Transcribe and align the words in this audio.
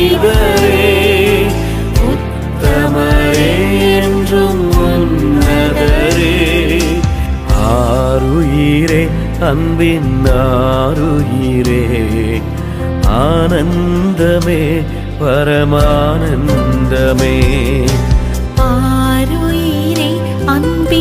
புனிதரே 0.00 0.84
உத்தமரே 2.10 3.48
என்றும் 3.96 4.62
உன்னதரே. 4.84 6.36
ஆறுயிரே 7.72 9.02
அன்பின் 9.40 10.14
ஆறுயிரே 10.44 11.82
ஆனந்தமே 13.20 14.62
பரமானந்தமே. 15.20 15.76
ஆறுயிரே 18.70 20.10
அன்பின் 20.46 20.99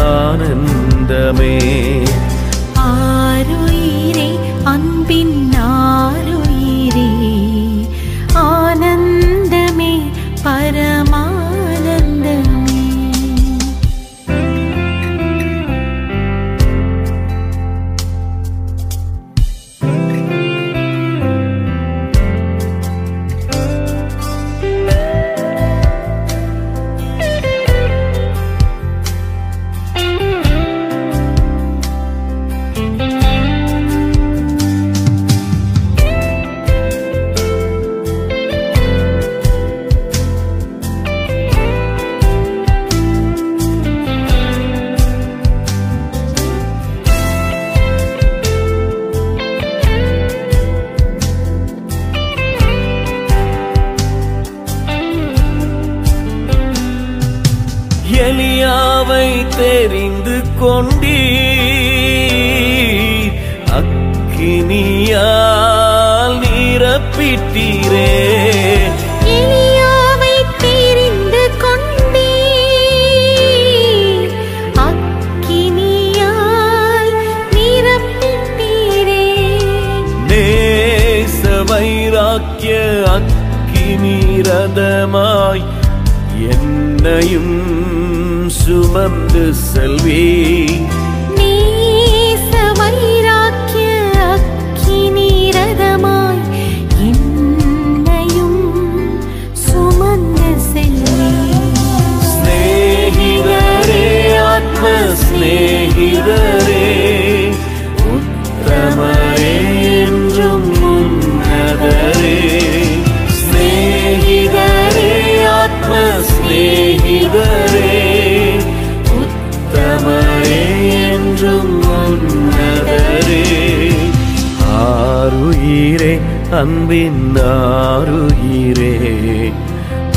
அன்பின் 126.87 127.37
ஆறுகிறே 127.43 128.91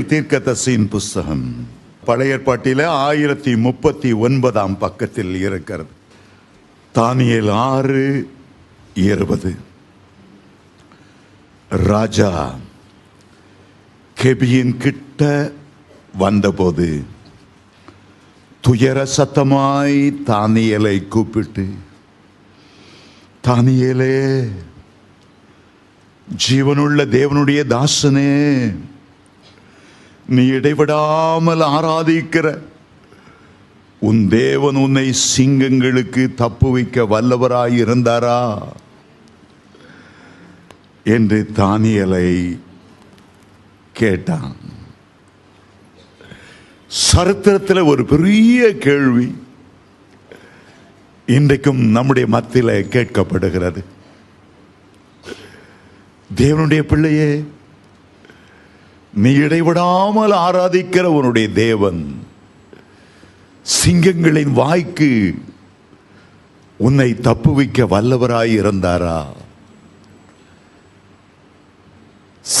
தானியல் 0.00 0.08
தீர்க்கதசின் 0.08 0.88
புஸ்தகம். 0.88 1.66
பழைய 2.04 2.34
ஏற்பாட்டில 2.36 2.84
ஆயிரத்தி 2.84 3.56
முப்பத்தி 3.56 4.12
ஒன்பதாம் 4.12 4.78
பக்கத்தில் 4.78 5.34
இருக்கிறது. 5.34 5.88
தானியல் 6.94 7.50
ஆறு 7.50 8.30
இருபது. 8.94 9.56
ராஜா 11.68 12.54
கெபியின் 14.22 14.76
கிட்ட 14.76 15.52
வந்தபோது 16.18 17.04
துயர 18.60 19.06
சத்தமாய் 19.16 20.14
தானியலை 20.26 21.08
கூப்பிட்டு 21.08 21.68
தானியலே 23.46 24.48
ஜீவனுள்ள 26.48 27.04
தேவனுடைய 27.04 27.64
தாசனே 27.66 28.74
நீ 30.30 30.46
இடைவிடாமல் 30.46 31.58
ஆராதிக்கிற. 31.58 32.58
உன் 34.00 34.28
தேவன் 34.28 34.74
உன்னை 34.74 35.12
சிங்கங்களுக்கு 35.36 36.34
தப்பு 36.34 36.70
வைக்க 36.70 37.02
வல்லவராய் 37.02 37.76
இருந்தாரா? 37.76 38.58
என்று 41.04 41.50
தானியலை 41.56 42.58
கேட்டான். 43.92 44.56
சரித்திரத்தில் 46.86 47.78
ஒரு 47.78 48.04
பெரிய 48.04 48.76
கேள்வி 48.76 49.36
இன்றைக்கும் 51.26 51.78
நம்முடைய 51.78 52.28
மத்தியில் 52.28 52.88
கேட்கப்படுகிறது. 52.88 53.84
தேவனுடைய 56.36 56.80
பிள்ளையே 56.80 57.44
நீ 59.14 59.32
இடைவிடாமல் 59.32 60.30
ஆராதிக்கிற 60.30 61.02
உன்னுடைய 61.02 61.48
தேவன். 61.48 62.24
சிங்கங்களின் 63.84 64.52
வாய்க்கு 64.52 65.34
உன்னை 66.78 67.14
தப்புவிக்க 67.14 67.84
வல்லவராய் 67.84 68.60
இருந்தாரா? 68.60 69.26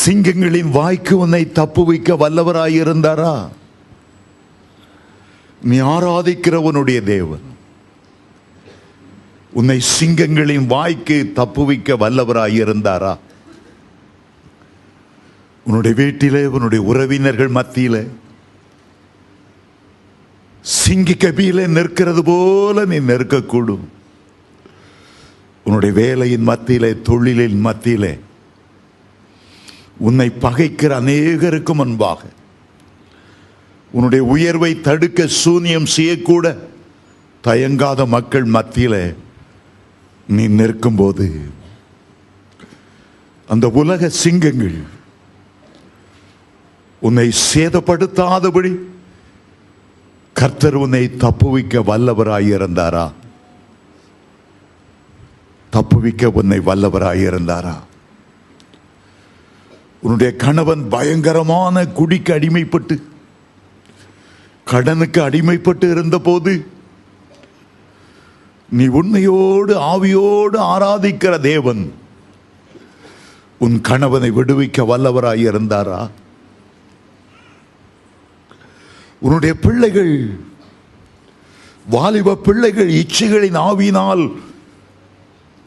சிங்கங்களின் 0.04 0.70
வாய்க்கு 0.70 1.18
உன்னை 1.18 1.50
தப்புவிக்க 1.54 2.14
வல்லவராய் 2.14 2.82
இருந்தாரா? 2.82 3.48
நீ 5.62 5.80
ஆராதிக்கிறவனுடைய 5.80 7.02
தேவன். 7.02 7.48
உன்னை 9.52 9.80
சிங்கங்களின் 10.00 10.66
வாய்க்கு 10.66 11.32
தப்புவிக்க 11.34 11.94
வல்லவராய் 11.94 12.54
இருந்தாரா? 12.54 13.18
உன்னுடைய 15.70 15.96
வீட்டில் 15.96 16.48
உன்னுடைய 16.48 16.82
உறவினர்கள் 16.82 17.48
மத்தியில் 17.48 18.00
சிங்கி 20.64 21.14
கபியில் 21.16 21.62
நிற்கிறது 21.68 22.22
போல 22.24 22.84
நீ 22.84 22.98
நிற்கக்கூடும். 23.00 23.84
உன்னுடைய 25.66 25.92
வேலையின் 25.94 26.42
மத்தியிலே 26.42 26.90
தொழிலின் 27.08 27.60
மத்தியிலே 27.60 28.12
உன்னை 29.98 30.28
பகைக்கிற 30.40 30.90
அநேகருக்கு 31.00 31.74
முன்பாக 31.74 32.20
உன்னுடைய 33.92 34.22
உயர்வை 34.24 34.80
தடுக்க 34.80 35.26
சூனியம் 35.42 35.86
செய்யக்கூட 35.86 36.46
தயங்காத 37.44 38.06
மக்கள் 38.06 38.44
மத்தியில் 38.44 39.02
நீ 40.28 40.48
நிற்கும்போது 40.48 41.26
அந்த 43.48 43.68
உலக 43.68 44.08
சிங்கங்கள் 44.22 44.78
உன்னை 47.00 47.30
சேதப்படுத்தாதபடி 47.52 48.70
கர்த்தர் 50.32 50.74
உன்னை 50.74 51.10
தப்புவிக்க 51.18 51.80
வல்லவராயிருந்தாரா? 51.80 53.12
தப்புவிக்க 55.72 56.26
உன்னை 56.26 56.58
வல்லவராயிருந்தாரா? 56.58 57.74
உன்னுடைய 60.00 60.36
கணவன் 60.36 60.88
பயங்கரமான 60.88 61.86
குடிக்கு 61.86 62.32
அடிமைப்பட்டு 62.32 63.02
கடனுக்கு 64.66 65.20
அடிமைப்பட்டு 65.28 65.90
இருந்தபோது 65.90 66.66
நீ 68.68 68.86
உண்மையோடு 68.86 69.74
ஆவியோடு 69.78 70.56
ஆராதிக்கிற 70.56 71.40
தேவன் 71.40 71.92
உன் 73.58 73.80
கணவனை 73.80 74.30
விடுவிக்க 74.30 74.84
வல்லவராயிருந்தாரா? 74.86 75.40
இருந்தாரா 75.40 76.10
உன்னுடைய 79.22 79.54
பிள்ளைகள் 79.54 80.14
வாலிப 81.86 82.36
பிள்ளைகள் 82.36 82.88
இச்சைகளின் 82.94 83.58
ஆவியினால் 83.60 84.24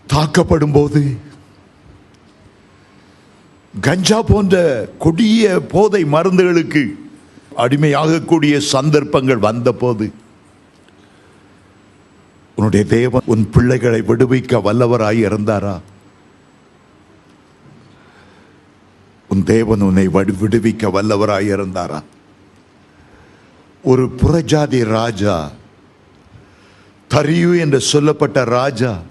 தாக்கப்படும் 0.07 0.71
போது 0.71 1.01
கஞ்சா 3.73 4.21
போன்ற 4.21 4.55
கொடிய 4.97 5.59
போதை 5.67 6.03
மருந்துகளுக்கு 6.05 6.83
அடிமையாகக்கூடிய 7.57 8.57
சந்தர்ப்பங்கள் 8.73 9.37
வந்தபோது 9.39 10.05
உன்னுடைய 12.57 12.83
தேவன் 12.89 13.23
உன் 13.25 13.49
பிள்ளைகளை 13.49 14.01
விடுவிக்க 14.01 14.61
வல்லவராய் 14.61 15.21
இருந்தாரா? 15.27 15.75
உன் 19.29 19.43
தேவன் 19.43 19.81
உன்னை 19.81 20.07
விடுவிக்க 20.41 20.91
வல்லவராய் 20.91 21.49
இருந்தாரா? 21.49 21.99
ஒரு 23.83 24.11
புறஜாதி 24.17 24.83
ராஜா 24.83 25.51
தரியு 27.09 27.59
என்று 27.59 27.79
சொல்லப்பட்ட 27.79 28.43
ராஜா 28.43 29.01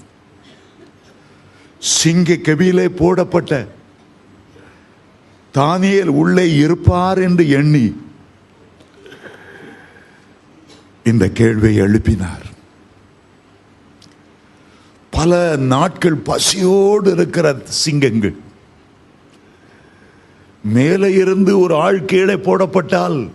சிங்க 1.78 2.32
கபிலே 2.32 2.88
போடப்பட்ட 2.88 3.66
தானியல் 5.54 6.12
உள்ளே 6.20 6.54
இருப்பார் 6.54 7.18
என்று 7.18 7.48
எண்ணி 7.48 7.96
இந்த 11.04 11.28
கேள்வியை 11.28 11.86
எழுப்பினார். 11.86 12.46
பல 15.10 15.56
நாட்கள் 15.56 16.14
பசியோடு 16.14 17.12
இருக்கிற 17.12 17.60
சிங்கங்கள். 17.64 18.36
மேலே 20.64 21.12
இருந்து 21.12 21.58
ஒரு 21.58 21.74
ஆள் 21.74 22.04
கீழே 22.04 22.34
போடப்பட்டால் 22.34 23.30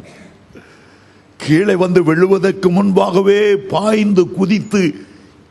கீழே 1.47 1.75
வந்து 1.83 1.99
விழுவதற்கு 2.03 2.69
முன்பாகவே 2.77 3.41
பாய்ந்து 3.73 4.23
குதித்து 4.37 4.81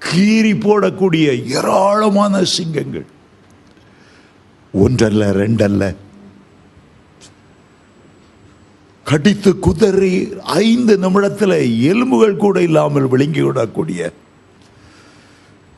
கீறி 0.08 0.52
போடக்கூடிய 0.64 1.26
ஏராளமான 1.58 2.42
சிங்கங்கள். 2.54 3.06
ஒன்றல்ல 4.82 5.30
ரெண்டல்ல. 5.42 5.84
கடித்து 9.06 9.50
குதறி 9.66 10.12
ஐந்து 10.66 10.94
நிமிடத்தில் 10.98 11.58
எலும்புகள் 11.90 12.42
கூட 12.44 12.56
இல்லாமல் 12.62 13.08
விழுங்கி 13.12 13.42
விடக்கூடிய 13.42 14.12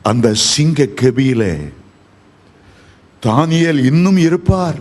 அந்த 0.09 0.27
சிங்க 0.51 0.87
கெபியில 1.01 1.43
தானியல் 3.25 3.81
இன்னும் 3.85 4.19
இருப்பார். 4.27 4.79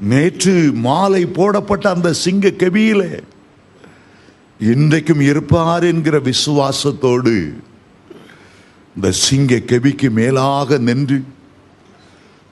நேற்று 0.00 0.54
மாலை 0.86 1.26
போடப்பட்ட 1.26 1.86
அந்த 1.90 2.12
சிங்க 2.24 2.48
கெபியிலே 2.62 3.12
இன்றைக்கும் 4.62 5.20
இருப்பார் 5.20 5.84
என்கிற 5.84 6.18
விசுவாசத்தோடு 6.18 7.52
இந்த 8.96 9.12
சிங்க 9.12 9.56
கெபிக்கு 9.56 10.10
மேலாக 10.10 10.78
நின்று 10.78 11.22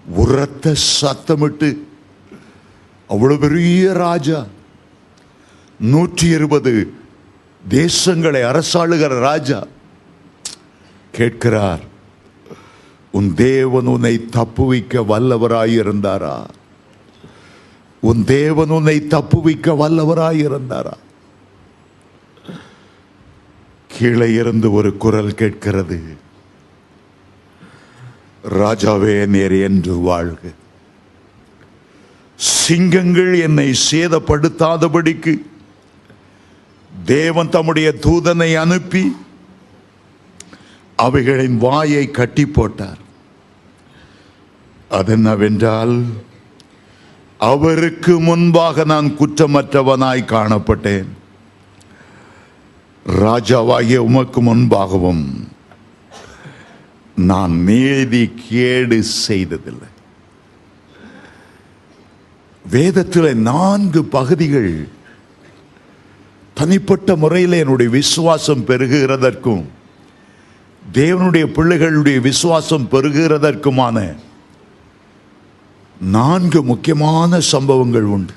உரத்த 0.06 0.74
சத்தமிட்டு 1.00 1.68
அவ்வளவு 3.06 3.38
பெரிய 3.38 3.92
ராஜா 3.92 4.46
நூற்றி 5.80 6.26
இருபது 6.28 6.92
தேசங்களை 7.68 8.42
அரசாளுகிற 8.42 9.20
ராஜா 9.20 9.66
கேட்கிறார் 11.14 11.84
உன் 13.14 13.34
தேவன் 13.34 13.86
உன்னை 13.86 14.26
தப்புவிக்க 14.30 15.00
வல்லவராயிருந்தாரா? 15.08 16.46
உன் 18.02 18.24
தேவன் 18.24 18.68
உன்னை 18.68 19.06
தப்புவிக்க 19.06 19.74
வல்லவராயிருந்தாரா? 19.74 20.94
கீழே 24.00 24.28
இருந்து 24.32 24.68
ஒரு 24.72 24.90
குரல் 24.96 25.34
கேட்கிறது. 25.40 25.96
ராஜாவே 28.60 29.14
நேர் 29.34 29.56
என்று 29.68 29.94
வாழ்க. 30.08 30.42
சிங்கங்கள் 32.36 33.32
என்னை 33.40 33.66
சேதப்படுத்தாதபடிக்கு 33.90 35.34
தேவன் 37.04 37.48
தம்முடைய 37.48 37.88
தூதனை 38.00 38.50
அனுப்பி 38.54 39.04
அவைகளின் 40.96 41.58
வாயை 41.58 42.04
கட்டி 42.10 42.46
போட்டார். 42.46 43.00
அது 44.88 45.12
என்னவென்றால் 45.12 45.94
அவருக்கு 47.38 48.20
முன்பாக 48.20 48.84
நான் 48.84 49.16
குற்றமற்றவனாய் 49.18 50.30
காணப்பட்டேன். 50.32 51.10
ராஜாவாகிய 53.06 53.96
உமக்கு 53.96 54.42
முன்பாகவும் 54.42 55.48
நான் 57.16 57.62
நீதி 57.62 58.30
கேடு 58.48 59.02
செய்ததில்லை. 59.02 59.88
வேதத்தில் 62.70 63.36
நான்கு 63.36 64.04
பகுதிகள் 64.04 64.88
தனிப்பட்ட 66.54 67.16
முறையில் 67.16 67.52
என்னுடைய 67.52 67.90
விசுவாசம் 67.90 68.66
பெருகுகிறதற்கும் 68.66 69.64
தேவனுடைய 70.92 71.46
பிள்ளைகளுடைய 71.46 72.20
விசுவாசம் 72.20 72.88
பெருகுகிறதற்குமான 72.90 74.16
நான்கு 76.00 76.62
முக்கியமான 76.62 77.40
சம்பவங்கள் 77.40 78.02
உண்டு. 78.02 78.32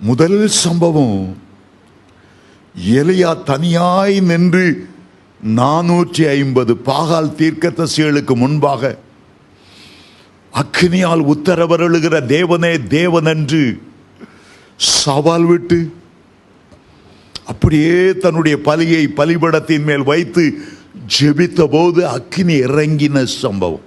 முதல் 0.00 0.48
சம்பவம் 0.48 1.46
எலியா 2.74 3.42
தனியாய் 3.42 4.20
நின்று 4.20 4.88
நானூற்றி 5.56 6.28
ஐம்பது 6.28 6.74
பாகால் 6.74 7.34
தீர்க்கதரிசிகளுக்கு 7.34 8.34
முன்பாக 8.34 8.98
அக்னியால் 10.54 11.22
உத்தரவருளுகிற 11.34 12.14
தேவனே 12.26 12.86
தேவன் 12.86 13.24
என்று 13.24 13.80
சவால் 14.76 15.44
விட்டு 15.44 15.92
அப்படியே 17.44 18.12
தன்னுடைய 18.12 18.58
பலியை 18.64 19.06
பலிபடத்தின் 19.16 19.82
மேல் 19.82 20.02
வைத்து 20.02 20.58
ஜெபித்த 21.18 21.66
போது 21.70 22.06
அக்னி 22.06 22.56
இறங்கின 22.66 23.24
சம்பவம். 23.24 23.86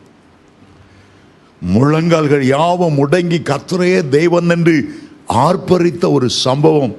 முழங்கால்கள் 1.62 2.46
யாவும் 2.46 2.98
முடங்கி 2.98 3.40
கர்த்தரையே 3.42 4.10
தெய்வம் 4.10 4.50
என்று 4.50 5.00
ஆர்ப்பரித்த 5.28 6.12
ஒரு 6.12 6.30
சம்பவம். 6.30 6.96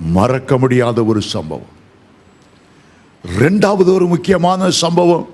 மறக்க 0.00 0.58
முடியாத 0.58 1.04
ஒரு 1.04 1.22
சம்பவம். 1.22 1.72
ரெண்டாவது 3.38 3.92
ஒரு 3.92 4.06
முக்கியமான 4.06 4.70
சம்பவம். 4.70 5.28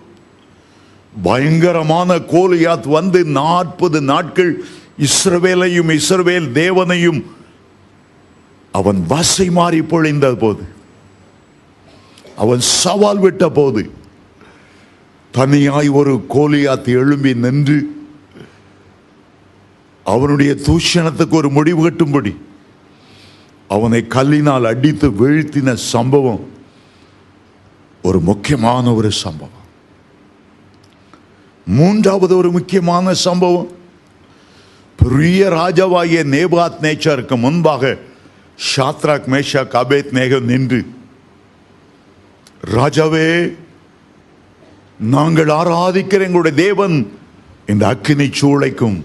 பயங்கரமான 1.23 2.17
கோலியாத் 2.17 2.89
வந்து 2.89 3.25
நாற்பது 3.25 4.01
நாட்கள் 4.01 4.65
இஸ்ரவேலையும் 4.99 6.01
இஸ்ரவேல் 6.01 6.53
தேவனையும் 6.53 7.27
அவன் 8.73 9.05
வசை 9.09 9.51
மாறி 9.51 9.81
பொழிந்த 9.81 10.37
போது 10.37 10.63
அவன் 12.37 12.61
சவால் 12.61 13.19
விட்ட 13.19 13.49
போது 13.49 13.91
தனியாய் 15.33 15.89
ஒரு 15.89 16.25
கோலியாத் 16.29 16.89
எழும்பி 16.89 17.35
நின்று 17.35 18.07
அவனுடைய 20.05 20.53
தூஷணத்துக்கு 20.53 21.31
ஒரு 21.31 21.51
முடிவு 21.51 21.91
கட்டும்படி 21.91 22.37
அவனை 23.75 24.01
கல்லினால் 24.09 24.67
அடித்து 24.73 25.09
வீழ்த்தின 25.21 25.75
சம்பவம் 25.93 26.45
ஒரு 28.03 28.19
முக்கியமான 28.29 28.95
ஒரு 28.95 29.11
சம்பவம். 29.23 29.59
மூன்றாவது 31.67 32.37
ஒரு 32.37 32.51
முக்கியமான 32.51 33.13
சம்பவம் 33.27 33.69
பெரிய 34.97 35.49
ராஜாவாகிய 35.51 36.23
நேபாத் 36.35 36.81
நேச்சருக்கு 36.87 37.37
முன்பாக 37.37 37.93
ஷாத்ராக் 38.71 39.29
மேஷா 39.35 39.63
கபேத் 39.75 40.11
நேகம் 40.19 40.49
நின்று 40.53 40.81
ராஜாவே 42.77 43.29
நாங்கள் 45.17 45.53
ஆராதிக்கிற 45.61 46.27
எங்களுடைய 46.29 46.57
தேவன் 46.65 46.99
இந்த 47.67 47.85
அக்கினி 47.87 48.29
சூளைக்கும் 48.41 48.99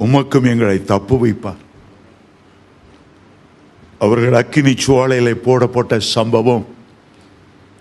உமக்கும் 0.00 0.50
எங்களை 0.52 0.78
தப்பு 0.84 1.16
வைப்பார். 1.26 1.62
அவர்கள் 3.98 4.32
அக்கினி 4.32 4.70
சுவாலையில் 4.70 5.34
போடப்பட்ட 5.34 5.98
சம்பவம். 5.98 6.66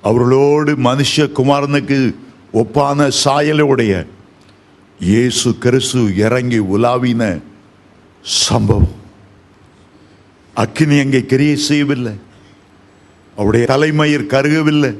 அவர்களோடு 0.01 0.75
மனுஷ 0.75 1.15
குமாரனுக்கு 1.15 2.15
ஒப்பான 2.53 3.12
சாயலுடைய 3.24 4.05
இயேசு 5.00 5.58
கிறிஸ்து 5.58 6.15
இறங்கி 6.15 6.60
உலாவின 6.60 7.41
சம்பவம். 8.22 9.01
அக்கினி 10.53 11.00
அங்கே 11.00 11.25
கிரியை 11.25 11.55
செய்யவில்லை. 11.55 12.13
அவருடைய 13.36 13.65
தலைமயிர் 13.65 14.25
கருகவில்லை. 14.25 14.98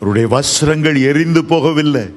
அவருடைய 0.00 0.28
வஸ்திரங்கள் 0.28 1.02
எரிந்து 1.02 1.42
போகவில்லை. 1.42 2.12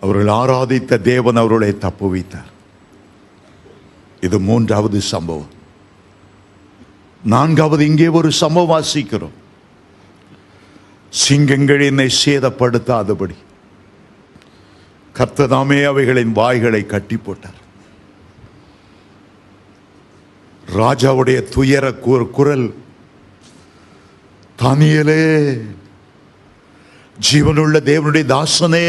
அவர்கள் 0.00 0.26
ஆராதித்த 0.26 1.00
தேவன் 1.00 1.36
அவர்களை 1.36 1.78
தப்பு 1.78 2.10
வைத்தார். 2.10 2.50
இது 4.20 4.40
மூன்றாவது 4.40 5.00
சம்பவம். 5.00 5.54
நான்காவது 7.22 7.86
இங்கே 7.86 8.08
ஒரு 8.08 8.32
சம்பவம் 8.32 8.72
வாசிக்கிறோம். 8.72 9.36
சிங்கங்கள் 11.12 11.80
என்னை 11.80 12.08
சேதப்படுத்தாதபடி. 12.24 13.36
கர்த்ததாமே 15.14 15.78
அவைகளின் 15.84 16.32
வாய்களை 16.32 16.86
கட்டி 16.86 17.16
போட்டார் 17.16 17.60
ராஜாவுடைய 20.74 21.38
துயர 21.54 21.92
குரல் 22.36 22.74
தானியலே 24.62 25.22
ஜீவனுள்ள 27.18 27.76
தேவனுடைய 27.90 28.24
தாசனே 28.34 28.86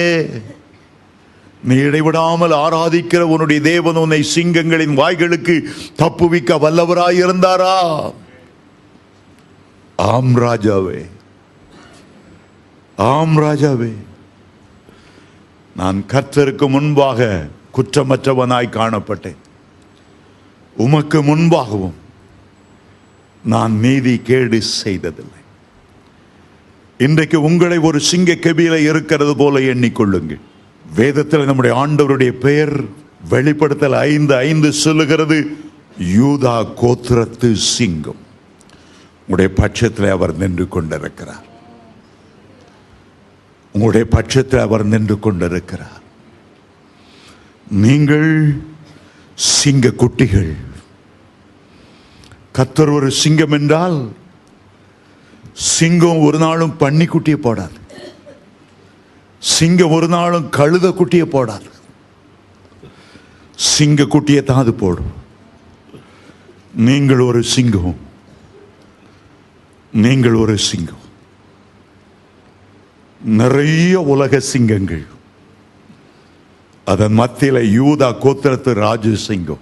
நீ 1.64 1.76
இடைவிடாமல் 1.76 2.52
ஆராதிக்கிற 2.52 3.20
உன்னுடைய 3.20 3.62
தேவன் 3.62 3.96
உன்னை 3.96 4.28
சிங்கங்களின் 4.36 4.94
வாய்களுக்கு 4.94 5.70
தப்புவிக்க 5.98 6.56
வல்லவராயிருந்தாரா? 6.56 8.12
ஆம் 9.96 10.36
ராஜாவே. 10.36 11.06
ஆம் 12.96 13.38
ராஜாவே. 13.38 13.94
நான் 15.76 16.04
கர்த்தருக்கு 16.08 16.70
முன்பாக 16.70 17.48
குற்றமற்றவனாய் 17.76 18.70
காணப்பட்டேன். 18.70 19.36
உமக்கு 20.78 21.24
முன்பாகவும் 21.24 21.94
நான் 23.44 23.80
நீதி 23.80 24.18
கேடு 24.18 24.62
செய்ததில்லை. 24.62 25.42
இன்றைக்கு 26.98 27.42
உங்களை 27.42 27.78
ஒரு 27.78 28.00
சிங்க 28.00 28.34
கபியில 28.34 28.76
இருக்கிறது 28.76 29.36
போல 29.36 29.60
எண்ணிக்கொள்ளுங்கள். 29.60 30.40
வேதத்தில் 30.98 31.46
நம்முடைய 31.46 31.76
ஆண்டவருடைய 31.76 32.30
பெயர் 32.30 32.76
வெளிப்படுத்தல் 33.30 33.94
ஐந்து 33.94 34.36
ஐந்து 34.36 34.74
சொல்லுகிறது 34.74 35.58
யூதா 36.18 36.56
கோத்திரத்து 36.82 37.54
சிங்கம். 37.54 38.22
உங்களுடைய 39.20 39.54
பட்சத்தில் 39.54 40.10
அவர் 40.10 40.34
நின்று 40.38 40.68
கொண்டிருக்கிறார். 40.68 41.46
உங்களுடைய 43.74 44.06
பட்சத்தில் 44.10 44.60
அவர் 44.60 44.86
நின்று 44.86 45.20
கொண்டிருக்கிறார். 45.20 46.02
நீங்கள் 47.68 48.58
சிங்க 49.36 49.90
குட்டிகள். 49.90 50.54
கத்தர் 52.54 52.94
ஒரு 52.94 53.12
சிங்கம் 53.12 53.52
என்றால் 53.52 54.12
சிங்கம் 55.54 56.18
ஒரு 56.18 56.38
நாளும் 56.38 56.76
பன்னி 56.80 57.06
போடாது. 57.36 57.78
சிங்கம் 59.40 59.92
ஒரு 59.92 60.08
நாளும் 60.08 60.52
கழுத 60.52 60.92
குட்டியை 60.92 61.26
போடாது. 61.26 61.70
சிங்க 63.56 64.04
குட்டியை 64.04 64.44
தான் 64.44 64.58
அது 64.58 64.74
போடும். 64.74 65.12
நீங்கள் 66.76 67.20
ஒரு 67.20 67.44
சிங்கம். 67.44 67.98
நீங்கள் 69.94 70.34
ஒரு 70.34 70.58
சிங்கம். 70.58 71.06
நிறைய 73.26 74.02
உலக 74.02 74.40
சிங்கங்கள். 74.40 75.06
அதன் 76.86 77.20
மத்தியில 77.20 77.62
யூதா 77.72 78.16
கோத்திரத்து 78.22 78.74
ராஜு 78.74 79.18
சிங்கம். 79.18 79.60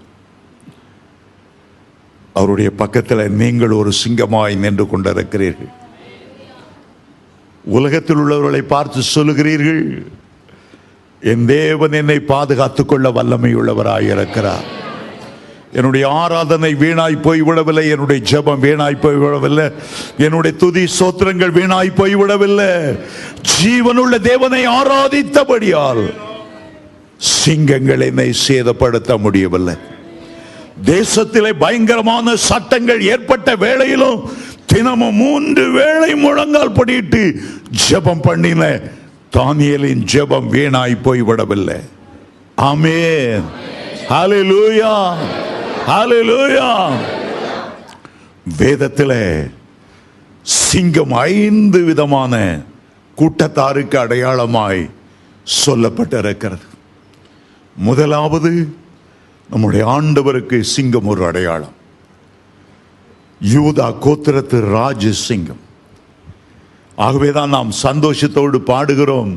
அவருடைய 2.34 2.72
பக்கத்தில் 2.72 3.32
நீங்கள் 3.32 3.72
ஒரு 3.72 3.92
சிங்கமாய் 4.08 4.58
நின்று 4.58 4.86
கொண்டிருக்கிறீர்கள். 4.86 5.72
உலகத்தில் 7.66 8.16
உள்ளவர்களை 8.16 8.62
பார்த்து 8.62 9.02
சொல்லுகிறீர்கள். 9.16 10.06
என் 11.22 11.46
தேவன் 11.46 11.92
என்னை 11.92 12.20
பாதுகாத்துக் 12.20 12.88
கொள்ள 12.88 13.12
வல்லமை 13.12 13.56
உள்ளவராய் 13.56 14.12
இருக்கிறார். 14.12 14.84
என்னுடைய 15.74 16.08
ஆராதனை 16.08 16.76
வீணாய் 16.76 17.22
போய்விடவில்லை. 17.24 17.90
என்னுடைய 17.90 18.22
ஜெபம் 18.32 18.64
வீணாய் 18.64 18.98
போய்விடவில்லை. 19.02 19.72
என்னுடைய 20.18 20.58
துதி 20.58 20.84
சோத்திரங்கள் 20.84 21.52
வீணாய் 21.52 21.92
போய்விடவில்லை. 21.98 23.00
ஜீவனுள்ள 23.64 24.20
தேவனை 24.20 24.68
ஆராதித்தபடியால் 24.68 26.14
சிங்கங்கள் 27.18 28.00
என்னை 28.00 28.34
சேதப்படுத்த 28.48 29.18
முடியவில்லை. 29.18 29.74
தேசத்திலே 30.86 31.54
பயங்கரமான 31.60 32.36
சட்டங்கள் 32.36 33.02
ஏற்பட்ட 33.02 33.56
வேளையிலும் 33.56 34.30
தினமும் 34.76 35.16
மூன்று 35.16 35.72
வேளை 35.72 36.16
முழங்கால் 36.16 36.72
படிட்டு 36.72 37.36
ஜெபம் 37.90 38.22
பண்ணின 38.22 38.80
தானியலின் 39.32 40.04
ஜெபம் 40.14 40.54
வீணாய் 40.54 40.98
போய்விடவில்லை 41.04 41.80
ஆமென். 42.56 43.44
ஹalleluya. 44.10 45.16
ஹalleluya. 45.88 46.92
வேதத்தில் 48.58 49.52
சிங்கம் 50.42 51.12
ஐந்து 51.12 51.82
விதமான 51.84 52.60
கூட்டத்தாருக்கு 53.18 53.98
அடையாளமாய் 53.98 54.90
சொல்லப்பட்டிருக்கிறது. 55.66 56.62
முதலாவது 57.76 58.76
நம்முடைய 59.50 59.88
ஆண்டவருக்கு 59.88 60.60
சிங்கம் 60.60 61.06
ஒரு 61.06 61.26
அடையாளம். 61.26 61.75
யூதா 63.54 63.88
கோத்திரத்து 64.04 64.60
ராஜ 64.60 65.12
சிங்கம். 65.12 65.62
ஆகவேதான் 66.96 67.50
நாம் 67.50 67.72
சந்தோஷத்தோடு 67.84 68.58
பாடுகிறோம். 68.68 69.34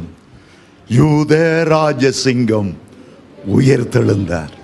யூத 0.88 1.64
ராஜ 1.64 2.11
சிங்கம் 2.11 2.71
உயிர்த்தெழுந்தார் 3.57 4.55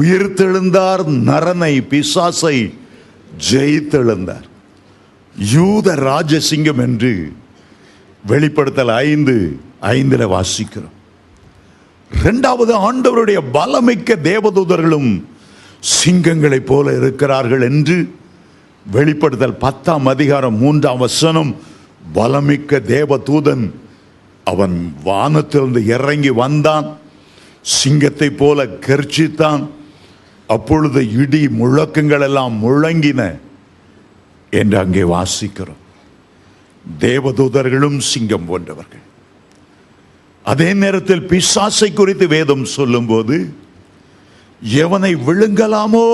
உயிர்த்தெழுந்தார் 0.00 1.02
நரனை 1.28 1.74
பிசாசை 1.90 2.56
ஜெயித்தெழுந்தார். 3.50 4.46
யூத 5.36 5.94
ராஜசிங்கம் 5.94 6.80
என்று 6.86 7.32
வெளிப்படுத்தல் 8.26 8.88
ஐந்து 8.88 9.36
ஐந்தில் 9.80 10.26
வாசிக்கிறோம். 10.26 10.96
இரண்டாவது 12.20 12.72
ஆண்டவருடைய 12.86 13.38
பலமிக்க 13.52 14.16
தேவதூதர்களும் 14.28 15.10
சிங்கங்களைப் 15.80 16.68
போல 16.70 16.96
இருக்கிறார்கள் 16.96 17.62
என்று 17.62 17.96
வெளிப்படுத்தல் 18.86 19.54
பத்தாம் 19.54 20.06
அதிகாரம் 20.06 20.54
மூன்றாம் 20.54 20.98
வசனம். 20.98 21.56
பலமிக்க 22.14 22.80
தேவதூதன் 22.80 23.70
அவன் 24.44 24.94
வானத்திலிருந்து 25.04 25.86
இறங்கி 25.86 26.30
வந்தான். 26.30 26.96
சிங்கத்தைப் 27.62 28.38
போல 28.38 28.64
கர்ச்சித்தான். 28.64 29.68
அப்பொழுது 30.46 31.12
இடி 31.12 31.48
முழக்கங்கள் 31.48 32.20
எல்லாம் 32.20 32.66
முழங்கின 32.66 33.38
என்று 34.50 34.78
அங்கே 34.78 35.00
வாசிக்கிறோம். 35.00 35.80
தேவதூதர்களும் 36.98 37.98
சிங்கம் 37.98 38.44
போன்றவர்கள். 38.44 39.08
அதே 40.42 40.72
நேரத்தில் 40.72 41.28
பிசாசை 41.28 41.92
குறித்து 41.94 42.26
வேதம் 42.26 42.64
சொல்லும்போது 42.64 43.54
எவனை 44.74 45.16
விழுங்கலாமோ 45.26 46.06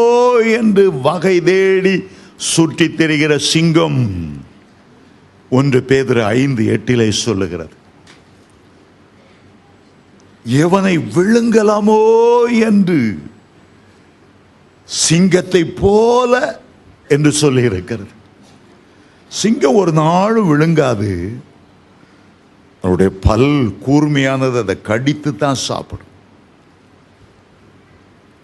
என்று 0.53 1.01
வகை 1.01 1.41
தேடி 1.41 2.03
சுற்றித் 2.37 3.01
திரிகிற 3.01 3.39
சிங்கம். 3.39 4.01
ஒன்று 5.51 5.83
பேதர் 5.83 6.21
ஐந்து 6.21 6.63
எட்டிலே 6.67 7.09
சொல்லுகிறது. 7.11 7.75
எவனை 10.47 10.99
விழுங்கலாமோ 11.15 12.01
என்று 12.61 13.19
சிங்கத்தை 14.85 15.65
போல 15.65 16.61
என்று 17.09 17.33
சொல்லி 17.33 17.63
இருக்கிறது 17.63 18.11
சிங்கம் 19.29 19.75
ஒரு 19.75 19.93
நாள் 19.93 20.43
விழுங்காது. 20.43 21.33
அவருடைய 22.83 23.13
பல் 23.21 23.77
கூர்மையானது 23.87 24.59
அதை 24.59 24.83
கடித்து 24.83 25.37
தான் 25.37 25.55
சாப்பிடும். 25.55 26.15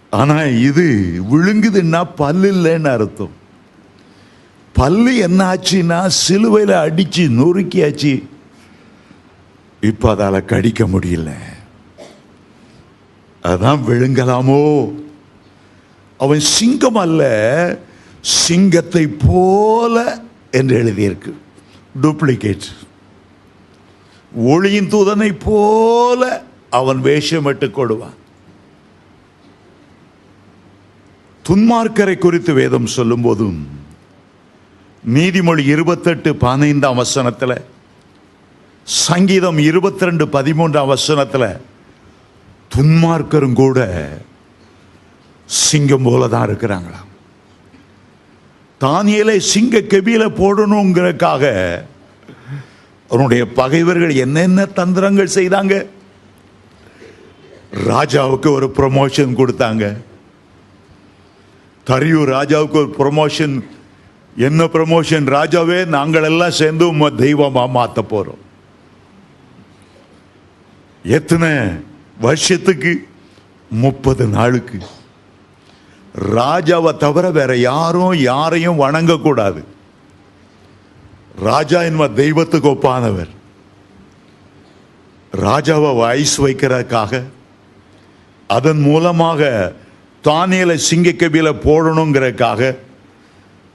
ஆனா 0.09 0.41
இது 0.41 1.19
விழுங்குதுன்னா 1.31 2.09
பல் 2.15 2.43
இல்லைன்னு 2.53 2.87
அர்த்தம். 2.87 3.41
பல்லு 4.73 5.17
என்ன 5.17 5.53
ஆச்சுன்னா 5.53 6.07
சிலுவையில் 6.07 6.75
அடிச்சு 6.75 7.29
நொறுக்கியாச்சு. 7.39 8.23
இப்போ 9.81 10.15
அதால் 10.15 10.45
கடிக்க 10.45 10.85
முடியல. 10.85 11.31
அதான் 13.43 13.79
விழுங்கலாமோ? 13.87 14.91
அவன் 16.17 16.39
சிங்கம் 16.39 16.95
அல்ல 16.95 17.77
சிங்கத்தை 18.21 19.07
போல 19.07 20.21
என்று 20.51 20.83
எழுதியிருக்கு. 20.83 21.31
டூப்ளிகேட் 22.01 22.61
ஒளியின் 24.35 24.89
தூதனை 24.89 25.35
போல 25.39 26.43
அவன் 26.69 27.03
வேஷமிட்டு 27.03 27.71
கொடுவான். 27.71 28.21
துன்மார்க்கரை 31.49 32.17
குறித்து 32.17 32.53
வேதம் 32.53 32.85
சொல்லும் 32.85 33.21
போதும் 33.21 33.81
நீதிமொழி 35.07 35.65
இருபத்தெட்டு 35.65 36.35
பதினைந்தாம் 36.35 36.95
வசனத்தில் 36.95 37.65
சங்கீதம் 38.83 39.57
இருபத்தி 39.57 40.05
ரெண்டு 40.05 40.25
பதிமூன்றாம் 40.25 40.87
வசனத்தில் 40.87 41.57
துன்மார்க்கரும் 42.75 43.53
கூட 43.53 43.87
சிங்கம் 45.45 46.03
போல 46.03 46.27
தான் 46.27 46.47
இருக்கிறாங்களாம். 46.49 47.09
தானியலை 48.81 49.37
சிங்க 49.37 49.77
கெபியில 49.77 50.23
போடணுங்கிறதுக்காக 50.39 51.43
அவனுடைய 53.09 53.45
பகைவர்கள் 53.45 54.15
என்னென்ன 54.15 54.65
தந்திரங்கள் 54.65 55.35
செய்தாங்க? 55.35 55.85
ராஜாவுக்கு 57.73 58.51
ஒரு 58.51 58.73
ப்ரமோஷன் 58.77 59.37
கொடுத்தாங்க. 59.39 59.97
தரியூர் 61.87 62.33
ராஜாவுக்கு 62.39 62.71
ஒரு 62.71 62.95
ப்ரமோஷன் 62.99 63.63
என்ன 64.37 64.63
ப்ரமோஷன் 64.63 65.25
ராஜாவே 65.25 65.85
நாங்கள் 65.85 66.23
எல்லாம் 66.23 66.51
சேர்ந்து 66.51 66.93
உம்ம 66.93 67.09
தெய்வமா 67.17 67.69
மாத்த 67.73 67.99
போறோம். 68.09 68.41
எத்தனை 71.03 71.49
வருஷத்துக்கு? 72.19 73.07
முப்பது 73.69 74.27
நாளுக்கு. 74.27 74.79
ராஜாவை 76.35 76.97
தவிர 76.97 77.31
வேற 77.31 77.57
யாரும் 77.57 78.13
யாரையும் 78.13 78.79
வணங்கக்கூடாது 78.79 79.63
ராஜா 81.39 81.81
என்ப 81.81 82.07
தெய்வத்துக்கு 82.07 82.69
ஒப்பானவர். 82.69 83.29
ராஜாவை 85.37 85.97
வயசு 85.97 86.47
வைக்கிறதுக்காக 86.47 87.23
அதன் 88.47 88.79
மூலமாக 88.79 89.73
தானியலை 90.23 90.79
சிங்கக்கபில 90.91 91.55
போடணுங்கிறதுக்காக 91.63 92.75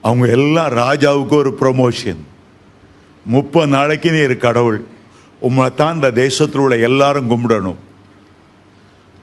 அவங்க 0.09 0.27
எல்லாம் 0.37 0.75
ராஜாவுக்கு 0.83 1.35
ஒரு 1.43 1.51
ப்ரொமோஷன் 1.61 2.23
முப்பது 3.35 3.67
நாளைக்கு 3.67 4.11
நீ 4.13 4.35
கடவுள். 4.35 4.81
உங்களை 5.47 5.75
தான் 5.75 5.95
இந்த 5.95 6.11
தேசத்தில் 6.11 6.61
உள்ள 6.61 6.77
எல்லாரும் 6.89 7.31
கும்பிடணும். 7.31 7.81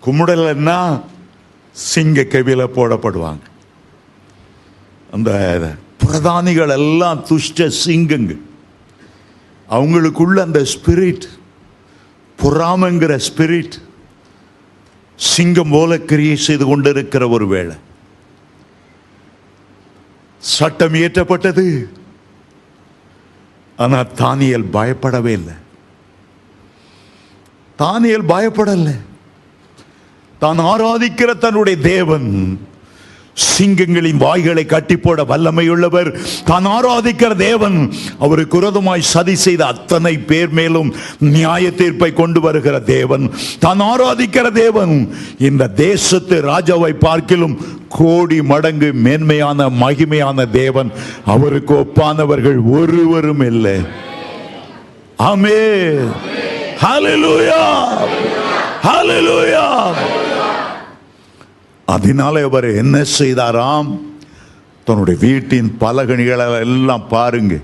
கும்பிடலைன்னா 0.05 0.77
சிங்க 1.71 2.23
கவியில் 2.23 2.73
போடப்படுவாங்க. 2.75 3.45
அந்த 5.15 5.31
பிரதானிகள் 6.03 6.75
எல்லாம் 6.79 7.23
துஷ்ட 7.23 7.69
சிங்கங்க. 7.85 8.35
அவங்களுக்குள்ள 9.69 10.37
அந்த 10.47 10.61
ஸ்பிரிட் 10.73 11.25
பொறாமைங்கிற 12.43 13.13
ஸ்பிரிட் 13.29 13.75
சிங்கம் 15.15 15.73
போல 15.75 15.97
கிரியை 16.11 16.35
செய்து 16.35 16.65
கொண்டிருக்கிற 16.65 17.27
ஒரு 17.27 17.47
வேளை. 17.47 17.75
சட்டம் 20.45 20.93
இயற்றப்பட்டது 20.93 21.65
ஆனா 23.77 23.99
தானியல் 24.17 24.67
பயப்படவே 24.71 25.31
இல்லை. 25.31 25.55
தானியல் 27.79 28.29
பயப்படல. 28.29 28.89
தான் 30.39 30.59
ஆராதிக்கிற 30.59 31.37
தன்னுடைய 31.37 31.77
தேவன் 31.81 32.29
சிங்கங்களின் 33.35 34.17
வாய்களை 34.17 34.65
கட்டி 34.65 34.95
போட 34.95 35.23
வல்லமையுள்ளவர். 35.23 36.19
தான் 36.45 36.65
ஆராதிக்கிற 36.65 37.35
தேவன். 37.35 37.93
அவருக்கு 38.19 38.57
விரோதமாய் 38.57 39.01
சதி 39.01 39.35
செய்த 39.35 39.65
அத்தனை 39.65 40.17
பேர் 40.17 40.49
மேலும் 40.49 40.95
நியாய 41.19 41.71
தீர்ப்பை 41.71 42.13
கொண்டு 42.13 42.41
வருகிற 42.41 42.79
தேவன். 42.79 43.31
தான் 43.59 43.81
ஆராதிக்கிற 43.81 44.51
தேவன். 44.51 45.13
இந்த 45.39 45.67
தேசத்து 45.67 46.41
ராஜாவை 46.41 46.91
பார்க்கிலும் 46.91 47.57
கோடி 47.89 48.41
மடங்கு 48.41 48.93
மேன்மையான 48.93 49.69
மகிமையான 49.69 50.49
தேவன். 50.51 50.91
அவருக்கு 51.25 51.73
ஒப்பானவர்கள் 51.73 52.57
ஒருவரும் 52.71 53.41
இல்லை. 53.41 53.79
ஆமே 55.19 55.97
ஹalleluya. 56.81 57.63
ஹalleluya. 58.83 59.63
அதனால 61.85 62.43
அவர் 62.43 62.75
என்ன 62.75 63.03
செய்தாராம்? 63.19 63.99
தன்னுடைய 64.85 65.19
வீட்டின் 65.19 65.77
பலகணிகளை 65.79 66.59
எல்லாம் 66.59 67.07
பாருங்க. 67.07 67.57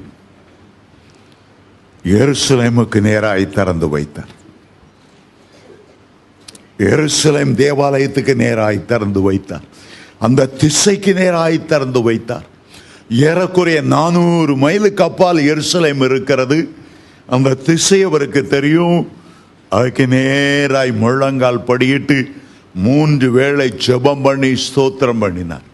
எருசலேமுக்கு 2.03 3.01
நேராய் 3.01 3.49
திறந்து 3.49 3.89
வைத்தார். 3.89 4.39
எருசலேம் 6.77 7.55
தேவாலயத்துக்கு 7.55 8.36
நேராய் 8.36 8.86
திறந்து 8.86 9.21
வைத்தார். 9.21 9.62
அந்த 10.19 10.45
திசைக்கு 10.45 11.13
நேராய் 11.13 11.65
திறந்து 11.65 12.01
வைத்தார். 12.01 12.45
ஏறக்குறைய 13.10 13.81
நானூறு 13.81 14.57
மைலுக்கு 14.57 15.03
அப்பால் 15.03 15.38
எருசலேம் 15.38 16.03
இருக்கிறது. 16.03 16.69
அந்த 17.27 17.53
திசை 17.53 18.03
அவருக்கு 18.03 18.47
தெரியும். 18.47 19.07
அதுக்கு 19.69 20.07
நேராய் 20.07 20.95
முழங்கால் 20.95 21.63
படியிட்டு 21.63 22.31
மூன்று 22.73 23.31
வேளை 23.31 23.73
ஜெபம் 23.86 24.23
பண்ணி 24.23 24.51
ஸ்தோத்திரம் 24.67 25.19
பண்ணினார். 25.19 25.67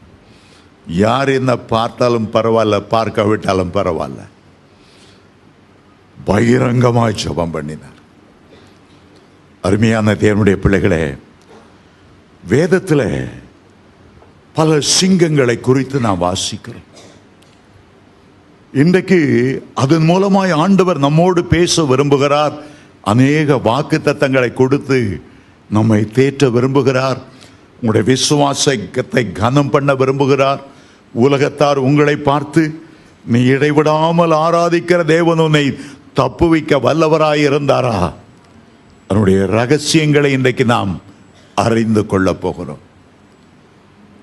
யார் 0.88 1.30
என்ன 1.30 1.56
பார்த்தாலும் 1.58 2.30
பரவாயில்ல 2.34 2.78
பார்க்காவிட்டாலும் 2.90 3.74
பரவாயில்ல. 3.74 4.22
பகிரங்கமாய் 6.26 7.20
ஜெபம் 7.24 7.52
பண்ணினார். 7.52 7.96
அருமையான 9.62 10.14
தேவனுடைய 10.14 10.54
பிள்ளைகளே 10.54 11.14
வேதத்தில் 12.44 13.30
பல 14.54 14.80
சிங்கங்களை 15.00 15.60
குறித்து 15.60 16.00
நான் 16.00 16.22
வாசிக்கிறேன் 16.22 16.86
இன்றைக்கு 18.74 19.20
அதன் 19.74 20.10
மூலமாய் 20.10 20.54
ஆண்டவர் 20.54 20.98
நம்மோடு 20.98 21.46
பேச 21.46 21.84
விரும்புகிறார். 21.84 22.54
அநேக 23.02 23.58
வாக்கு 23.58 24.02
தத்தங்களை 24.04 24.54
கொடுத்து 24.54 25.22
நம்மை 25.70 26.02
தேற்ற 26.02 26.50
விரும்புகிறார். 26.52 27.18
உங்களுடைய 27.82 28.18
விசுவாசத்தை 28.18 29.32
கனம் 29.32 29.70
பண்ண 29.70 29.94
விரும்புகிறார். 29.94 30.60
உலகத்தார் 31.14 31.78
உங்களை 31.78 32.16
பார்த்து 32.16 32.82
நீ 33.26 33.44
இடைவிடாமல் 33.44 34.32
ஆராதிக்கிற 34.32 35.04
தேவன் 35.04 35.38
உன்னை 35.38 35.78
தப்புவிக்க 36.16 36.78
வல்லவராய் 36.78 37.46
இருந்தாரா? 37.48 38.14
அதனுடைய 39.08 39.46
ரகசியங்களை 39.46 40.32
இன்றைக்கு 40.32 40.66
நாம் 40.66 41.02
அறிந்து 41.56 42.06
கொள்ளப் 42.06 42.42
போகிறோம். 42.42 42.80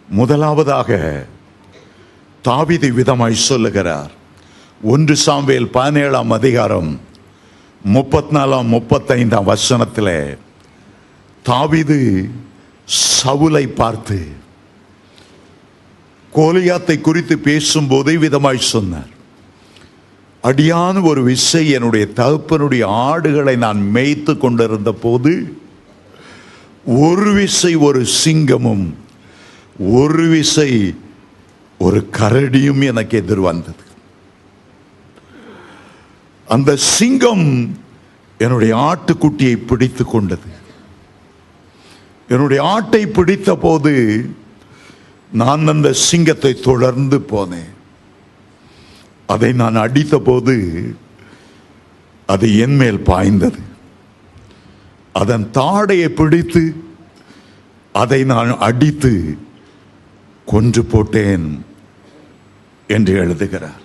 முதலாவதாக 0.09 1.27
தாவிதி 2.45 2.91
விதமாய் 2.91 3.33
சொல்லுகிறார். 3.33 4.11
ஒன்று 4.83 5.17
சாம்பேல் 5.17 5.67
பதினேழாம் 5.67 6.31
அதிகாரம் 6.31 7.01
முப்பத்தி 7.85 8.37
நாலாம் 8.37 8.69
முப்பத்தைந்தாம் 8.69 9.45
வசனத்தில் 9.45 10.39
தாவிது 11.49 11.99
சவுலை 13.23 13.65
பார்த்து 13.81 14.19
கோலியாத்தை 16.37 17.01
குறித்து 17.01 17.39
பேசும்போது 17.39 18.13
விதமாய் 18.19 18.71
சொன்னார். 18.73 19.11
அடியான 20.43 21.03
ஒரு 21.03 21.23
விசை 21.23 21.71
என்னுடைய 21.71 22.07
தகப்பனுடைய 22.17 22.85
ஆடுகளை 22.85 23.57
நான் 23.57 23.81
மேய்த்து 23.95 24.33
கொண்டிருந்த 24.39 24.93
போது 24.93 25.33
ஒரு 26.85 27.33
விசை 27.33 27.77
ஒரு 27.77 28.07
சிங்கமும் 28.25 28.87
ஒரு 29.79 30.27
விசை 30.29 30.95
ஒரு 31.79 32.09
கரடியும் 32.19 32.83
எனக்கு 32.85 33.17
எதிர் 33.23 33.47
வந்தது. 33.51 33.85
அந்த 36.49 36.77
சிங்கம் 36.77 37.47
என்னுடைய 38.39 38.73
ஆட்டுக்குட்டியை 38.89 39.57
பிடித்து 39.57 40.05
கொண்டது. 40.05 40.51
என்னுடைய 42.29 42.63
ஆட்டை 42.63 43.07
பிடித்த 43.07 43.57
போது 43.57 43.95
நான் 45.33 45.69
அந்த 45.69 45.93
சிங்கத்தை 45.93 46.53
தொடர்ந்து 46.55 47.19
போனேன். 47.19 47.73
அதை 49.27 49.53
நான் 49.53 49.77
அடித்த 49.77 50.19
போது 50.19 50.57
அது 52.27 52.59
என் 52.59 52.77
மேல் 52.77 53.01
பாய்ந்தது. 53.01 53.61
அதன் 55.13 55.51
தாடையை 55.53 56.09
பிடித்து 56.09 56.63
அதை 57.93 58.25
நான் 58.25 58.59
அடித்து 58.59 59.39
கொன்று 60.47 60.85
போட்டேன் 60.85 61.65
என்று 62.87 63.13
எழுதுகிறார். 63.15 63.83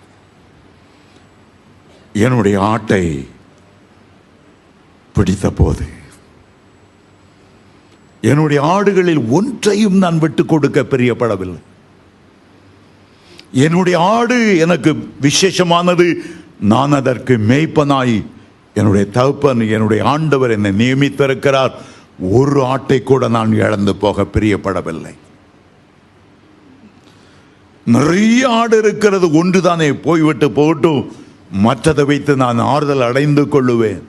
என்னுடைய 2.13 2.61
ஆட்டை 2.61 3.05
பிடித்த 5.13 5.49
போது 5.49 5.85
என்னுடைய 8.21 8.63
ஆடுகளில் 8.63 9.29
ஒன்றையும் 9.29 9.97
நான் 9.97 10.19
விட்டு 10.19 10.45
கொடுக்க 10.45 10.81
பிரியப்படவில்லை. 10.81 11.59
என்னுடைய 13.53 13.99
ஆடு 13.99 14.57
எனக்கு 14.57 15.09
விசேஷமானது. 15.21 16.13
நான் 16.59 16.91
அதற்கு 16.91 17.37
மேய்ப்பனாய். 17.37 18.25
என்னுடைய 18.73 19.05
தகப்பன் 19.05 19.59
என்னுடைய 19.59 20.03
ஆண்டவர் 20.03 20.51
என்னை 20.51 20.71
நியமித்திருக்கிறார். 20.71 21.71
ஒரு 22.19 22.63
ஆட்டை 22.63 23.03
கூட 23.03 23.27
நான் 23.27 23.53
இழந்து 23.53 23.95
போக 23.95 24.21
பிரியப்படவில்லை. 24.21 25.13
நிறைய 27.85 28.49
ஆடு 28.49 28.77
இருக்கிறது. 28.77 29.27
ஒன்றுதானே 29.27 30.01
போய்விட்டு 30.01 30.51
போகட்டும். 30.51 31.11
மற்றதை 31.63 32.05
வைத்து 32.05 32.35
நான் 32.35 32.59
ஆறுதல் 32.59 33.01
அடைந்து 33.01 33.45
கொள்ளுவேன். 33.45 34.01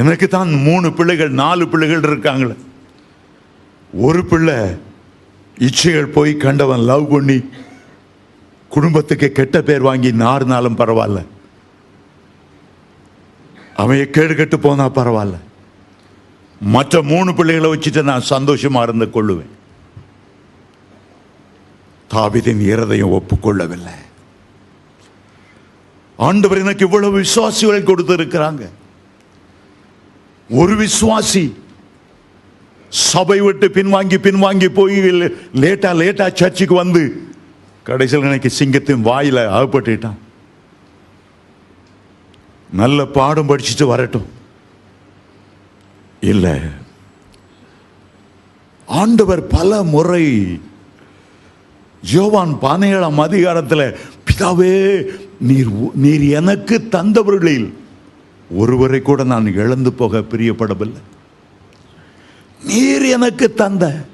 எனக்கு 0.00 0.28
தான் 0.28 0.50
மூணு 0.52 0.92
பிள்ளைகள் 0.92 1.30
நாலு 1.30 1.68
பிள்ளைகள் 1.68 2.00
இருக்காங்களே. 2.00 2.56
ஒரு 4.06 4.24
பிள்ளை 4.24 4.54
இச்சைகள் 5.58 6.12
போய் 6.16 6.36
கண்டவன் 6.36 6.80
லவ் 6.80 7.10
பண்ணி 7.10 7.38
குடும்பத்துக்கு 8.68 9.32
கெட்ட 9.32 9.62
பேர் 9.62 9.80
வாங்கி 9.80 10.12
நாறுனாலும் 10.12 10.78
பரவாயில்ல. 10.80 11.20
அவன் 13.76 14.10
கேடு 14.10 14.34
கெட்டு 14.34 14.58
போனா 14.58 14.90
பரவாயில்ல. 14.90 15.36
மற்ற 16.60 17.02
மூணு 17.02 17.34
பிள்ளைகளை 17.34 17.70
வச்சுட்டு 17.70 18.02
நான் 18.02 18.30
சந்தோஷமா 18.30 18.82
இருந்து 18.82 19.06
கொள்ளுவேன். 19.06 19.52
தாவிதின் 22.14 22.60
இருதயம் 22.60 23.14
ஒப்புக்கொள்ளவில்லை. 23.18 23.96
ஆண்டவர் 26.16 26.58
எனக்கு 26.58 26.84
இவ்வளவு 26.84 27.20
விசுவாசிகளை 27.20 27.82
கொடுத்து 27.82 28.16
இருக்கிறாங்க 28.16 28.70
ஒரு 30.48 30.86
விசுவாசி 30.86 31.52
சபை 32.88 33.40
விட்டு 33.40 33.68
பின்வாங்கி 33.68 34.18
பின்வாங்கி 34.26 34.68
போய் 34.68 35.00
லேட்டா 35.62 35.90
லேட்டா 36.00 36.32
சர்ச்சுக்கு 36.34 36.74
வந்து 36.74 37.22
கடைசியில் 37.82 38.26
எனக்கு 38.26 38.50
சிங்கத்தின் 38.50 39.04
வாயில 39.04 39.38
அகப்பட்டுட்டான். 39.56 40.18
நல்ல 42.72 43.04
பாடம் 43.04 43.48
படிச்சுட்டு 43.48 43.84
வரட்டும். 43.84 44.26
இல்ல 46.20 46.60
ஆண்டவர் 48.86 49.46
பல 49.46 49.82
முறை 49.82 50.24
யோவான் 52.02 52.58
பதினேழாம் 52.58 53.18
அதிகாரத்தில் 53.18 53.96
பிதாவே 54.26 55.06
நீர் 55.40 55.68
நீர் 55.94 56.24
எனக்கு 56.28 56.88
தந்தவர்களில் 56.90 57.74
ஒருவரை 58.50 59.00
கூட 59.00 59.24
நான் 59.24 59.52
இழந்து 59.54 59.92
போக 59.92 60.18
பிரியப்படவில்லை. 60.18 61.02
நீர் 62.64 63.02
எனக்கு 63.02 63.54
தந்த 63.54 64.04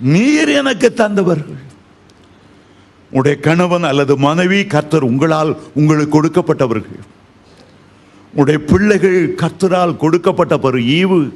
நீர் 0.00 0.48
எனக்கு 0.48 0.92
தந்தவர்கள். 0.96 1.66
உடைய 3.10 3.36
கணவன் 3.36 3.82
அல்லது 3.82 4.16
மனைவி 4.16 4.66
கர்த்தர் 4.66 5.02
உங்களால் 5.02 5.56
உங்களுக்கு 5.74 6.22
கொடுக்கப்பட்டவர்கள். 6.22 7.00
உடைய 8.34 8.58
பிள்ளைகள் 8.58 9.34
கர்த்தரால் 9.34 9.96
கொடுக்கப்பட்ட 9.96 10.58
ஒரு 10.62 10.80
ஈவு. 10.80 11.32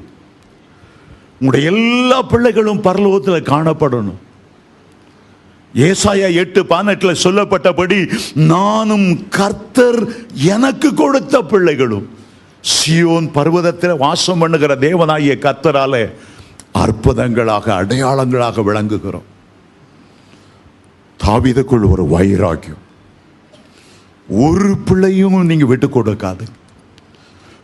உடைய 1.41 1.71
எல்லா 1.71 2.23
பிள்ளைகளும் 2.23 2.83
பரலோகத்தில் 2.83 3.49
காணப்படணும். 3.49 4.32
ஏசாயா 5.75 6.35
எட்டு 6.35 6.63
பதினெட்டுல 6.63 7.13
சொல்லப்பட்டபடி 7.23 7.99
நானும் 8.35 9.29
கர்த்தர் 9.29 10.01
எனக்கு 10.33 10.95
கொடுத்த 10.95 11.43
பிள்ளைகளும். 11.43 12.09
சியோன் 12.73 13.29
பர்வதத்தில் 13.33 13.97
வாசம் 13.97 14.39
பண்ணுகிற 14.39 14.77
தேவனாகிய 14.77 15.35
கர்த்தரால 15.47 16.13
அற்புதங்களாக 16.83 17.67
அடையாளங்களாக 17.81 18.63
விளங்குகிறோம். 18.63 19.29
தாவிதக்குள் 21.25 21.91
ஒரு 21.91 22.07
வைராக்கியம். 22.07 22.83
ஒரு 24.29 24.77
பிள்ளையும் 24.85 25.47
நீங்கள் 25.47 25.69
விட்டு 25.69 25.87
கொடுக்காது 25.87 26.45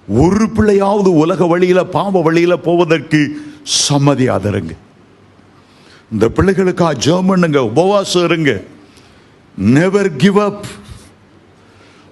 ஒரு 0.09 0.49
பிள்ளையாவது 0.57 1.11
உலக 1.23 1.47
வழியில் 1.47 1.87
பாவ 1.87 2.21
வழியில் 2.23 2.65
போவதற்கு 2.67 3.21
சம்மதியாதருங்க. 3.89 4.75
இந்த 6.13 6.29
பிள்ளைகளுக்கா 6.29 6.95
ஜெர்மனுங்க 7.05 7.57
உபவாசம் 7.57 8.25
இருங்க. 8.25 8.63
நெவர் 9.59 10.17
கிவ் 10.17 10.41
அப் 10.41 10.65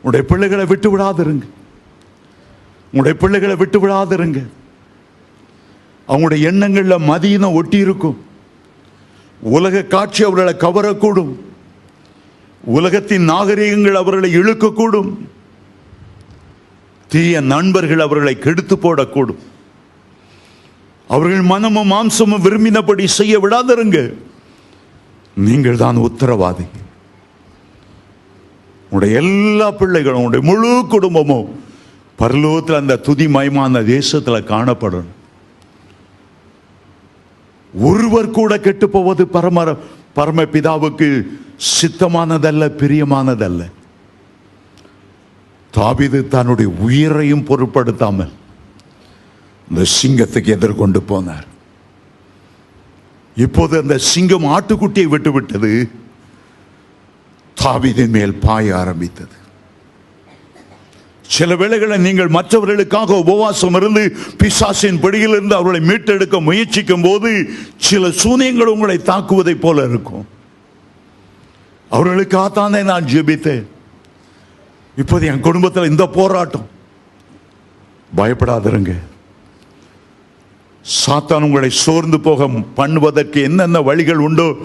உடைய 0.02 0.26
பிள்ளைகளை 0.26 0.64
விட்டு 0.64 0.98
விடாதிருங்க. 0.98 1.42
உடைய 2.92 3.18
பிள்ளைகளை 3.18 3.56
விட்டு 3.56 3.88
விடாதிருங்க. 3.88 4.46
அவங்களுடைய 6.09 6.40
எண்ணங்களில் 6.40 6.98
மதியினம் 6.98 7.52
ஒட்டி 7.52 7.76
இருக்கும். 7.76 8.24
உலக 9.40 9.82
காட்சி 9.82 10.24
அவர்களை 10.24 10.54
கவரக்கூடும். 10.54 11.35
உலகத்தின் 12.64 13.22
நாகரிகங்கள் 13.22 13.94
அவர்களை 13.94 14.38
இழுக்கக்கூடும். 14.38 15.14
தீய 17.09 17.40
நண்பர்கள் 17.40 17.98
அவர்களை 17.98 18.38
கெடுத்து 18.38 18.76
போடக்கூடும். 18.76 19.37
அவர்கள் 21.14 21.50
மனமும் 21.52 21.90
மாம்சமும் 21.92 22.44
விரும்பினபடி 22.46 23.04
செய்ய 23.18 23.34
விடாதருங்க 23.42 23.98
நீங்கள் 25.46 25.80
தான் 25.82 25.98
உத்தரவாதி. 26.06 26.66
உடைய 28.94 29.20
எல்லா 29.22 29.68
பிள்ளைகளும் 29.80 30.26
உடைய 30.26 30.42
முழு 30.48 30.70
குடும்பமும் 30.94 31.48
பரலோகத்தில் 32.20 32.80
அந்த 32.80 33.00
துதி 33.06 33.26
மயமான 33.26 33.82
தேசத்தில் 33.94 34.48
காணப்படணும். 34.52 35.12
ஒருவர் 37.74 38.34
கூட 38.38 38.52
கெட்டு 38.66 38.86
போவது 38.88 39.22
பரம 39.36 39.64
பரமபிதாவுக்கு 40.18 41.08
சித்தமானதல்ல 41.74 42.68
பிரியமானதல்ல. 42.80 43.62
தாபிது 45.74 46.18
தன்னுடைய 46.34 46.68
உயிரையும் 46.86 47.46
பொருட்படுத்தாமல் 47.48 48.32
இந்த 49.68 49.85
சிங்கத்துக்கு 50.02 50.46
எதிர்கொண்டு 50.46 51.02
போனார். 51.09 51.46
இப்போது 53.37 53.81
அந்த 53.81 53.98
சிங்கம் 53.98 54.44
ஆட்டுக்குட்டியை 54.44 55.07
விட்டுவிட்டது. 55.07 55.90
தாவிதின் 57.62 58.09
மேல் 58.09 58.35
பாய 58.35 58.79
ஆரம்பித்தது. 58.79 59.44
சில 61.26 61.57
வேளைகளை 61.57 61.98
நீங்கள் 61.98 62.29
மற்றவர்களுக்காக 62.29 63.14
உபவாசம் 63.14 63.74
இருந்து 63.74 64.16
பிசாசின் 64.38 65.00
பிடியிலிருந்து 65.00 65.55
அவர்களை 65.55 65.88
மீட்டெடுக்க 65.88 66.40
முயற்சிக்கும் 66.40 67.02
போது 67.02 67.50
சில 67.76 68.09
சூனியங்கள் 68.09 68.64
உங்களை 68.64 68.98
தாக்குவதைப் 68.98 69.61
போல 69.61 69.88
இருக்கும். 69.88 70.29
அவர்களுக்காகத்தானே 71.90 72.85
நான் 72.85 73.05
ஜெபித்தேன். 73.05 73.66
இப்போது 74.96 75.26
என் 75.26 75.40
குடும்பத்தில் 75.40 75.90
இந்த 75.90 76.07
போராட்டம். 76.07 76.68
பயப்படாதிருங்க. 78.16 78.96
சாத்தான் 80.94 81.42
உங்களை 81.42 81.70
சோர்ந்து 81.70 82.20
போக 82.20 82.46
பண்ணுவதற்கு 82.77 83.42
என்னென்ன 83.42 83.81
வழிகள் 83.81 84.25
உண்டோ 84.27 84.57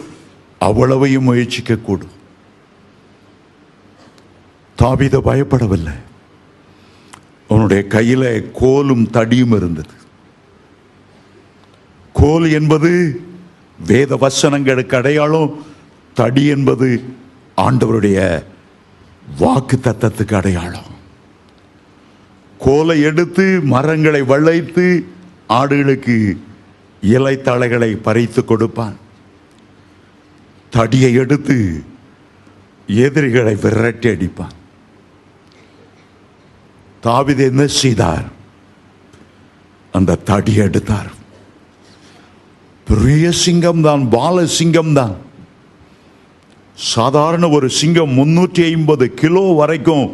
அவ்வளவையும் 0.59 1.23
முயற்சிக்க 1.23 1.75
கூடும் 1.75 2.15
தாவீது 4.75 5.21
பயப்படவில்லை. 5.21 5.95
அவனுடைய 7.49 7.85
கையில 7.89 8.51
கோலும் 8.51 9.09
தடியும் 9.13 9.55
இருந்தது. 9.55 9.95
கோல் 12.13 12.51
என்பது 12.51 12.91
வேத 13.87 14.15
வசனங்களுக்கு 14.15 14.95
அடையாளம். 14.95 15.69
தடி 16.13 16.45
என்பது 16.45 16.87
ஆண்டவருடைய 17.57 18.43
வாக்கு 19.39 19.79
தத்தத்துக்கு 19.83 20.33
அடையாளம் 20.33 20.89
கோலை 22.57 23.01
எடுத்து 23.01 23.45
மரங்களை 23.63 24.21
வளைத்து 24.21 24.85
ஆடுகளுக்கு 25.59 26.15
இலைத்தலைகளை 27.13 27.91
பறித்து 28.07 28.41
கொடுப்பான். 28.45 28.97
தடியை 30.73 31.11
எடுத்து 31.23 31.57
எதிரிகளை 33.05 33.55
விரட்டி 33.63 34.07
அடிப்பான். 34.13 34.55
தாவிது 37.05 37.43
என்ன 37.51 37.63
செய்தார்? 37.81 38.27
அந்த 39.97 40.19
தடி 40.29 40.53
எடுத்தார். 40.65 41.11
பெரிய 42.87 43.25
சிங்கம் 43.43 43.81
தான் 43.87 44.03
பால 44.15 44.45
சிங்கம் 44.59 44.93
தான் 44.99 45.15
சாதாரண 46.93 47.45
ஒரு 47.57 47.67
சிங்கம் 47.79 48.17
முன்னூற்றி 48.19 48.63
ஐம்பது 48.75 49.05
கிலோ 49.21 49.43
வரைக்கும் 49.59 50.05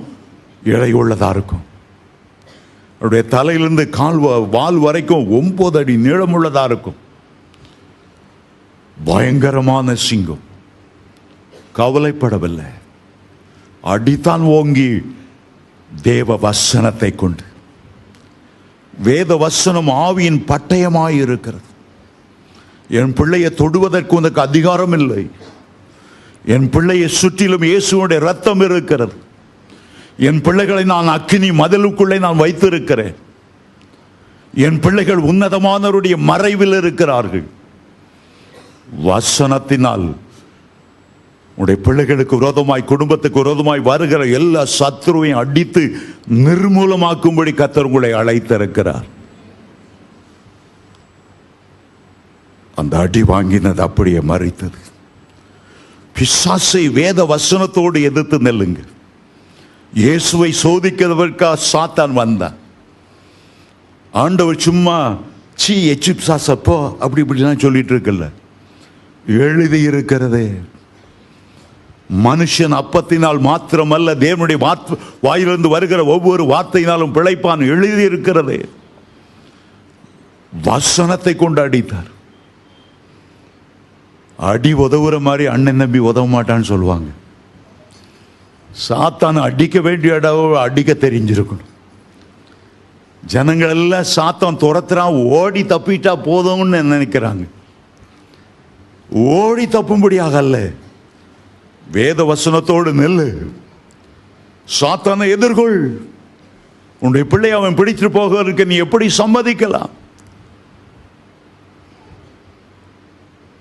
எடை 0.73 0.89
இருக்கும். 1.35 1.65
அவருடைய 2.99 3.23
தலையிலிருந்து 3.23 3.89
கால் 3.89 4.19
வ- 4.19 4.49
வால் 4.49 4.75
வரைக்கும் 4.75 5.31
ஒன்பது 5.31 5.77
அடி 5.77 5.95
நீளமுள்ளதாக 5.95 6.63
இருக்கும். 6.63 6.95
பயங்கரமான 9.05 9.95
சிங்கம். 9.95 10.39
கவலைப்படவில்லை. 11.75 12.65
அடித்தான் 13.83 14.39
ஓங்கி 14.39 15.15
தேவ 16.01 16.35
வசனத்தை 16.35 17.15
கொண்டு. 17.15 17.43
வேத 19.03 19.35
வசனம் 19.35 19.87
ஆவியின் 19.87 20.43
பட்டயமாய் 20.47 21.15
இருக்கிறது. 21.15 21.63
என் 22.89 23.13
பிள்ளையை 23.13 23.53
தொடுவதற்கு 23.53 24.15
உனக்கு 24.15 24.41
அதிகாரம் 24.41 24.91
இல்லை. 24.91 25.29
என் 26.45 26.69
பிள்ளையை 26.69 27.07
சுற்றிலும் 27.07 27.61
இயேசுடைய 27.61 28.19
ரத்தம் 28.19 28.59
இருக்கிறது. 28.59 29.13
என் 30.17 30.41
பிள்ளைகளை 30.41 30.83
நான் 30.83 31.07
அக்கினி 31.07 31.49
மதிலுக்குள்ளே 31.49 32.19
நான் 32.19 32.37
வைத்திருக்கிறேன். 32.37 33.15
என் 34.53 34.79
பிள்ளைகள் 34.79 35.17
உன்னதமானவருடைய 35.17 36.17
மறைவில் 36.17 36.73
இருக்கிறார்கள். 36.73 37.43
வசனத்தினால் 39.05 40.13
உடைய 41.55 41.81
பிள்ளைகளுக்கு 41.81 42.37
விரோதமாய் 42.37 42.83
குடும்பத்துக்கு 42.83 43.43
விரோதமாய் 43.43 43.79
வருகிற 43.79 44.25
எல்லா 44.25 44.65
சத்ருவையும் 44.79 45.41
அடித்து 45.43 45.83
நிர்மூலமாக்கும்படி 46.33 47.53
கத்தர் 47.59 47.87
உங்களை 47.89 48.13
அழைத்திருக்கிறார். 48.13 49.05
அந்த 52.75 52.97
அடி 52.97 53.23
வாங்கினது 53.23 53.81
அப்படியே 53.81 54.19
மறைத்தது. 54.19 54.79
பிசாசை 56.17 56.91
வேத 56.91 57.35
வசனத்தோடு 57.35 58.01
எதிர்த்து 58.01 58.37
நெல்லுங்க 58.37 58.79
இயேசுவை 59.93 60.53
சோதிக்கிறதற்காக 60.63 61.57
சாத்தான் 61.73 62.11
வந்தான். 62.11 62.55
ஆண்டவர் 64.11 64.57
சும்மா 64.57 65.17
சி 65.55 65.89
எச்சிப் 65.89 66.19
சாசப்போ 66.27 66.97
அப்படி 66.97 67.21
இப்படிலாம் 67.21 67.59
சொல்லிட்டு 67.59 67.95
இருக்கல. 67.95 68.29
எழுதி 69.27 69.81
இருக்கிறதே. 69.81 70.51
மனுஷன் 72.23 72.73
அப்பத்தினால் 72.73 73.39
மாத்திரமல்ல 73.39 74.15
தேவனுடைய 74.15 74.57
வாத்- 74.57 74.97
வாயிலிருந்து 75.21 75.69
வருகிற 75.69 76.05
ஒவ்வொரு 76.05 76.43
வார்த்தையினாலும் 76.43 77.13
பிழைப்பான் 77.13 77.59
எழுதி 77.59 78.01
இருக்கிறதே. 78.01 78.65
வசனத்தை 80.63 81.35
கொண்டு 81.35 81.61
அடித்தார். 81.61 82.07
அடி 84.37 84.73
உதவுற 84.73 85.19
மாதிரி 85.19 85.45
அண்ணன் 85.45 85.75
நம்பி 85.75 85.97
உதவ 85.97 86.41
மாட்டான்னு 86.41 86.61
சொல்லுவாங்க. 86.61 87.09
சாத்தான் 88.89 89.41
அடிக்க 89.41 89.81
வேண்டிய 89.81 90.13
இடம் 90.13 90.53
அடிக்க 90.53 90.93
தெரிஞ்சிருக்கணும். 90.93 91.65
ஜனங்கள் 93.25 93.69
எல்லாம் 93.69 94.03
சாத்தான் 94.15 94.57
துரத்துறான் 94.57 95.23
ஓடி 95.23 95.63
தப்பிட்டா 95.63 96.15
போதும்னு 96.25 96.81
நினைக்கிறாங்க. 96.81 97.47
ஓடி 99.09 99.65
தப்பும்படியாக 99.65 100.31
அல்ல. 100.31 100.69
வேத 101.91 102.23
வசனத்தோடு 102.23 102.93
நெல்லு. 102.93 103.49
சாத்தானை 104.81 105.31
எதிர்கொள். 105.31 105.97
உன்னுடைய 106.99 107.29
பிள்ளை 107.29 107.51
அவன் 107.51 107.75
பிடிச்சிட்டு 107.75 108.09
போகிறதுக்கு 108.09 108.65
நீ 108.65 108.75
எப்படி 108.75 109.09
சம்மதிக்கலாம்? 109.17 109.89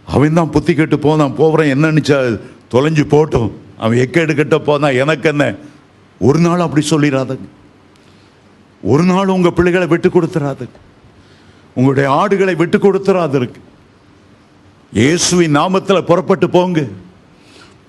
அவன் 0.07 0.35
தான் 0.35 0.51
புத்தி 0.51 0.75
கெட்டு 0.75 0.99
போனான் 0.99 1.35
போகிறேன் 1.35 1.79
என்னன்னு 1.79 1.99
ச- 1.99 2.41
தொலைஞ்சு 2.71 3.05
போட்டோம். 3.05 3.53
அவன் 3.79 4.01
எக்கேடு 4.05 4.35
கிட்ட 4.35 4.57
போனா 4.59 4.89
எனக்கு 5.03 5.29
என்ன 5.33 5.45
ஒரு 6.21 6.39
நாள் 6.39 6.65
அப்படி 6.67 6.83
சொல்லிடாதுங்க 6.91 7.49
ஒரு 8.83 9.05
நாள் 9.05 9.35
உங்க 9.37 9.51
பிள்ளைகளை 9.51 9.87
விட்டு 9.87 10.09
கொடுத்துறாது 10.09 10.67
உங்களுடைய 11.75 12.07
ஆடுகளை 12.21 12.55
விட்டு 12.61 12.79
கொடுத்துறாது 12.79 13.37
இருக்கு 13.41 13.61
இயேசுவின் 14.99 15.57
நாமத்தில் 15.57 16.09
புறப்பட்டு 16.11 16.47
போங்க. 16.51 16.81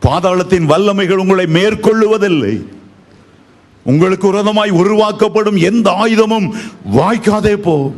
பாதாளத்தின் 0.06 0.65
வல்லமைகள் 0.71 1.21
உங்களை 1.23 1.45
மேற்கொள்ளுவதில்லை. 1.58 2.56
உங்களுக்கு 3.86 4.26
உரதமாய் 4.32 4.71
உருவாக்கப்படும் 4.82 5.60
எந்த 5.69 5.88
ஆயுதமும் 6.04 6.47
வாய்க்காதே 6.97 7.54
போகும் 7.67 7.97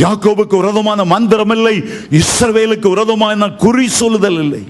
யாக்கோபுக்கு 0.00 0.54
உரதமான 0.62 1.04
மந்திரம் 1.14 1.52
இல்லை 1.56 1.74
இஸ்ரவேலுக்கு 2.20 2.88
உரதமான 2.94 3.48
குறி 3.64 3.88
சொல்லுதல் 4.00 4.38
இல்லை. 4.44 4.62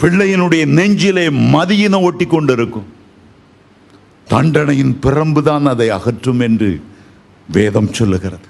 பிள்ளையினுடைய 0.00 0.66
நெஞ்சிலே 0.66 1.28
மதியினை 1.28 2.02
ஒட்டி 2.02 2.24
கொண்டிருக்கும் 2.24 2.92
தண்டனையின் 4.30 4.98
பிரம்புதான் 5.06 5.68
அதை 5.68 5.88
அகற்றும் 5.88 6.40
என்று 6.40 6.80
வேதம் 7.48 7.92
சொல்லுகிறது. 7.92 8.48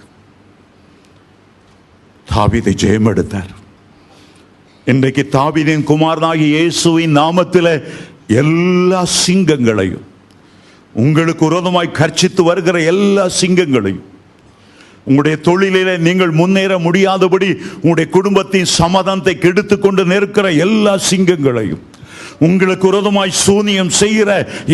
தாவிதை 2.35 2.75
ஜெயம் 2.75 3.09
எடுத்தார் 3.11 3.53
இன்றைக்கு 4.87 5.29
தாவிதின் 5.33 5.85
குமாரனாகி 5.85 6.47
இயேசுவின் 6.49 7.17
நாமத்தில் 7.17 7.85
எல்லா 8.27 9.05
சிங்கங்களையும் 9.05 10.05
உங்களுக்கு 10.95 11.51
உரோதமாய் 11.51 11.91
கர்ச்சித்து 11.91 12.43
வருகிற 12.43 12.81
எல்லா 12.83 13.29
சிங்கங்களையும் 13.41 14.16
உங்களுடைய 15.07 15.37
தொழிலிலே 15.45 15.97
நீங்கள் 15.99 16.33
முன்னேற 16.33 16.73
முடியாதபடி 16.79 17.49
உங்களுடைய 17.77 18.07
குடும்பத்தின் 18.11 18.73
சமாதானத்தை 18.77 19.35
கெடுத்து 19.39 19.77
கொண்டு 19.79 20.05
நிற்கிற 20.05 20.47
எல்லா 20.59 20.95
சிங்கங்களையும் 21.11 21.83
உங்களுக்கு 22.41 22.87
விரோதமாய் 22.89 23.31
சூனியம் 23.45 23.91
செய்கிற 23.91 24.31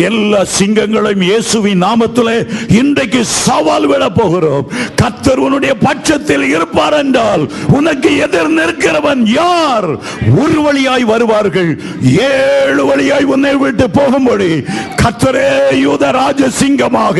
எல்லா 0.07 0.41
சிங்கங்களையும் 0.57 1.25
இயேசுவின் 1.29 1.83
நாமத்திலே 1.83 2.37
இன்றைக்கு 2.79 3.21
சவால் 3.25 3.87
விட 3.91 4.03
போகிறோம். 4.09 4.65
கத்தர் 5.01 5.41
உன்னுடைய 5.45 5.73
பட்சத்தில் 5.85 6.45
இருப்பார் 6.55 6.97
என்றால் 6.99 7.43
உனக்கு 7.77 8.09
எதிர் 8.25 8.51
நிற்கிறவன் 8.59 9.23
யார்? 9.25 9.87
ஒரு 10.43 10.59
வழியாய் 10.65 11.03
வருவார்கள். 11.03 11.71
ஏழு 12.31 12.85
வழியாய் 12.91 13.29
உன்னை 13.33 13.55
விட்டு 13.63 13.87
போகும்படி 13.99 14.51
கத்தரே 15.01 15.49
யூத 15.85 16.11
ராஜ 16.11 16.49
சிங்கமாக 16.59 17.17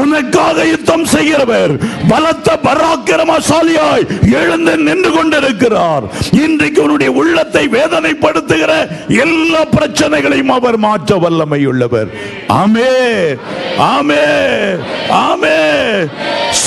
உனக்காக 0.00 0.66
யுத்தம் 0.72 1.06
செய்கிறவர் 1.14 1.72
பலத்த 2.10 2.58
பராக்கிரமசாலியாய் 2.66 4.06
எழுந்து 4.40 4.76
நின்று 4.88 5.10
கொண்டிருக்கிறார். 5.16 6.04
இன்றைக்கு 6.44 6.82
உன்னுடைய 6.82 7.12
உள்ளத்தை 7.12 7.64
வேதனைப்படுத்துகிற 7.76 8.72
எல்லா 9.24 9.62
பிரச்சனைகளையும் 9.76 10.48
அவர் 10.48 10.76
மாற்ற 10.76 11.16
வல்லமை 11.16 11.66
உள்ளவர் 11.66 12.08
ஆமே. 12.48 13.38
ஆமே. 13.78 14.24
ஆமே. 15.10 15.54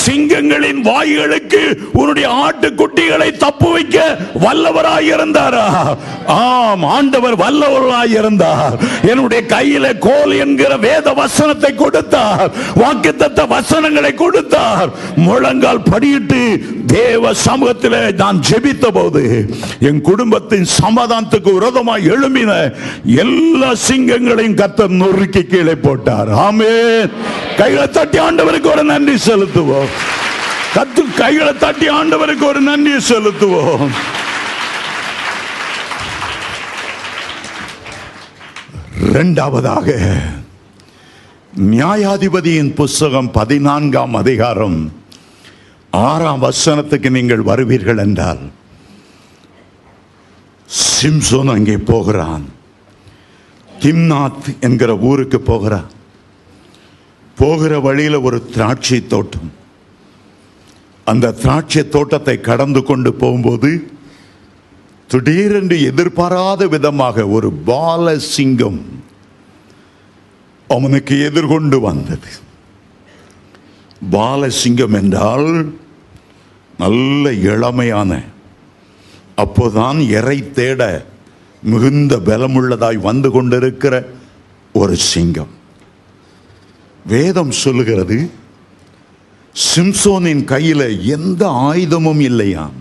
சிங்கங்களின் 0.06 0.80
வாய்களுக்கு 0.80 1.78
உன்னுடைய 1.92 2.28
ஆட்டுக்குட்டிகளை 2.28 3.36
தப்பு 3.36 3.72
வைக்க 3.72 4.16
வல்லவராய் 4.34 5.10
இருந்தாரா? 5.14 5.96
ஆம் 6.26 6.84
ஆண்டவர் 6.84 7.36
வல்லவராய் 7.36 8.10
இருந்தார். 8.10 8.78
என்னுடைய 9.08 9.44
கையில 9.48 9.98
கோல் 9.98 10.30
என்கிற 10.30 10.76
வேத 10.76 11.12
வசனத்தை 11.12 11.74
கொடுத்தார். 11.74 12.50
வாக்குத்தத்த 12.76 13.48
வசனங்களை 13.48 14.14
கொடுத்தார். 14.14 14.88
முழங்கால் 15.16 15.82
படியிட்டு 15.90 16.58
தேவ 16.86 17.34
சமூகத்தில் 17.34 18.14
நான் 18.14 18.42
ஜெபித்த 18.50 18.86
போது 18.92 19.54
என் 19.80 20.00
குடும்பத்தின் 20.00 20.66
சமாதானத்துக்கு 20.82 21.52
விரோதமாக 21.52 21.98
எழும்பின 21.98 22.72
எல்லா 23.04 23.70
சிங்கங்களையும் 23.88 24.58
கத்த 24.60 24.88
நொறுக்கி 24.88 25.42
கீழே 25.46 25.74
போட்டார். 25.74 26.28
ஆமே 26.28 26.72
கைகளை 27.56 27.88
தட்டி 27.90 28.18
ஆண்டவருக்கு 28.18 28.68
ஒரு 28.72 28.84
நன்றி 28.84 29.14
செலுத்துவோம். 29.14 29.92
கத்து 30.74 31.02
கைகளை 31.16 31.56
தட்டி 31.56 31.88
ஆண்டவருக்கு 31.88 32.44
ஒரு 32.52 32.60
நன்றி 32.60 32.92
செலுத்துவோம். 32.92 33.90
இரண்டாவதாக 39.10 39.88
நியாயாதிபதியின் 41.70 42.74
புஸ்தகம் 42.74 43.30
பதினான்காம் 43.30 44.14
அதிகாரம் 44.14 44.92
ஆறாம் 45.90 46.42
வசனத்துக்கு 46.42 47.10
நீங்கள் 47.10 47.42
வருவீர்கள் 47.42 47.98
என்றால் 47.98 48.42
சிம்சோன் 50.68 51.50
அங்கே 51.54 51.76
போகிறான். 51.76 52.44
திம்னாத் 53.80 54.48
என்கிற 54.60 54.90
ஊருக்கு 55.08 55.40
போகிறார் 55.40 55.88
போகிற 57.36 57.72
வழியில் 57.80 58.24
ஒரு 58.26 58.38
திராட்சை 58.46 59.06
தோட்டம். 59.06 59.50
அந்த 61.04 61.32
திராட்சை 61.42 61.82
தோட்டத்தை 61.88 62.40
கடந்து 62.40 62.82
கொண்டு 62.82 63.10
போகும்போது 63.14 63.70
திடீரென்று 65.08 65.76
எதிர்பாராத 65.82 66.66
விதமாக 66.66 67.26
ஒரு 67.28 67.48
பால 67.52 68.18
சிங்கம் 68.18 68.80
அவனுக்கு 70.68 71.14
எதிர்கொண்டு 71.24 71.80
வந்தது. 71.80 72.30
பாலசிங்கம் 74.10 74.94
என்றால் 74.94 75.48
நல்ல 76.78 77.32
இளமையான 77.50 78.12
அப்போதான் 79.36 79.98
இறை 80.08 80.38
தேட 80.50 80.80
மிகுந்த 81.62 82.16
பலமுள்ளதாய் 82.16 82.96
வந்து 82.96 83.30
கொண்டிருக்கிற 83.30 84.08
ஒரு 84.72 84.96
சிங்கம். 84.96 85.58
வேதம் 87.06 87.50
சொல்லுகிறது 87.50 88.30
சிம்சோனின் 89.74 90.44
கையில் 90.44 91.04
எந்த 91.04 91.48
ஆயுதமும் 91.48 92.20
இல்லையாம். 92.20 92.72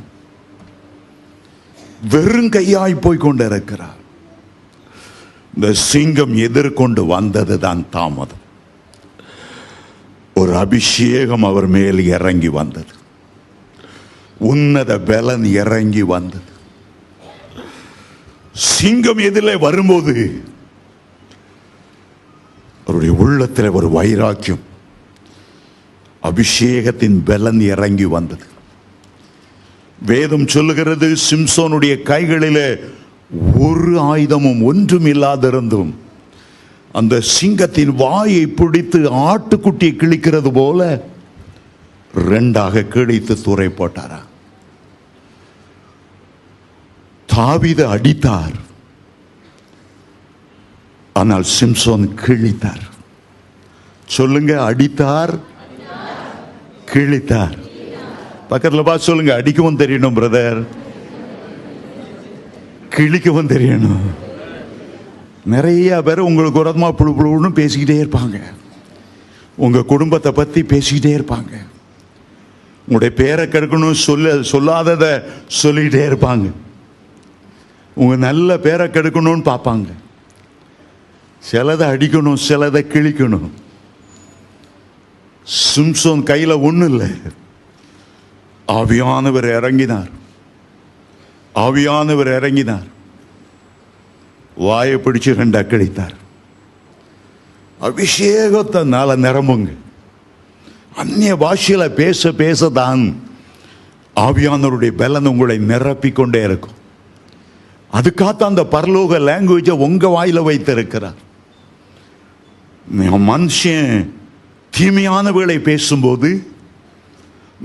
வெறும் 2.10 2.50
கையாய் 2.50 3.02
போய் 3.02 3.18
கொண்டிருக்கிறார். 3.18 3.98
இந்த 5.56 5.74
சிங்கம் 5.74 6.38
எதிர்கொண்டு 6.38 7.06
வந்தது 7.06 7.60
தான் 7.60 7.86
தாமதம். 7.90 8.48
ஒரு 10.34 10.58
அபிஷேகம் 10.58 11.44
அவர் 11.44 11.68
மேல் 11.68 12.06
இறங்கி 12.06 12.48
வந்தது. 12.48 12.94
உன்னத 14.40 15.00
பலன் 15.00 15.44
இறங்கி 15.44 16.02
வந்தது. 16.02 16.49
சிங்கம் 18.68 19.18
எதிலே 19.18 19.56
வரும்போது 19.60 20.14
அவருடைய 22.86 23.14
உள்ளத்தில் 23.24 23.76
ஒரு 23.80 23.90
வைராக்கியம். 23.90 24.64
அபிஷேகத்தின் 26.24 27.18
பலன் 27.26 27.60
இறங்கி 27.60 28.06
வந்தது. 28.06 28.46
வேதம் 30.06 30.48
சொல்லுகிறது 30.48 31.08
சிம்சோனுடைய 31.30 31.96
கைகளில் 32.02 32.94
ஒரு 33.60 33.94
ஆயுதமும் 34.12 34.64
ஒன்றும் 34.64 35.06
இல்லாதிருந்தும் 35.06 35.92
அந்த 36.92 37.22
சிங்கத்தின் 37.22 37.94
வாயை 38.04 38.48
பிடித்து 38.48 39.00
ஆட்டுக்குட்டியை 39.30 39.94
கிழிக்கிறது 40.04 40.52
போல 40.54 41.04
ரெண்டாக 42.30 42.84
கிழித்து 42.88 43.42
துறை 43.42 43.68
போட்டாரா? 43.68 44.20
தாவித 47.40 47.82
அடித்தார். 47.96 48.58
ஆனால் 51.20 51.46
சிம்சோன் 51.58 52.06
கிழித்தார். 52.24 52.84
சொல்லுங்க 54.18 54.52
அடித்தார் 54.70 55.34
கிழித்தார். 56.92 57.58
பக்கத்தில் 58.52 58.88
பார்த்து 58.88 59.08
சொல்லுங்க 59.10 59.32
அடிக்கவும் 59.40 59.82
தெரியணும் 59.82 60.18
பிரதர் 60.20 60.62
கிழிக்கவும் 62.96 63.52
தெரியணும். 63.56 64.06
நிறைய 65.54 66.00
பேர் 66.08 66.28
உங்களுக்கு 66.30 66.62
விரோதமா 66.62 66.90
புழு 67.00 67.12
புழுன்னு 67.18 67.52
பேசிக்கிட்டே 67.60 67.98
இருப்பாங்க. 68.04 68.38
உங்கள் 69.66 69.92
குடும்பத்தை 69.92 70.32
பற்றி 70.40 70.62
பேசிக்கிட்டே 70.72 71.12
இருப்பாங்க. 71.18 71.54
உங்களுடைய 72.86 73.14
பேரை 73.22 73.46
கெடுக்கணும் 73.46 74.04
சொல்ல 74.08 74.34
சொல்லாததை 74.54 75.12
சொல்லிக்கிட்டே 75.62 76.04
இருப்பாங்க. 76.10 76.48
உங்கள் 78.00 78.18
நல்ல 78.18 78.58
பேரை 78.58 78.88
கெடுக்கணும்னு 78.88 79.48
பார்ப்பாங்க 79.50 79.88
சிலதை 81.52 81.86
அடிக்கணும் 81.94 82.38
சிலதை 82.48 82.82
கிழிக்கணும். 82.88 83.50
சிம்சோன் 85.76 86.24
கையில் 86.24 86.52
ஒன்றும் 86.52 86.90
இல்லை. 86.90 87.08
ஆவியானவர் 88.68 89.48
இறங்கினார். 89.50 90.10
ஆவியானவர் 91.56 92.36
இறங்கினார். 92.36 92.88
வாயை 94.56 94.96
பிடிச்சு 94.96 95.34
ரெண்டு 95.34 95.62
அக்கடித்தார். 95.62 96.16
அபிஷேகத்தினால 97.82 99.18
நிரம்புங்க. 99.26 99.74
அந்நிய 100.96 101.36
பாஷையில் 101.36 101.92
பேச 101.92 102.30
பேசதான் 102.30 103.16
ஆவியானவருடைய 104.16 104.92
பலன் 104.92 105.26
உங்களை 105.26 105.58
நிரப்பிக் 105.58 106.12
கொண்டே 106.12 106.44
இருக்கும். 106.44 106.78
அதுக்காக 107.98 108.48
அந்த 108.50 108.64
பரலோக 108.74 109.20
லாங்குவேஜை 109.28 109.76
உங்கள் 109.88 110.16
வாயில் 110.16 110.48
வைத்திருக்கிறார். 110.48 111.20
மனுஷன் 113.32 113.90
தீமையானவர்களை 114.78 115.58
பேசும்போது 115.70 116.30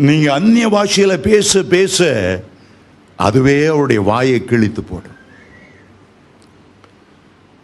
நீங்கள் 0.07 0.37
அந்நிய 0.37 0.69
பாஷையில் 0.69 1.25
பேச 1.29 1.63
பேச 1.75 2.07
அதுவே 3.27 3.57
அவருடைய 3.73 4.01
வாயை 4.11 4.39
கிழித்து 4.45 4.83
போடும். 4.83 5.19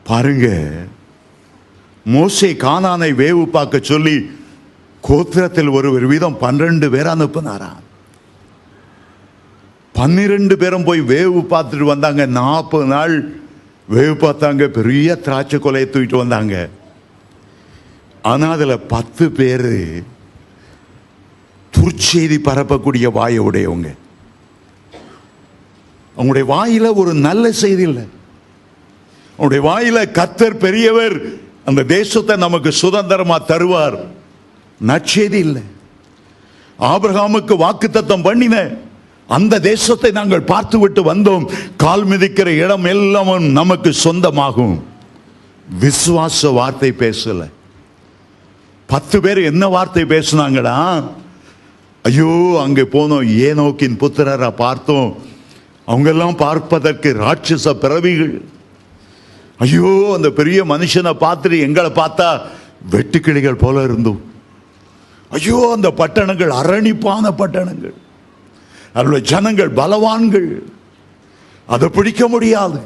பாருங்க 0.06 0.46
மோசை 2.06 2.50
கானானை 2.64 3.10
வேவு 3.22 3.44
பார்க்க 3.56 3.88
சொல்லி 3.90 4.16
கோத்திரத்தில் 5.08 5.70
ஒரு 5.76 6.08
வீதம் 6.12 6.40
பன்னிரண்டு 6.44 6.90
பேர் 6.90 7.12
அனுப்புனாராம். 7.14 7.84
பன்னிரெண்டு 9.92 10.56
பேரும் 10.56 10.84
போய் 10.84 11.00
வேவு 11.00 11.40
பார்த்துட்டு 11.50 11.82
வந்தாங்க. 11.82 12.26
நாற்பது 12.26 12.84
நாள் 12.84 13.28
வேவு 13.90 14.14
பார்த்தாங்க. 14.14 14.64
பெரிய 14.64 15.16
திராட்சை 15.16 15.58
கொலையை 15.58 15.86
தூக்கிட்டு 15.86 16.16
வந்தாங்க. 16.16 16.68
ஆனால் 18.22 18.52
அதில் 18.52 18.78
பத்து 18.78 19.30
பேர் 19.30 19.70
துர்ச்செய்தி 21.76 22.38
பரப்பக்கூடிய 22.44 23.12
வாயை 23.12 23.40
உடையவங்க. 23.40 23.94
அவங்களுடைய 26.16 26.44
வாயில் 26.44 26.84
ஒரு 26.84 27.14
நல்ல 27.14 27.52
செய்தி 27.52 27.82
இல்லை. 27.82 28.02
அவங்களுடைய 29.38 29.60
வாயில் 29.60 30.10
கத்தர் 30.12 30.54
பெரியவர் 30.54 31.22
அந்த 31.64 31.82
தேசத்தை 31.82 32.36
நமக்கு 32.36 32.72
சுதந்திரமாக 32.72 33.44
தருவார். 33.48 33.98
நற்செய்தி 34.86 35.32
இல்லை. 35.32 35.62
ஆபிரகாமுக்கு 36.78 37.54
வாக்குத்தத்தம் 37.64 38.22
பண்ணின 38.22 38.70
அந்த 39.36 39.60
தேசத்தை 39.60 40.10
நாங்கள் 40.10 40.48
பார்த்துவிட்டு 40.52 41.02
வந்தோம். 41.12 41.44
கால் 41.76 42.04
மிதிக்கிற 42.04 42.48
இடம் 42.64 42.84
எல்லாம் 42.84 43.52
நமக்கு 43.60 43.90
சொந்தமாகும். 44.04 44.76
விசுவாச 45.80 46.52
வார்த்தை 46.52 46.90
பேசல. 47.02 47.42
பத்து 48.86 49.16
பேர் 49.20 49.40
என்ன 49.50 49.64
வார்த்தை 49.76 50.04
பேசுனாங்கடா? 50.14 50.76
ஐயோ 52.04 52.30
அங்கே 52.64 52.84
போனோம். 52.96 53.26
ஏனோக்கின் 53.46 54.00
புத்திரரை 54.02 54.50
பார்த்தோம். 54.64 55.10
அவங்கெல்லாம் 55.88 56.36
பார்ப்பதற்கு 56.36 57.08
ராட்சச 57.24 57.74
பிறவிகள். 57.84 58.34
ஐயோ 59.58 59.90
அந்த 60.16 60.28
பெரிய 60.30 60.60
மனுஷனை 60.64 61.12
பார்த்துட்டு 61.24 61.58
எங்களை 61.68 61.90
பார்த்தா 62.02 62.28
வெட்டுக்கிளிகள் 62.92 63.62
போல 63.64 63.82
இருந்தோம். 63.82 64.20
ஐயோ 65.30 65.58
அந்த 65.76 65.88
பட்டணங்கள் 65.90 66.52
அரணிப்பான 66.60 67.32
பட்டணங்கள். 67.42 67.96
அவருடைய 68.92 69.24
ஜனங்கள் 69.24 69.72
பலவான்கள். 69.72 70.62
அதை 71.66 71.88
பிடிக்க 71.88 72.28
முடியாது. 72.28 72.80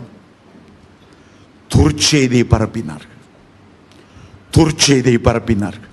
துர்ச்செய்தியை 1.74 2.44
பரப்பினார்கள். 2.50 3.12
துர்ச்செய்தியை 4.56 5.18
பரப்பினார்கள். 5.24 5.92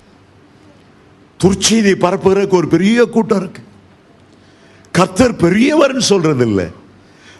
துர்ச்செய்தியை 1.44 1.94
பரப்புகிறதுக்கு 2.00 2.48
ஒரு 2.48 2.68
பெரிய 2.68 3.04
கூட்டம் 3.04 3.38
இருக்கு. 3.38 3.62
கர்த்தர் 4.92 5.36
பெரியவர்னு 5.36 5.98
சொல்றது 5.98 6.46
இல்லை 6.46 6.66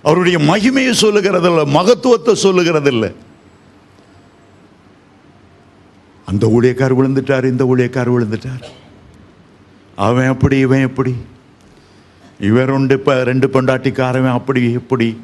அவருடைய 0.03 0.39
மகிமையை 0.39 0.95
சொல்லுகிறதில்ல 1.01 1.66
மகத்துவத்தை 1.66 2.35
சொல்லுகிறதில்லை. 2.43 3.14
அந்த 6.27 6.47
ஊழியக்கார் 6.47 6.95
விழுந்துட்டார் 6.95 7.45
இந்த 7.45 7.64
ஊழியக்கார் 7.64 8.11
விழுந்துட்டார். 8.11 8.62
அவன் 9.97 10.29
எப்படி 10.29 10.59
இவன் 10.59 10.81
எப்படி? 10.81 11.14
இவர் 12.49 12.70
ரெண்டு 12.70 12.95
இப்போ 12.95 13.24
ரெண்டு 13.24 13.47
பொண்டாட்டிக்காரவன் 13.49 14.36
அப்படி 14.38 14.62
இப்படி. 14.70 15.20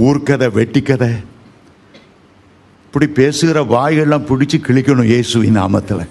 ஊர்க்கதை 0.00 0.48
வெட்டிக்கதை. 0.58 1.10
இப்படி 2.86 3.06
பேசுகிற 3.06 3.62
வாய்கள்லாம் 3.62 4.28
பிடிச்சி 4.28 4.58
கிழிக்கணும் 4.58 5.10
இயேசுவின் 5.12 5.58
நாமத்தில். 5.58 6.06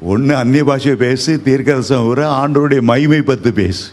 ஒன்று 0.00 0.36
அந்நிய 0.36 0.64
பாஷையை 0.64 0.92
பேசு 0.92 1.40
தீர்க்கதசம் 1.44 2.06
ஒரு 2.06 2.22
ஆண்டோருடைய 2.22 2.80
மகிமை 2.80 3.22
பத்து 3.22 3.52
பேசு. 3.52 3.90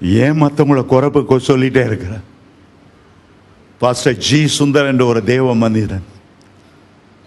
ஏன் 0.00 0.42
மற்றவங்கள 0.42 0.80
குறைப்பு 0.92 1.38
சொல்லிட்டே 1.50 1.84
இருக்கிற? 1.86 2.20
பாஸ்டர் 3.78 4.16
ஜி 4.16 4.40
சுந்தர் 4.58 4.86
என்ற 4.86 5.04
ஒரு 5.04 5.24
தேவ 5.24 5.54
மனிதன். 5.54 6.04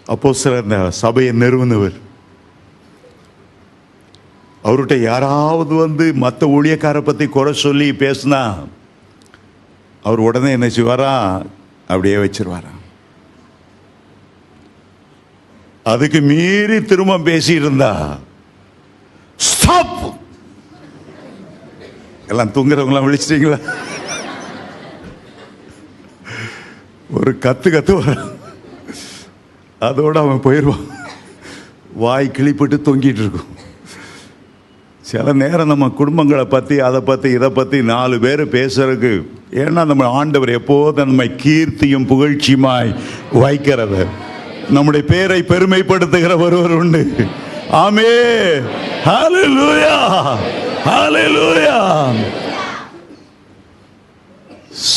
அப்போ 0.06 0.32
சில 0.32 0.58
இந்த 0.58 0.90
சபையை 0.90 1.32
நிறுவனவர். 1.34 2.08
அவர்கிட்ட 4.64 5.00
யாராவது 5.00 5.74
வந்து 5.74 6.04
மற்ற 6.24 6.46
ஊழியக்காரை 6.46 7.00
பற்றி 7.02 7.26
குறை 7.28 7.52
சொல்லி 7.64 7.92
பேசுனா 8.02 8.42
அவர் 10.04 10.20
உடனே 10.20 10.50
என்ன 10.56 10.66
செய்வாரா? 10.66 11.12
அப்படியே 11.88 12.16
வச்சிருவாராம் 12.16 12.76
அதுக்கு 15.86 16.20
மீறி 16.20 16.84
திரும்ப 16.84 17.18
பேசிட்டு 17.28 17.64
இருந்தா 17.64 17.92
ஸ்டாப்! 19.38 19.96
எல்லாம் 22.28 22.52
தூங்குறவங்களாம் 22.54 23.06
விழிச்சிட்டீங்களா? 23.06 23.58
ஒரு 27.10 27.30
கத்து 27.44 27.68
கத்து 27.70 27.92
வர 27.98 28.10
அதோட 29.80 30.16
அவன் 30.18 30.44
போயிடுவான் 30.44 30.84
வாய் 32.02 32.34
கிளிப்பட்டு 32.36 32.76
தொங்கிட்டு 32.86 33.22
இருக்கும். 33.24 33.48
சில 35.00 35.32
நேரம் 35.32 35.66
நம்ம 35.66 35.94
குடும்பங்களை 35.98 36.44
பற்றி 36.44 36.78
அதை 36.78 37.00
பற்றி 37.00 37.30
இதை 37.30 37.48
பற்றி 37.48 37.82
நாலு 37.82 38.18
பேர் 38.18 38.46
பேசுறதுக்கு 38.46 39.26
ஏன்னா 39.50 39.84
நம்ம 39.84 40.08
ஆண்டவர் 40.08 40.48
எப்போதும் 40.48 41.06
நம்மை 41.06 41.30
கீர்த்தியும் 41.42 42.06
புகழ்ச்சியுமாய் 42.06 42.96
வைக்கிறது. 43.32 44.06
நம்முடைய 44.70 45.06
பேரை 45.06 45.42
பெருமைப்படுத்துகிற 45.42 46.38
ஒருவர் 46.38 46.70
உண்டு. 46.70 47.12
ஆமே. 47.72 48.10
ஹalleluya 49.04 50.36
ஹalleluya 50.84 52.14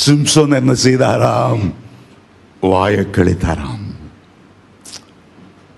சிம்சோன் 0.07 0.53
என்ன 0.53 0.73
செய்தாராம்? 0.83 1.73
வாயை 2.59 3.07
கிழித்தாராம். 3.11 3.85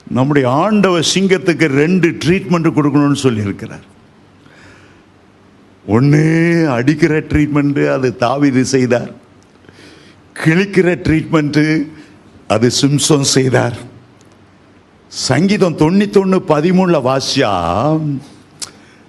நம்முடைய 0.07 0.49
ஆண்டவர் 0.49 1.07
சிங்கத்துக்கு 1.13 1.65
ரெண்டு 1.65 2.07
ட்ரீட்மெண்ட் 2.25 2.71
கொடுக்கணும்னு 2.75 3.15
சொல்லியிருக்கிறார். 3.23 3.93
ஒன்று 5.87 6.21
அடிக்கிற 6.75 7.13
ட்ரீட்மெண்ட்டு 7.31 7.83
அது 7.95 8.15
தாவிது 8.19 8.61
செய்தார். 8.61 9.11
கிழிக்கிற 10.35 10.87
ட்ரீட்மெண்ட்டு 11.05 11.65
அது 12.47 12.71
சிம்சோன் 12.81 13.27
செய்தார். 13.37 13.77
சங்கீதம் 15.11 15.77
தொண்ணூத்தொன்று 15.81 16.39
பதிமூணில் 16.53 17.05
வாசியா 17.09 17.51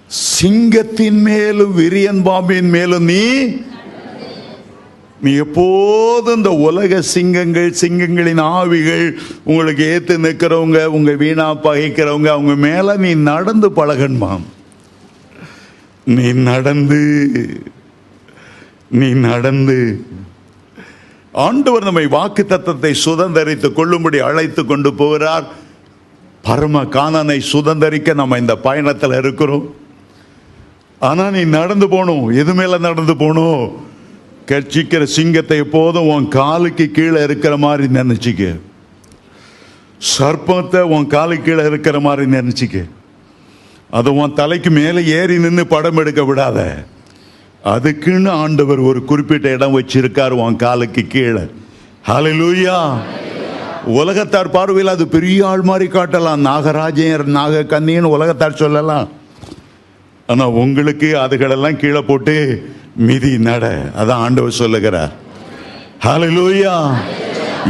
சிங்கத்தின் 0.09 1.21
மேலும் 1.21 1.73
விரியன் 1.79 2.21
பாம்பின் 2.23 2.69
மேலும் 2.69 3.03
நீ 3.03 3.23
நீ 5.23 5.31
எப்போதும் 5.43 6.37
இந்த 6.37 6.49
உலக 6.49 7.01
சிங்கங்கள் 7.01 7.71
சிங்கங்களின் 7.81 8.41
ஆவிகள் 8.41 9.05
உங்களுக்கு 9.43 9.83
ஏற்று 9.93 10.17
நிற்கிறவங்க 10.17 10.85
உங்கள் 10.85 11.19
வீணா 11.23 11.47
பகைக்கிறவங்க 11.65 12.29
அவங்க 12.35 12.55
மேலே 12.67 12.95
நீ 13.05 13.13
நடந்து 13.31 13.69
பழகன்மாம் 13.69 14.45
நீ 16.15 16.33
நடந்து 16.33 16.99
நீ 18.89 19.09
நடந்து. 19.09 20.05
ஆண்டவர் 21.31 21.83
நம்மை 21.83 22.07
வாக்கு 22.07 22.45
தத்தத்தை 22.49 22.95
சுதந்தரித்து 23.05 23.73
கொள்ளும்படி 23.73 24.19
அழைத்து 24.19 24.65
கொண்டு 24.65 24.93
போகிறார். 24.93 25.47
பரம 26.41 26.83
காணனை 26.83 27.41
சுதந்தரிக்க 27.51 28.13
நம்ம 28.13 28.37
இந்த 28.37 28.55
பயணத்தில் 28.55 29.13
இருக்கிறோம். 29.13 29.75
ஆனால் 30.99 31.31
நீ 31.31 31.43
நடந்து 31.43 31.87
போகணும். 31.89 32.29
எது 32.29 32.53
மேலே 32.53 32.77
நடந்து 32.77 33.15
போகணும்? 33.15 33.85
கட்சிக்கிற 34.45 35.03
சிங்கத்தை 35.03 35.57
எப்போதும் 35.57 36.07
உன் 36.07 36.27
காலுக்கு 36.27 36.91
கீழே 36.91 37.23
இருக்கிற 37.23 37.57
மாதிரி 37.57 37.87
நினைச்சிக்க. 37.93 38.59
சர்ப்பத்தை 40.17 40.81
உன் 40.81 41.07
காலுக்கு 41.07 41.43
கீழே 41.43 41.65
இருக்கிற 41.65 41.99
மாதிரி 41.99 42.31
நினைச்சிக்க. 42.31 42.77
அது 43.89 44.15
உன் 44.15 44.33
தலைக்கு 44.33 44.69
மேலே 44.69 45.05
ஏறி 45.05 45.37
நின்று 45.37 45.67
படம் 45.67 45.97
எடுக்க 45.97 46.21
விடாத. 46.23 46.85
அதுக்குன்னு 47.63 48.29
ஆண்டவர் 48.29 48.79
ஒரு 48.79 49.03
குறிப்பிட்ட 49.03 49.49
இடம் 49.49 49.75
வச்சிருக்கார் 49.79 50.29
உன் 50.29 50.55
காலுக்கு 50.55 51.03
கீழே. 51.07 51.45
ஹalleluya 52.07 52.99
உலகத்தார் 53.85 54.49
பார்வையில் 54.49 54.93
அது 54.93 55.07
பெரிய 55.07 55.47
ஆள் 55.47 55.61
மாதிரி 55.61 55.91
காட்டலாம். 55.91 56.45
நாகராஜன் 56.49 57.23
நாக 57.23 57.65
கன்னின்னு 57.69 58.13
உலகத்தார் 58.15 58.61
சொல்லலாம். 58.63 59.07
ஆனால் 60.27 60.55
உங்களுக்கு 60.63 61.07
அதுகளெல்லாம் 61.15 61.75
கீழே 61.75 62.01
போட்டு 62.01 62.35
மிதி 62.95 63.37
நட. 63.37 63.91
அதான் 63.97 64.23
ஆண்டவர் 64.25 64.51
சொல்லுகிறார். 64.51 65.13
லூயா 66.05 66.93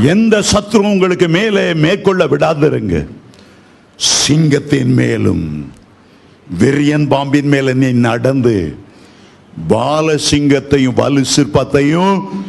எந்த 0.04 0.44
சத்ருவும் 0.52 0.94
உங்களுக்கு 0.96 1.28
மேலே 1.28 1.74
மேற்கொள்ள 1.74 2.26
விடாதிருங்க. 2.26 3.08
சிங்கத்தின் 3.96 4.94
மேலும் 4.94 5.72
விரியன் 6.62 7.08
பாம்பின் 7.08 7.48
மேல 7.48 7.74
நீ 7.74 7.92
நடந்து 7.92 8.78
பாலசிங்கத்தையும் 9.70 10.94
வலு 10.94 11.22
சிற்பத்தையும் 11.36 12.46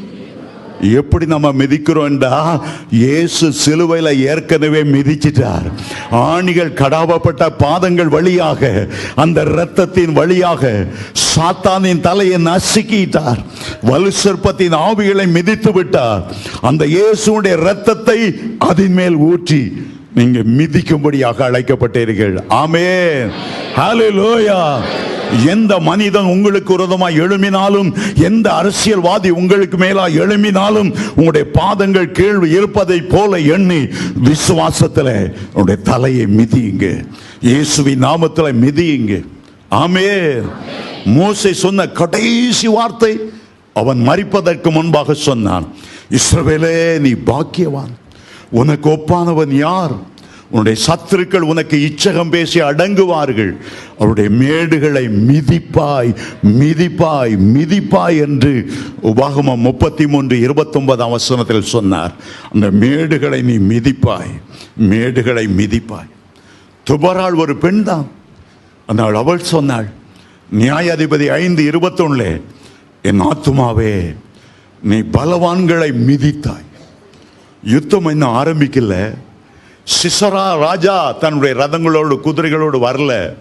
எப்படி 0.80 1.26
நம்ம 1.26 1.53
மிதிக்கிறோம்டா? 1.53 2.61
இயேசு 2.90 3.53
சிலுவையில் 3.53 4.26
ஏற்கனவே 4.26 4.82
மிதிச்சிட்டார். 4.82 5.66
ஆணிகள் 6.11 6.70
கடாவப்பட்ட 6.72 7.51
பாதங்கள் 7.59 8.09
வழியாக 8.09 8.88
அந்த 9.14 9.42
இரத்தத்தின் 9.42 10.12
வழியாக 10.12 10.86
சாத்தானின் 11.34 12.01
தலையை 12.01 12.38
நசுக்கிட்டார். 12.44 13.40
வலு 13.82 14.12
சிற்பத்தின் 14.22 14.72
ஆவிகளை 14.72 15.26
மிதித்து 15.32 15.72
விட்டார் 15.72 16.22
அந்த 16.61 16.86
இயேசுடைய 16.86 17.61
இரத்தத்தை 17.61 18.34
அதன் 18.59 18.92
மேல் 18.92 19.14
ஊற்றி 19.14 19.62
நீங்க 20.19 20.39
மிதிக்கும்படியாக 20.59 21.39
அழைக்கப்பட்டீர்கள். 21.49 22.35
ஆமே 22.62 22.87
ஹalleluya 23.79 24.59
எந்த 25.53 25.73
மனிதன் 25.89 26.29
உங்களுக்கு 26.35 26.71
விரோதமாக 26.75 27.19
எழுமினாலும் 27.23 27.91
எந்த 28.29 28.47
அரசியல்வாதி 28.61 29.31
உங்களுக்கு 29.41 29.77
மேலா 29.83 30.05
எழுமினாலும் 30.23 30.91
உங்களுடைய 31.16 31.47
பாதங்கள் 31.59 32.09
கீழ் 32.19 32.45
இருப்பதை 32.59 32.99
போல 33.14 33.41
எண்ணி 33.57 33.81
விசுவாசத்தில் 34.29 35.12
உங்களுடைய 35.49 35.79
தலையை 35.91 36.25
மிதியுங்க. 36.39 36.87
இயேசுவி 37.51 37.95
நாமத்தில் 38.07 38.61
மிதியுங்க. 38.64 39.14
ஆமே 39.83 40.07
மோசை 41.16 41.53
சொன்ன 41.64 41.89
கடைசி 42.01 42.69
வார்த்தை 42.79 43.12
அவன் 43.81 44.01
மறிப்பதற்கு 44.09 44.71
முன்பாக 44.79 45.14
சொன்னான் 45.29 45.66
இஸ்ரவேலே 46.19 46.75
நீ 47.07 47.12
பாக்கியவான். 47.31 47.93
உனக்கு 48.51 48.90
ஒப்பானவன் 48.90 49.51
யார்? 49.51 50.16
உன்னுடைய 50.51 50.82
சத்துருக்கள் 50.86 51.40
உனக்கு 51.40 51.76
இச்சகம் 51.76 52.30
பேசி 52.30 52.61
அடங்குவார்கள். 52.61 53.57
அவருடைய 53.99 54.30
மேடுகளை 54.30 55.03
மிதிப்பாய் 55.09 56.16
மிதிப்பாய் 56.42 57.36
மிதிப்பாய் 57.36 58.18
என்று 58.18 58.72
உபாகமம் 59.03 59.57
முப்பத்தி 59.57 60.07
மூன்று 60.07 60.40
இருபத்தொன்பது 60.40 61.03
அவசரத்தில் 61.03 61.62
சொன்னார். 61.62 62.12
அந்த 62.53 62.70
மேடுகளை 62.70 63.42
நீ 63.42 63.59
மிதிப்பாய் 63.59 64.32
மேடுகளை 64.80 65.49
மிதிப்பாய். 65.49 66.09
துபராள் 66.90 67.36
ஒரு 67.36 67.57
பெண் 67.57 67.82
தான் 67.82 68.09
ஆனால் 68.86 69.14
அவள் 69.14 69.38
சொன்னாள் 69.38 69.88
நியாயாதிபதி 70.59 71.26
ஐந்து 71.26 71.62
இருபத்தொன்னுல 71.62 72.40
என் 73.03 73.20
ஆத்துமாவே 73.20 74.14
நீ 74.82 74.96
பலவான்களை 74.96 75.92
மிதித்தாய். 75.92 76.66
யுத்தம் 77.63 78.05
இன்னும் 78.05 78.35
ஆரம்பிக்கல. 78.35 79.15
சிசரா 80.03 80.59
ராஜா 80.59 81.13
தன்னுடைய 81.13 81.55
ரதங்களோடு 81.55 82.19
குதிரைகளோடு 82.25 82.79
வரல. 82.79 83.35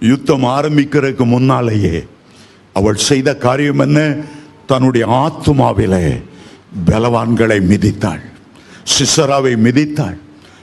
யுத்தம் 0.00 0.44
ஆரம்பிக்கிறதுக்கு 0.44 1.24
முன்னாலேயே 1.24 2.06
அவள் 2.72 2.94
செய்த 2.94 3.36
காரியம் 3.36 3.78
என்ன? 3.78 4.16
தன்னுடைய 4.66 5.06
ஆத்மாவிலே 5.06 6.22
பலவான்களை 6.86 7.60
மிதித்தாள். 7.60 8.20
சிசராவை 8.98 9.56
மிதித்தாள். 9.56 10.18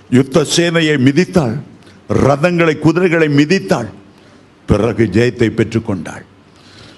யுத்த 0.09 0.45
சேனையை 0.55 0.97
மிதித்தாள். 0.97 1.59
ரதங்களை 2.09 2.79
குதிரைகளை 2.79 3.27
மிதித்தாள். 3.27 3.89
பிறகு 4.65 5.09
ஜெயத்தை 5.11 5.49
பெற்றுக்கொண்டாள். 5.49 6.25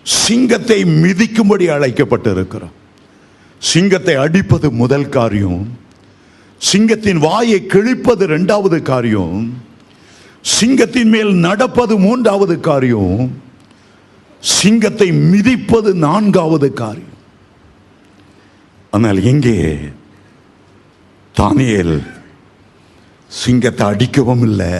சிங்கத்தை 0.03 0.83
மிதிக்கும்படி 0.83 1.69
அழைக்கப்பட்டிருக்கிறோம். 1.69 2.75
சிங்கத்தை 3.59 4.15
அடிப்பது 4.15 4.71
முதல் 4.71 5.09
காரியம். 5.09 5.77
சிங்கத்தின் 6.59 7.19
வாயை 7.25 7.59
கிழிப்பது 7.73 8.23
ரெண்டாவது 8.35 8.77
காரியம். 8.81 9.37
சிங்கத்தின் 10.57 11.11
மேல் 11.15 11.33
நடப்பது 11.45 11.93
மூன்றாவது 12.05 12.55
காரியம். 12.59 13.15
சிங்கத்தை 14.43 15.09
மிதிப்பது 15.31 15.91
நான்காவது 16.05 16.67
காரியம். 16.81 17.15
ஆனால் 18.93 19.19
இங்கே 19.31 19.57
தானியல் 21.35 21.97
சிங்கத்தை 23.31 23.85
அடிக்கவும் 23.87 24.43
இல்லை 24.49 24.73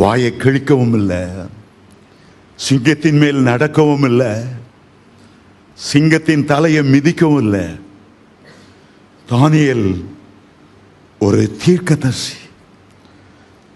வாயை 0.00 0.30
கிழிக்கவும் 0.42 0.94
இல்லை 1.00 1.22
சிங்கத்தின் 2.58 3.18
மேல் 3.22 3.40
நடக்கவும் 3.50 4.06
இல்லை 4.10 4.32
சிங்கத்தின் 5.78 6.44
தலையை 6.44 6.82
மிதிக்கவும் 6.94 7.42
இல்லை. 7.44 7.66
தானியல் 9.28 9.88
ஒரு 11.18 11.56
தீர்க்கதரிசி. 11.64 12.34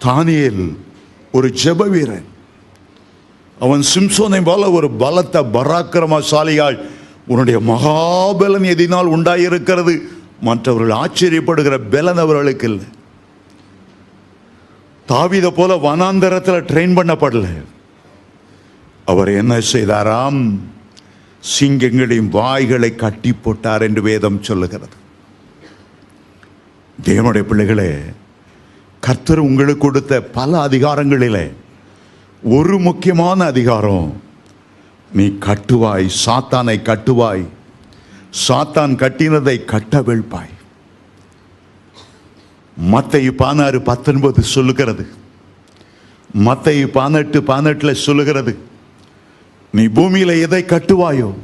தானியல் 0.05 0.77
ஒரு 1.33 1.55
ஜெப 1.65 1.89
வீரன் 1.89 2.25
அவன் 3.61 3.83
சிம்சோனை 3.95 4.41
போல 4.45 4.71
ஒரு 4.71 4.91
பலத்த 4.91 5.43
பராக்கிரமசாலியாய் 5.43 6.89
உன்னுடைய 7.27 7.61
மகாபலன் 7.61 8.67
எதினால் 8.75 9.13
உண்டாயிருக்கிறது. 9.17 10.01
மற்றவர்கள் 10.41 10.97
ஆச்சரியப்படுகிற 10.97 11.81
பலன் 11.91 12.17
அவர்களுக்கு 12.17 12.69
இல்லை. 12.69 12.85
தாவித 15.09 15.51
போல 15.51 15.77
வனாந்தரத்தில் 15.77 16.65
ட்ரெயின் 16.65 16.97
பண்ணப்படல. 16.97 17.65
அவர் 19.05 19.29
என்ன 19.29 19.59
செய்தாராம்? 19.73 20.59
சிங்கங்களின் 21.59 22.29
வாய்களை 22.29 22.95
கட்டி 22.95 23.33
போட்டார் 23.33 23.83
என்று 23.83 24.03
வேதம் 24.03 24.43
சொல்லுகிறது. 24.43 25.01
தேவனுடைய 27.05 27.43
பிள்ளைகளே 27.43 27.99
கர்த்தர் 29.01 29.39
உங்களுக்கு 29.39 29.79
கொடுத்த 29.79 30.21
பல 30.21 30.69
அதிகாரங்களிலே 30.69 31.53
ஒரு 32.43 32.79
முக்கியமான 32.79 33.45
அதிகாரம் 33.45 34.23
நீ 35.13 35.27
கட்டுவாய் 35.27 36.09
சாத்தானை 36.27 36.77
கட்டுவாய் 36.83 37.47
சாத்தான் 38.49 38.97
கட்டினதை 38.97 39.65
கட்ட 39.65 40.03
கட்டவிழ்ப்பாய் 40.03 40.61
மத்தை 42.77 43.31
பதினாறு 43.31 43.83
பத்தொன்பது 43.83 44.43
சொல்லுகிறது. 44.43 45.07
மத்தை 46.33 46.87
பதினெட்டு 46.87 47.43
பதினெட்டில் 47.43 47.95
சொல்லுகிறது 47.95 48.59
நீ 49.73 49.87
பூமியில் 49.87 50.29
எதை 50.29 50.63
கட்டுவாயோ 50.63 51.35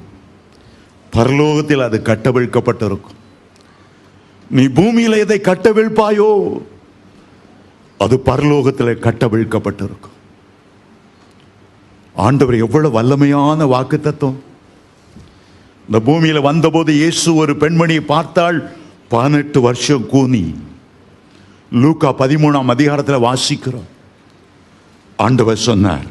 பரலோகத்தில் 1.13 1.85
அது 1.85 2.01
கட்டவிழ்க்கப்பட்டிருக்கும். 2.05 3.18
நீ 4.57 4.63
பூமியில் 4.79 5.23
எதை 5.23 5.39
கட்டவிழ்ப்பாயோ 5.49 6.31
அது 8.05 8.17
பரலோகத்தில் 8.29 9.03
கட்டவிழ்க்கப்பட்டிருக்கும். 9.07 10.17
ஆண்டவர் 12.27 12.57
எவ்வளவு 12.65 12.97
வல்லமையான 12.99 13.67
வாக்கு 13.73 13.99
தத்துவம் 14.01 14.39
இந்த 15.87 15.99
பூமியில் 16.07 16.47
வந்தபோது 16.47 16.93
இயேசு 17.01 17.29
ஒரு 17.43 17.53
பெண்மணியை 17.63 18.03
பார்த்தால் 18.15 18.59
பதினெட்டு 19.13 19.59
வருஷம் 19.67 20.07
கூனி. 20.13 20.45
லூக்கா 21.83 22.11
பதிமூணாம் 22.23 22.73
அதிகாரத்தில் 22.75 23.25
வாசிக்கிறோம். 23.29 23.89
ஆண்டவர் 25.25 25.67
சொன்னார் 25.69 26.09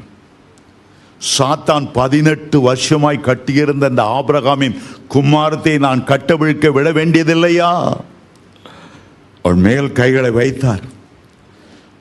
சாத்தான் 1.22 1.86
பதினெட்டு 2.00 2.58
வருஷமாய் 2.68 3.26
கட்டியிருந்த 3.28 3.86
அந்த 3.92 4.04
ஆபிரகாமின் 4.18 4.78
குமாரத்தை 5.16 5.76
நான் 5.86 6.08
கட்டவிழ்க்க 6.12 6.72
விட 6.78 6.88
வேண்டியதில்லையா? 7.00 7.72
அவள் 9.48 9.60
மேல் 9.60 9.92
கைகளை 9.92 10.30
வைத்தார். 10.30 10.82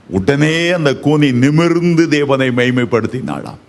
உடனே 0.09 0.71
அந்த 0.71 0.95
கூனி 0.95 1.33
நிமிர்ந்து 1.33 2.09
தேவனை 2.09 2.49
மைமைப்படுத்தினாளாம் 2.49 3.63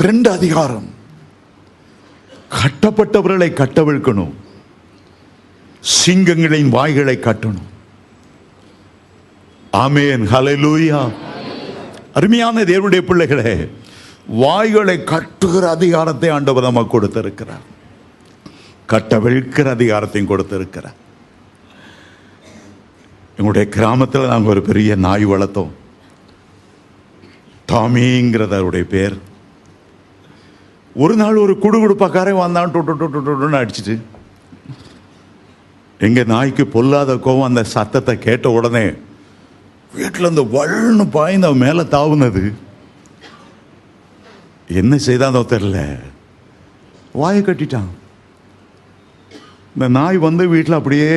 ரெண்டு 0.00 0.30
அதிகாரம். 0.30 0.88
கட்டப்பட்டவர்களை 2.50 3.48
கட்டவிழ்க்கணும். 3.50 4.32
சிங்கங்களின் 6.06 6.68
வாய்களை 6.68 7.18
கட்டணும். 7.22 7.68
ஆமேன். 9.72 10.26
ஹலலூயா 10.32 11.12
அருமையான 12.14 12.62
தேவனுடைய 12.62 13.00
பிள்ளைகளே 13.00 13.70
வாய்களை 14.26 14.98
கட்டுகிற 14.98 15.68
அதிகாரத்தை 15.68 16.28
ஆண்டவர் 16.28 16.62
நமக்கு 16.62 16.90
கொடுத்திருக்கிறார். 16.90 17.64
கட்டவிழ்க்கிற 18.88 19.70
அதிகாரத்தையும் 19.78 20.24
கொடுத்திருக்கிறார். 20.24 21.02
எங்களுடைய 23.36 23.68
கிராமத்தில் 23.68 24.32
நாங்கள் 24.32 24.52
ஒரு 24.52 24.62
பெரிய 24.62 24.94
நாய் 24.94 25.24
வளர்த்தோம். 25.26 25.70
டாமிங்கிறது 27.72 28.54
அவருடைய 28.58 28.86
பேர். 28.86 29.16
ஒரு 30.94 31.14
நாள் 31.16 31.36
ஒரு 31.36 31.54
குடுகுடுப்பாக்காரன் 31.62 32.42
வந்தான் 32.42 32.70
டு 32.70 32.80
டு 32.80 32.94
டு 33.00 33.22
டு 33.26 33.32
டுன்னு 33.40 33.60
அடிச்சிட்டு. 33.60 33.94
எங்கள் 35.98 36.30
நாய்க்கு 36.34 36.66
பொல்லாத 36.66 37.14
கோவம் 37.14 37.48
அந்த 37.50 37.64
சத்தத்தை 37.64 38.14
கேட்ட 38.18 38.50
உடனே 38.50 38.84
வீட்டில் 39.94 40.30
அந்த 40.30 40.42
வள்னு 40.54 41.06
பாய்ந்து 41.10 41.46
அவன் 41.46 41.64
மேலே 41.66 41.82
தாவுனது. 41.96 42.44
என்ன 44.80 44.96
செய்தாதோ 44.96 45.42
தெரில 45.54 45.80
வாயை 47.12 47.42
கட்டிட்டான். 47.42 47.90
இந்த 49.74 49.88
நாய் 49.98 50.16
வந்து 50.16 50.48
வீட்டில் 50.48 50.78
அப்படியே 50.78 51.10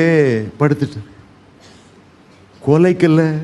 படுத்துட்டு. 0.60 1.00
கொலைக்கல 2.68 3.40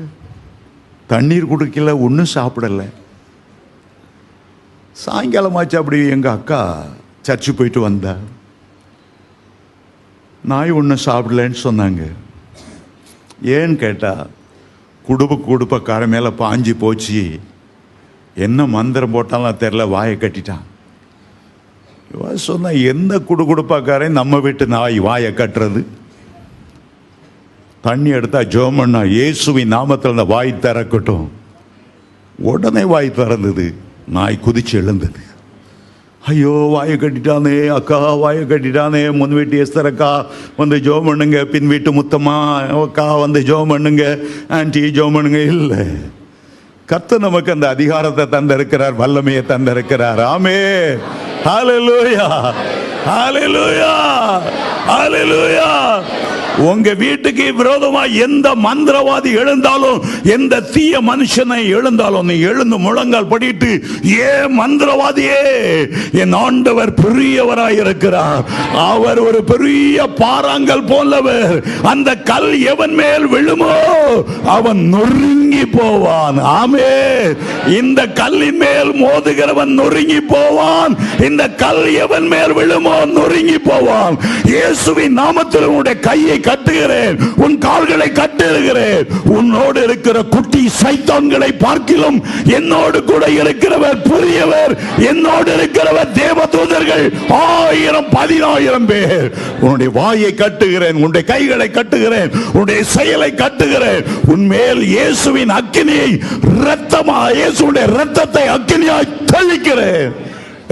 தண்ணீர் 1.06 1.46
குடிக்கல 1.46 2.00
ஒன்றும் 2.00 2.32
சாப்பிடல. 2.34 2.82
சாயங்காலமாச்சு 5.06 5.76
அப்படி 5.76 6.08
எங்கள் 6.08 6.32
அக்கா 6.32 6.84
சர்ச்சு 7.28 7.52
போயிட்டு 7.52 7.80
வந்தா. 7.80 8.16
நாய் 10.44 10.70
ஒன்றும் 10.70 11.04
சாப்பிடலன்னு 11.04 11.56
சொன்னாங்க. 11.62 12.12
ஏன்னு 13.42 13.76
கேட்டால் 13.76 14.30
குடும்ப 15.02 15.34
குடுப்பக்கார 15.34 16.06
மேலே 16.06 16.26
பாஞ்சு 16.26 16.74
போச்சு. 16.78 17.40
என்ன 18.34 18.66
மந்திரம் 18.66 19.10
போட்டாலும் 19.10 19.58
தெரில 19.58 19.88
வாயை 19.88 20.16
கட்டிட்டான். 20.16 20.64
இவன் 22.14 22.36
சொன்னா 22.36 22.68
எந்த 22.68 23.18
குடுகுடுப்பாக்காரன் 23.18 24.18
நம்ம 24.20 24.38
வீட்டு 24.38 24.66
நாய் 24.66 24.98
வாயை 24.98 25.32
கட்டுறது? 25.32 25.84
தண்ணி 27.84 28.10
எடுத்தா 28.16 28.40
ஜோமண்ணா 28.54 29.00
இயேசுவின் 29.14 29.72
நாமத்தில் 29.74 30.14
அந்த 30.14 30.24
வாய் 30.32 30.52
திறக்கட்டும். 30.64 31.26
உடனே 32.50 32.82
வாய் 32.92 33.16
திறந்தது. 33.18 33.66
நாய் 34.16 34.42
குதிச்சு 34.44 34.74
எழுந்தது. 34.80 35.22
ஐயோ 36.30 36.52
வாயை 36.74 36.94
கட்டிட்டானே 37.02 37.54
அக்கா 37.78 37.98
வாயை 38.22 38.44
கட்டிட்டானே 38.52 39.02
முன் 39.20 39.34
வீட்டு 39.38 39.56
எஸ்தர் 39.64 39.88
அக்கா 39.90 40.10
வந்து 40.60 40.76
ஜோ 40.86 40.96
பண்ணுங்க 41.08 41.38
பின் 41.54 41.70
வீட்டு 41.72 41.92
முத்தம்மா 41.98 42.36
அக்கா 42.84 43.06
வந்து 43.24 43.42
ஜோ 43.50 43.58
பண்ணுங்க 43.72 44.04
ஆன்டி 44.58 44.82
ஜோ 44.98 45.06
பண்ணுங்க 45.16 45.40
இல்லை. 45.54 45.82
கத்து 46.92 47.18
நமக்கு 47.26 47.50
அந்த 47.56 47.68
அதிகாரத்தை 47.74 48.26
தந்திருக்கிறார் 48.36 48.96
வல்லமையை 49.02 49.44
தந்திருக்கிறார். 49.52 50.22
ஆமே 50.34 50.56
ஹalleluya. 51.46 52.26
ஹalleluya. 53.08 53.92
ஹalleluya. 54.92 55.70
உங்க 56.70 56.88
வீட்டுக்கு 57.02 57.46
விரோதமா 57.58 58.02
எந்த 58.26 58.48
மந்திரவாதி 58.66 59.30
எழுந்தாலும் 59.42 59.98
எந்த 60.34 60.60
தீய 60.74 61.00
மனுஷனை 61.10 61.60
எழுந்தாலும் 61.76 62.28
நீ 62.30 62.36
எழுந்து 62.50 62.76
முழங்கால் 62.86 63.30
படிட்டு 63.32 63.70
ஏ 64.10 64.30
மந்திரவாதியே 64.58 65.42
என் 66.22 66.36
ஆண்டவர் 66.46 66.92
பெரியவராய் 67.02 67.78
இருக்கிறார். 67.82 68.44
அவர் 68.90 69.20
ஒரு 69.26 69.40
பெரிய 69.50 70.06
பாறாங்கல் 70.20 70.86
போலவர் 70.92 71.56
அந்த 71.92 72.10
கல் 72.30 72.52
எவன் 72.72 72.94
மேல் 73.00 73.26
விழுமோ 73.34 73.74
அவன் 74.56 74.82
நொறுங்கி 74.94 75.64
போவான். 75.76 76.38
ஆமே 76.60 76.90
இந்த 77.80 78.00
கல்லின் 78.20 78.60
மேல் 78.64 78.92
மோதுகிறவன் 79.02 79.72
நொறுங்கி 79.80 80.20
போவான். 80.34 80.94
இந்த 81.28 81.42
கல் 81.64 81.84
எவன் 82.04 82.28
மேல் 82.34 82.54
விழுமோ 82.58 82.96
நொறுங்கி 83.16 83.58
போவான். 83.70 84.16
இயேசுவின் 84.54 85.18
நாமத்தில் 85.22 85.68
உன்னுடைய 85.72 85.96
கையை 86.08 86.38
கட்டுகிறேன். 86.54 87.16
உன் 87.44 87.56
கால்களை 87.66 88.08
கட்டுகிறேன் 88.12 89.06
உன்னோடு 89.36 89.78
இருக்கிற 89.88 90.16
குட்டி 90.34 90.62
சைத்தான்களை 90.80 91.48
பார்க்கிலும் 91.64 92.18
என்னோடு 92.56 92.98
கூட 93.10 93.24
இருக்கிறவர் 93.40 93.98
புதியவர். 94.08 94.72
என்னோடு 95.10 95.50
இருக்கிறவர் 95.56 96.10
தேவதூதர்கள். 96.20 97.06
ஆயிரம் 97.28 98.10
பதினாயிரம் 98.16 98.88
பேர். 98.90 99.26
உன்னுடைய 99.60 99.90
வாயை 99.98 100.32
கட்டுகிறேன். 100.34 100.98
உன்னுடைய 101.00 101.24
கைகளை 101.32 101.68
கட்டுகிறேன். 101.70 102.30
உன்னுடைய 102.52 102.82
செயலை 102.96 103.30
கட்டுகிறேன். 103.34 104.04
உன்மேல் 104.34 104.82
இயேசுவின் 104.94 105.54
அக்கினியை 105.60 106.10
ரத்தமா 106.66 107.18
இயேசுடைய 107.38 107.86
ரத்தத்தை 107.98 108.46
அக்கினியாய் 108.56 109.16
தெளிக்கிறேன். 109.32 110.12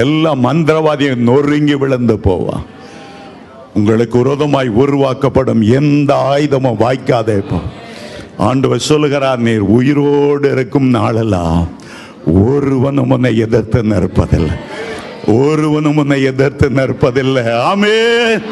எல்லா 0.04 0.34
மந்திரவாதியும் 0.44 1.26
நொறுங்கி 1.30 1.74
விழுந்து 1.74 2.18
போவான். 2.28 2.64
உங்களுக்கு 3.74 4.18
விரோதமாய் 4.18 4.68
உருவாக்கப்படும் 4.68 5.62
எந்த 5.62 6.14
ஆயுதமும் 6.14 6.80
வாய்க்காதே 6.80 7.36
இப்போ. 7.36 7.58
ஆண்டவர் 8.36 8.78
சொல்லுகிறார் 8.78 9.38
நீர் 9.38 9.60
உயிரோடு 9.60 10.52
இருக்கும் 10.52 10.88
நாளெல்லாம் 10.88 11.68
ஒருவனும் 12.46 13.10
உன்னை 13.10 13.36
எதிர்த்து 13.36 13.82
நிற்பதில்லை. 13.82 14.56
ஒருவனும் 15.26 15.96
உன்னை 15.96 16.22
எதிர்த்து 16.22 16.70
நிற்பதில்லை. 16.70 17.44
ஆமே 17.70 18.42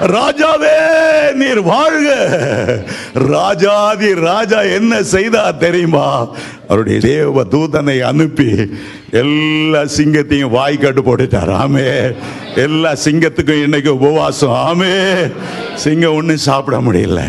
ராஜாவே 0.00 1.32
நீர் 1.34 1.60
வாழ்க. 1.60 2.14
ராஜாதி 3.14 4.14
ராஜா 4.14 4.60
என்ன 4.60 5.02
செய்தா 5.02 5.50
தெரியுமா? 5.50 6.28
அவருடைய 6.68 7.00
தேவ 7.00 7.44
தூதனை 7.44 8.00
அனுப்பி 8.00 8.70
எல்லா 9.10 9.80
சிங்கத்தையும் 9.80 10.54
வாய்க்காட்டு 10.54 11.02
போட்டுட்டார். 11.02 11.54
ஆமே 11.64 12.16
எல்லா 12.54 12.92
சிங்கத்துக்கும் 12.92 13.62
இன்னைக்கு 13.62 13.94
உபவாசம். 13.94 14.50
ஆமே 14.50 15.32
சிங்கம் 15.74 16.14
ஒன்றும் 16.14 16.36
சாப்பிட 16.36 16.80
முடியல. 16.80 17.22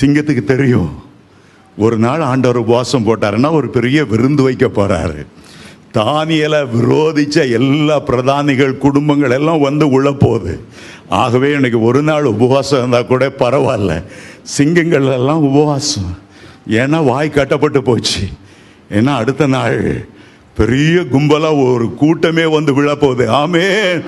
சிங்கத்துக்கு 0.00 0.44
தெரியும். 0.44 1.04
ஒரு 1.78 1.96
நாள் 1.96 2.20
ஆண்டவர் 2.20 2.56
உபவாசம் 2.56 3.06
போட்டாருன்னா 3.06 3.50
ஒரு 3.50 3.68
பெரிய 3.68 4.04
விருந்து 4.04 4.42
வைக்க 4.42 4.66
போறாரு. 4.66 5.26
தானியலை 5.94 6.66
விரோதித்த 6.76 7.50
எல்லா 7.50 8.00
பிரதானிகள் 8.00 8.78
குடும்பங்கள் 8.78 9.30
எல்லாம் 9.30 9.60
வந்து 9.60 9.90
உள்ள 9.90 10.12
போகுது. 10.12 10.60
ஆகவே 11.08 11.52
எனக்கு 11.52 11.82
ஒரு 11.82 12.02
நாள் 12.02 12.24
உபவாசம் 12.24 12.78
இருந்தால் 12.78 13.06
கூட 13.06 13.32
பரவாயில்ல. 13.38 14.04
சிங்கங்கள் 14.42 15.06
எல்லாம் 15.06 15.42
உபவாசம். 15.42 16.18
ஏன்னா 16.70 17.04
வாய் 17.04 17.30
கட்டப்பட்டு 17.30 17.82
போச்சு. 17.82 18.20
ஏன்னா 18.90 19.14
அடுத்த 19.14 19.46
நாள் 19.46 20.06
பெரிய 20.56 21.00
கும்பலாக 21.00 21.72
ஒரு 21.72 21.94
கூட்டமே 21.94 22.44
வந்து 22.44 22.82
விழப்போகுது 22.82 23.26
ஆமே 23.26 24.02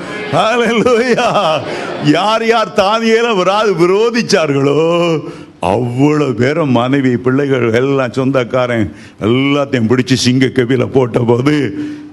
யார் 2.05 2.47
யார் 2.47 2.73
தானியலை 2.77 3.33
விரா- 3.33 3.75
விரோதிச்சார்களோ 3.75 5.21
அவ்வளோ 5.63 6.33
பேரும் 6.33 6.71
மனைவி 6.71 7.17
பிள்ளைகள் 7.17 7.73
எல்லாம் 7.73 8.13
சொந்தக்காரன் 8.13 8.93
எல்லாத்தையும் 9.21 9.89
பிடிச்சி 9.89 10.13
சிங்க 10.17 10.49
கவியில் 10.49 10.89
போட்ட 10.89 11.19
போது 11.19 11.55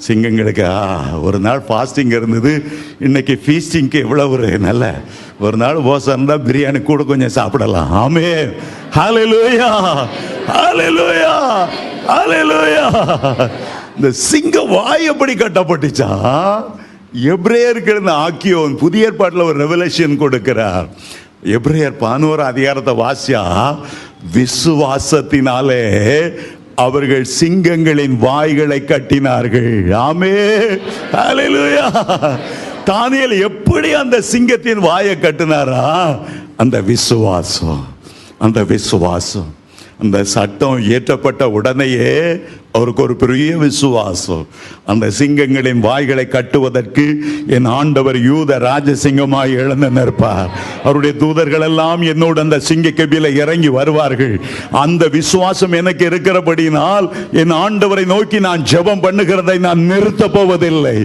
சிங்கங்களுக்கு 0.07 0.65
ஆ, 0.69 0.79
ஒரு 1.21 1.39
நாள் 1.39 1.61
ஃபாஸ்டிங் 1.67 2.13
இருந்தது. 2.13 2.63
இன்னைக்கு 2.99 3.41
ஃபீஸ்டிங்க்கு 3.45 3.99
எவ்வளோ 3.99 4.27
ஒரு 4.27 4.59
நல்ல 4.59 5.03
ஒரு 5.39 5.57
நாள் 5.57 5.75
போசம் 5.81 6.13
இருந்தால் 6.13 6.41
பிரியாணி 6.41 6.83
கூட 6.83 7.03
கொஞ்சம் 7.03 7.29
சாப்பிடலாம். 7.29 7.91
ஆமே 8.03 8.25
ஹalleluya 8.95 9.69
ஹாலே 10.47 10.89
ஹalleluya 12.07 12.83
இந்த 13.97 14.11
சிங்க 14.11 14.61
வாய் 14.65 15.03
எப்படி 15.03 15.33
கட்டப்பட்டுச்சா? 15.33 16.09
எப்ரேயருக்கு 17.25 17.87
இருந்த 17.87 18.11
ஆக்கியோன் 18.13 18.77
புதிய 18.77 19.05
ஏற்பாட்டில் 19.05 19.41
ஒரு 19.41 19.67
ரெவலேஷன் 19.67 20.19
கொடுக்கிறார். 20.19 20.87
எப்ரேயர் 21.45 21.97
பதினோரு 21.99 22.43
அதிகாரத்தை 22.43 22.93
வாசியா? 22.93 23.75
விசுவாசத்தினாலே 24.33 25.83
அவர்கள் 26.75 27.27
சிங்கங்களின் 27.39 28.17
வாய்களை 28.17 28.83
கட்டினார்கள். 28.87 29.83
ஆமே. 29.91 30.35
தானியல் 32.85 33.39
எப்படி 33.39 33.93
அந்த 33.93 34.21
சிங்கத்தின் 34.21 34.79
வாயை 34.79 35.15
கட்டினாரா? 35.15 36.17
அந்த 36.57 36.81
விசுவாசம். 36.81 37.85
அந்த 38.39 38.63
விசுவாசம். 38.63 39.53
அந்த 40.01 40.23
சட்டம் 40.23 40.79
இயற்றப்பட்ட 40.79 41.43
உடனேயே 41.43 42.39
அவருக்கு 42.71 43.03
ஒரு 43.03 43.15
பெரிய 43.15 43.57
விசுவாசம். 43.57 44.47
அந்த 44.91 45.05
சிங்கங்களின் 45.19 45.79
வாய்களை 45.79 46.25
கட்டுவதற்கு 46.27 47.05
என் 47.47 47.67
ஆண்டவர் 47.79 48.17
யூத 48.21 48.57
ராஜசிங்கமாய் 48.59 49.55
எழுந்து 49.61 49.89
நிற்பார். 49.89 50.49
அவருடைய 50.83 51.13
தூதர்கள் 51.23 51.65
எல்லாம் 51.67 52.01
என்னோடு 52.01 52.39
அந்த 52.41 52.59
சிங்க 52.59 52.89
கபில 52.89 53.31
இறங்கி 53.41 53.69
வருவார்கள். 53.77 54.35
அந்த 54.83 55.07
விசுவாசம் 55.07 55.71
எனக்கு 55.71 56.03
இருக்கிறபடினால் 56.09 57.07
என் 57.31 57.55
ஆண்டவரை 57.63 58.05
நோக்கி 58.05 58.39
நான் 58.39 58.65
ஜெபம் 58.71 59.03
பண்ணுகிறதை 59.05 59.57
நான் 59.67 59.81
நிறுத்த 59.91 60.27
போவதில்லை. 60.27 60.95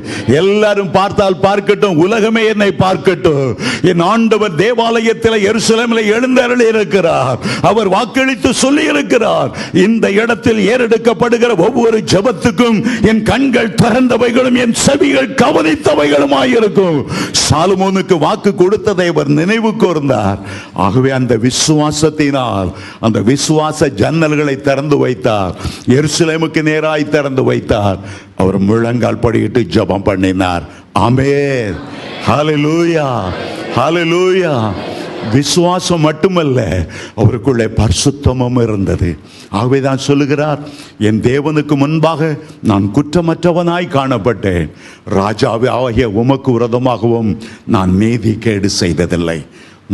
எல்லாரும் 0.41 0.93
பார்த்தால் 0.99 1.41
பார்க்கட்டும் 1.47 2.03
உலகமே 2.07 2.45
என்னை 2.47 2.71
பார்க்கட்டும். 2.85 3.57
என் 3.83 4.05
ஆண்டவர் 4.13 4.55
தேவாலயத்தில் 4.55 5.39
எருசலமில் 5.51 6.11
எழுந்தருளி 6.15 6.69
இருக்கிறார் 6.75 7.39
அவர் 7.63 7.89
வாக்களித்து 7.89 8.53
சொல்லி 8.65 8.85
இருக்கிறார் 8.85 9.51
இந்த 9.87 10.07
இடத்தில் 10.21 10.63
ஏறெடுக்கப்படுகிற 10.73 11.51
ஒவ்வொரு 11.69 11.99
ஜெபத்துக்கும் 12.13 12.79
என் 13.11 13.23
கண்கள் 13.23 13.69
திறந்தவைகளும் 13.77 14.59
என் 14.59 14.75
செவிகள் 14.75 15.29
கவனித்தவைகளுமாயிருக்கும். 15.29 17.05
சாலுமோனுக்கு 17.51 18.19
வாக்கு 18.19 18.55
கொடுத்ததை 18.55 19.09
அவர் 19.09 19.29
நினைவு 19.29 19.69
கூர்ந்தார். 19.69 20.39
ஆகவே 20.73 21.11
அந்த 21.11 21.37
விசுவாசத்தினால் 21.37 22.73
அந்த 23.01 23.21
விசுவாச 23.21 23.89
ஜன்னல்களை 23.89 24.61
திறந்து 24.61 24.99
வைத்தார். 24.99 25.55
எருசலேமுக்கு 25.89 26.63
நேராய் 26.63 27.09
திறந்து 27.09 27.45
வைத்தார். 27.45 27.99
அவர் 28.37 28.59
முழங்கால் 28.59 29.19
படியிட்டு 29.19 29.63
ஜெபம் 29.63 30.05
பண்ணினார். 30.05 30.63
ஆமென். 30.93 31.75
ஹalleluya. 32.29 33.21
ஹalleluya. 33.77 34.73
விசுவாசம் 35.33 36.01
மட்டுமல்ல 36.01 36.89
அவருக்குள்ளே 37.15 37.65
பரிசுத்தமும் 37.65 38.63
இருந்தது. 38.63 39.17
ஆகவே 39.51 39.81
தான் 39.81 39.99
சொல்லுகிறார் 39.99 40.61
என் 40.99 41.21
தேவனுக்கு 41.21 41.77
முன்பாக 41.77 42.39
நான் 42.63 42.91
குற்றமற்றவனாய் 42.95 43.95
காணப்பட்டேன். 43.97 44.71
ராஜாவே 45.19 45.69
ஆகிய 45.69 46.11
உமக்கு 46.11 46.59
விரதமாகவும் 46.59 47.37
நான் 47.67 47.97
நீதி 47.97 48.35
கேடு 48.39 48.71
செய்ததில்லை. 48.71 49.39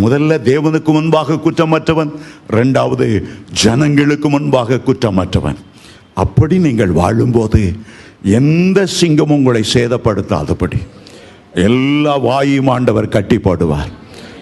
முதல்ல 0.02 0.38
தேவனுக்கு 0.50 0.92
முன்பாக 0.92 1.38
குற்றமற்றவன் 1.44 2.12
ரெண்டாவது 2.50 3.06
ஜனங்களுக்கு 3.52 4.28
முன்பாக 4.28 4.80
குற்றமற்றவன். 4.86 5.60
அப்படி 6.14 6.58
நீங்கள் 6.58 6.90
வாழும்போது 6.90 7.62
எந்த 8.22 8.86
சிங்கமும் 9.00 9.38
உங்களை 9.38 9.62
சேதப்படுத்தாதபடி. 9.72 10.78
எல்லா 11.54 12.16
வாயும் 12.16 12.66
ஆண்டவர் 12.66 13.08
கட்டி 13.08 13.36
போடுவார் 13.36 13.92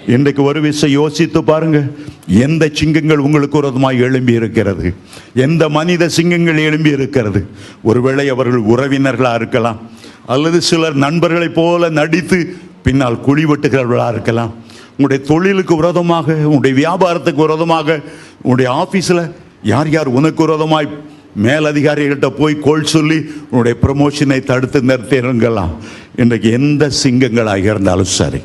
இன்றைக்கு 0.07 0.43
ஒரு 0.43 0.61
விஷயம் 0.61 1.01
யோசித்து 1.01 1.45
பாருங்க. 1.45 1.87
எந்த 2.27 2.71
சிங்கங்கள் 2.73 3.19
உங்களுக்கு 3.19 3.57
விரோதமாய் 3.57 3.99
எழும்பி 3.99 4.33
இருக்கிறது? 4.33 4.95
எந்த 5.35 5.69
மனித 5.69 6.09
சிங்கங்கள் 6.09 6.57
எழும்பி 6.57 6.91
இருக்கிறது? 6.91 7.47
ஒருவேளை 7.83 8.29
அவர்கள் 8.29 8.61
உறவினர்களாக 8.61 9.35
இருக்கலாம். 9.35 9.81
அல்லது 10.27 10.61
சிலர் 10.61 10.97
நண்பர்களைப் 10.97 11.55
போல 11.55 11.89
நடித்து 11.89 12.57
பின்னால் 12.83 13.21
குழி 13.21 13.45
வெட்டுகிறவர்களாக 13.45 14.13
இருக்கலாம். 14.13 14.55
உங்களுடைய 14.91 15.25
தொழிலுக்கு 15.25 15.77
விரோதமாக 15.77 16.33
உங்களுடைய 16.33 16.75
வியாபாரத்துக்கு 16.81 17.35
விரோதமாக 17.35 18.01
உங்களுடைய 18.43 18.69
ஆஃபீஸில் 18.73 19.33
யார் 19.63 19.91
யார் 19.91 20.07
உனக்கு 20.07 20.43
விரோதமாய் 20.43 20.89
மேலதிகாரிகள்கிட்ட 21.43 22.27
போய் 22.27 22.59
கோல் 22.59 22.85
சொல்லி 22.85 23.31
உன்னுடைய 23.51 23.79
ப்ரமோஷனை 23.83 24.41
தடுத்து 24.41 24.81
நிறுத்திருங்கலாம் 24.81 25.73
இன்றைக்கு 26.17 26.51
எந்த 26.51 26.91
சிங்கங்களாக 27.03 27.57
இருந்தாலும் 27.57 28.05
சரி. 28.05 28.41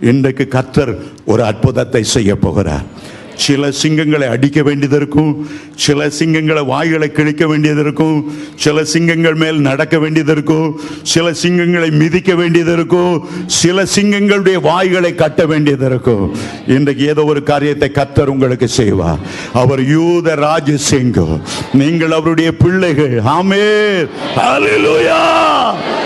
இன்றைக்கு 0.00 0.48
கர்த்தர் 0.48 0.98
ஒரு 1.24 1.44
அற்புதத்தை 1.44 2.02
செய்ய 2.02 2.36
போகிறார். 2.36 3.18
சில 3.34 3.68
சிங்கங்களை 3.82 4.28
அடிக்க 4.28 4.62
வேண்டியது 4.62 4.96
இருக்கும். 4.96 5.50
சில 5.74 6.06
சிங்கங்களை 6.06 6.66
வாய்களை 6.66 7.10
கிழிக்க 7.10 7.46
வேண்டியது 7.46 7.80
இருக்கும். 7.80 8.32
சில 8.56 8.84
சிங்கங்கள் 8.84 9.34
மேல் 9.34 9.60
நடக்க 9.60 9.98
வேண்டியது 9.98 10.32
இருக்கும். 10.32 10.80
சில 11.02 11.30
சிங்கங்களை 11.30 11.90
மிதிக்க 11.90 12.34
வேண்டியது 12.34 12.72
இருக்கும். 12.72 13.28
சில 13.46 13.82
சிங்கங்களுடைய 13.82 14.60
வாய்களை 14.60 15.14
கட்ட 15.14 15.46
வேண்டியது 15.46 15.86
இருக்கும். 15.86 16.36
இன்றைக்கு 16.66 17.06
ஏதோ 17.06 17.24
ஒரு 17.24 17.42
காரியத்தை 17.42 17.90
கத்தர் 17.94 18.26
உங்களுக்கு 18.26 18.68
செய்வார். 18.68 19.18
அவர் 19.52 19.86
யூத 19.88 20.34
ராஜ 20.34 20.76
சிங்கம். 20.76 21.40
நீங்கள் 21.72 22.10
அவருடைய 22.10 22.56
பிள்ளைகள். 22.56 23.20
ஆமே 23.20 24.08
ஹalleluya. 24.36 25.99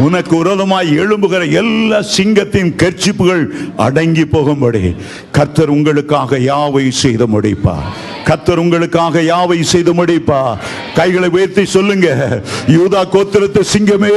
உனக்கு 0.00 0.34
விரோதமாய் 0.36 0.90
எழும்புகிற 0.98 1.42
எல்லா 1.52 2.00
சிங்கத்தின் 2.14 2.72
கர்ச்சிப்புகள் 2.76 3.44
அடங்கி 3.76 4.24
போகும்படி 4.26 4.82
கர்த்தர் 5.30 5.70
உங்களுக்காக 5.70 6.40
யாவை 6.42 6.84
செய்து 6.98 7.26
முடிப்பார் 7.26 7.88
கத்தர் 8.28 8.62
உங்களுக்காக 8.62 9.20
யாவை 9.20 9.58
செய்து 9.72 9.92
முடிப்பா? 9.94 10.40
கைகளை 10.94 11.28
உயர்த்தி 11.36 11.64
சொல்லுங்க. 11.74 12.08
யூதா 12.76 13.02
கோத்திரத்து 13.14 13.62
சிங்கமே 13.72 14.14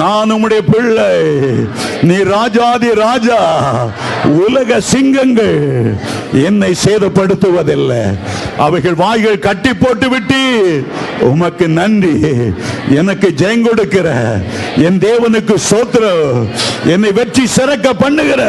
நான் 0.00 0.32
உம்முடைய 0.34 0.62
பிள்ளை. 0.72 1.10
நீ 2.08 2.16
ராஜாதி 2.36 2.90
ராஜா 3.04 3.40
உலக 4.46 4.80
சிங்கங்கள் 4.92 5.60
என்னை 6.48 6.72
சேதப்படுத்துவதில்லை. 6.84 8.02
அவைகள் 8.66 9.00
வாய்கள் 9.04 9.44
கட்டி 9.48 9.72
போட்டு 9.74 10.08
விட்டு 10.08 10.40
உமக்கு 11.30 11.68
நன்றி. 11.78 12.14
எனக்கு 13.00 13.28
ஜெயம் 13.42 13.66
கொடுக்கிற 13.68 14.08
என் 14.86 14.98
தேவனுக்கு 15.06 15.54
சோத்திரம் 15.70 16.48
என்னை 16.92 17.10
வெற்றி 17.18 17.44
சிறக்க 17.56 17.88
பண்ணுகிற 18.02 18.42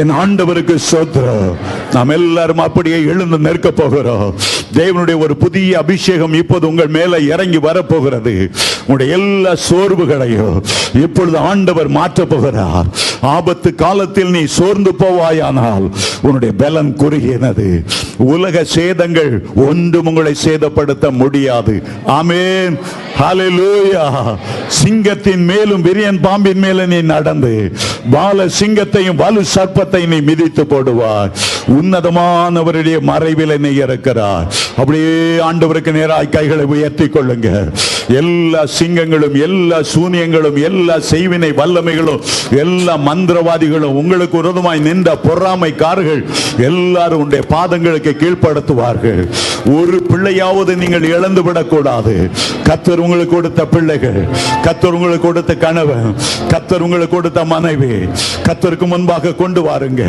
என் 0.00 0.12
ஆண்டவருக்கு 0.22 0.76
சோத்திரம் 0.90 1.52
நாம் 1.94 2.14
எல்லாரும் 2.18 2.64
அப்படியே 2.66 2.98
எழுந்து 3.12 3.33
நிற்க 3.38 3.70
போகிறோம். 3.70 4.34
தேவனுடைய 4.74 5.18
ஒரு 5.18 5.36
புதிய 5.36 5.78
அபிஷேகம் 5.78 6.32
இப்போது 6.32 6.68
உங்கள் 6.68 6.86
மேல 6.86 7.18
இறங்கி 7.18 7.58
வரப்போகிறது. 7.58 8.50
உங்களுடைய 8.80 9.12
எல்லா 9.12 9.54
சோர்வுகளையும் 9.70 10.62
இப்பொழுது 10.94 11.38
ஆண்டவர் 11.38 11.88
மாற்றப் 11.88 12.30
போகிறார். 12.30 12.86
ஆபத்து 13.20 13.74
காலத்தில் 13.74 14.30
நீ 14.30 14.44
சோர்ந்து 14.44 14.92
போவாயானால் 14.98 15.90
உன்னுடைய 16.22 16.54
பலன் 16.58 16.96
குறுகினது 16.96 17.84
உலக 18.16 18.64
சேதங்கள் 18.74 19.42
ஒன்றும் 19.54 20.06
உங்களை 20.06 20.34
சேதப்படுத்த 20.44 21.10
முடியாது. 21.10 21.82
ஆமேன். 22.06 22.78
சிங்கத்தின் 24.68 25.44
மேலும் 25.44 25.84
விரியன் 25.84 26.20
பாம்பின் 26.22 26.58
மேல 26.58 26.86
நீ 26.86 27.00
நடந்து 27.00 27.72
பால 28.10 28.46
சிங்கத்தையும் 28.48 29.16
வலு 29.16 29.42
சர்ப்பத்தை 29.54 30.06
நீ 30.06 30.16
மிதித்து 30.20 30.64
போடுவார் 30.64 31.30
உன்னதமானவருடைய 31.68 33.00
மறைவில் 33.14 33.52
என்னை 33.52 33.74
இருக்கிறார் 33.78 34.46
அப்படியே 34.78 35.12
ஆண்டவருக்கு 35.48 35.92
நேராய் 35.92 36.34
கைகளை 36.36 36.64
உயர்த்தி 36.74 37.06
கொள்ளுங்க 37.08 37.48
எல்லா 38.08 38.62
சிங்கங்களும் 38.76 39.36
எல்லா 39.46 39.78
சூனியங்களும் 39.92 40.58
எல்லா 40.68 40.96
செய்வினை 41.10 41.50
வல்லமைகளும் 41.60 42.24
எல்லா 42.62 42.94
மந்திரவாதிகளும் 43.08 43.98
உங்களுக்கு 44.00 44.36
உரதமாய் 44.42 44.84
நின்ற 44.88 45.14
பொறாமைக்காரர்கள் 45.26 46.22
எல்லாரும் 46.68 47.22
உடைய 47.24 47.44
பாதங்களுக்கு 47.54 48.12
கீழ்ப்படுத்துவார்கள். 48.22 49.22
ஒரு 49.78 49.98
பிள்ளையாவது 50.10 50.72
நீங்கள் 50.82 51.08
இழந்து 51.14 51.42
விடக்கூடாது. 51.42 52.14
கத்தர் 52.68 53.02
உங்களுக்கு 53.04 53.34
கொடுத்த 53.34 53.62
பிள்ளைகள் 53.74 54.20
கத்தர் 54.66 54.96
உங்களுக்கு 54.96 55.26
கொடுத்த 55.26 55.54
கணவன் 55.64 56.08
கத்தர் 56.52 56.84
உங்களுக்கு 56.86 57.16
கொடுத்த 57.16 57.40
மனைவி 57.44 57.92
கத்தருக்கு 58.46 58.86
முன்பாக 58.92 59.34
கொண்டு 59.42 59.60
வாருங்க. 59.66 60.02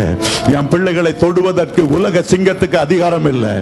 என் 0.57 0.69
பிள்ளைகளை 0.73 1.13
தொடுவதற்கு 1.23 1.81
உலக 1.97 2.23
சிங்கத்துக்கு 2.31 2.77
அதிகாரம் 2.85 3.27
இல்லை. 3.33 3.53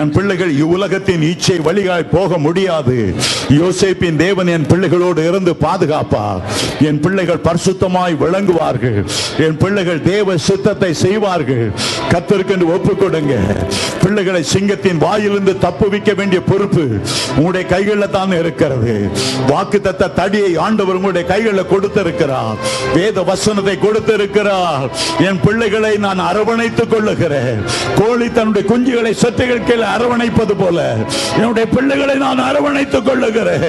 என் 0.00 0.12
பிள்ளைகள் 0.16 0.52
இவ்வுலகத்தின் 0.62 1.24
இச்சை 1.30 1.58
வழிகாய் 1.66 2.12
போக 2.16 2.38
முடியாது. 2.46 2.98
யோசேப்பின் 3.76 4.18
தேவன் 4.24 4.50
என் 4.52 4.66
பிள்ளைகளோடு 4.68 5.22
இருந்து 5.28 5.52
பாதுகாப்பார் 5.64 6.42
என் 6.88 7.00
பிள்ளைகள் 7.04 7.40
பரிசுத்தமாய் 7.46 8.14
விளங்குவார்கள். 8.22 8.98
என் 9.46 9.58
பிள்ளைகள் 9.62 10.00
தேவ 10.12 10.36
சித்தத்தை 10.46 10.90
செய்வார்கள். 11.02 11.66
கத்திருக்கென்று 12.12 12.66
ஒப்புக்கொடுங்க. 12.76 13.02
கொடுங்க 13.02 13.34
பிள்ளைகளை 14.04 14.42
சிங்கத்தின் 14.52 15.00
வாயிலிருந்து 15.04 15.54
தப்புவிக்க 15.64 16.10
வேண்டிய 16.20 16.40
பொறுப்பு 16.48 16.84
உங்களுடைய 17.36 17.64
கைகளில் 17.72 18.14
தான் 18.16 18.32
இருக்கிறது. 18.38 18.94
வாக்கு 19.50 19.80
தத்த 19.86 20.10
தடியை 20.20 20.52
ஆண்டவர் 20.66 20.98
உங்களுடைய 20.98 21.24
கைகளில் 21.32 21.70
கொடுத்திருக்கிறார். 21.72 22.56
வேத 22.94 23.24
வசனத்தை 23.30 23.76
கொடுத்திருக்கிறார். 23.84 24.88
என் 25.28 25.42
பிள்ளைகளை 25.46 25.92
நான் 26.06 26.24
அரவணைத்துக் 26.30 26.92
கொள்ளுகிறேன். 26.94 27.62
கோழி 28.00 28.30
தன்னுடைய 28.38 28.64
குஞ்சுகளை 28.72 29.14
சொத்துகள் 29.24 29.66
கீழே 29.68 29.86
அரவணைப்பது 29.96 30.56
போல 30.62 30.78
என்னுடைய 31.36 31.66
பிள்ளைகளை 31.76 32.18
நான் 32.26 32.44
அரவணைத்துக் 32.48 33.06
கொள்ளுகிறேன். 33.10 33.65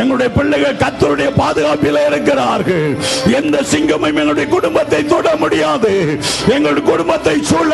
எங்களுடைய 0.00 0.32
பிள்ளைகள் 0.36 0.80
கத்தருடைய 0.82 1.30
பாதுகாப்பில் 1.36 2.00
இருக்கிறார்கள். 2.08 2.96
எந்த 3.38 3.56
சிங்கமும் 3.72 4.18
என்னுடைய 4.20 4.48
குடும்பத்தை 4.48 5.06
தொட 5.06 5.36
முடியாது. 5.36 6.18
எங்களுடைய 6.48 6.84
குடும்பத்தை 6.90 7.36
சூழ. 7.42 7.70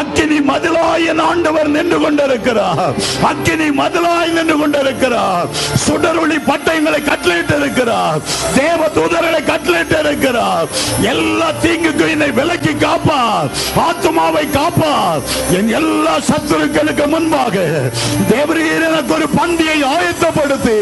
அக்கினி 0.00 0.38
மதிலாய் 0.50 1.06
என் 1.06 1.18
ஆண்டவர் 1.18 1.68
நின்று 1.68 2.00
கொண்டிருக்கிறார். 2.00 2.94
அக்கினி 3.22 3.68
மதிலாய் 3.80 4.32
நின்று 4.32 4.58
கொண்டிருக்கிறார். 4.58 5.48
சுடரொளி 5.86 6.38
பட்டயங்களை 6.50 7.00
கட்டளையிட்டு 7.04 7.56
இருக்கிறார் 7.60 8.20
தேவ 8.54 8.80
தூதர்களை 8.96 9.44
கட்டளையிட்டு 9.44 9.98
இருக்கிறார் 10.04 10.68
எல்லா 11.12 11.48
தீங்குக்கும் 11.62 12.10
என்னை 12.10 12.30
விலக்கி 12.30 12.74
காப்பார். 12.84 13.48
ஆத்மாவை 13.86 14.44
காப்பார். 14.50 15.22
என் 15.58 15.68
எல்லா 15.68 16.14
சத்துருக்களுக்கு 16.28 17.06
முன்பாக 17.06 17.56
தேவரீர் 18.32 18.86
எனக்கு 18.88 19.12
ஒரு 19.14 19.26
பந்தியை 19.38 19.78
ஆயத்தப்படுத்தி 19.94 20.78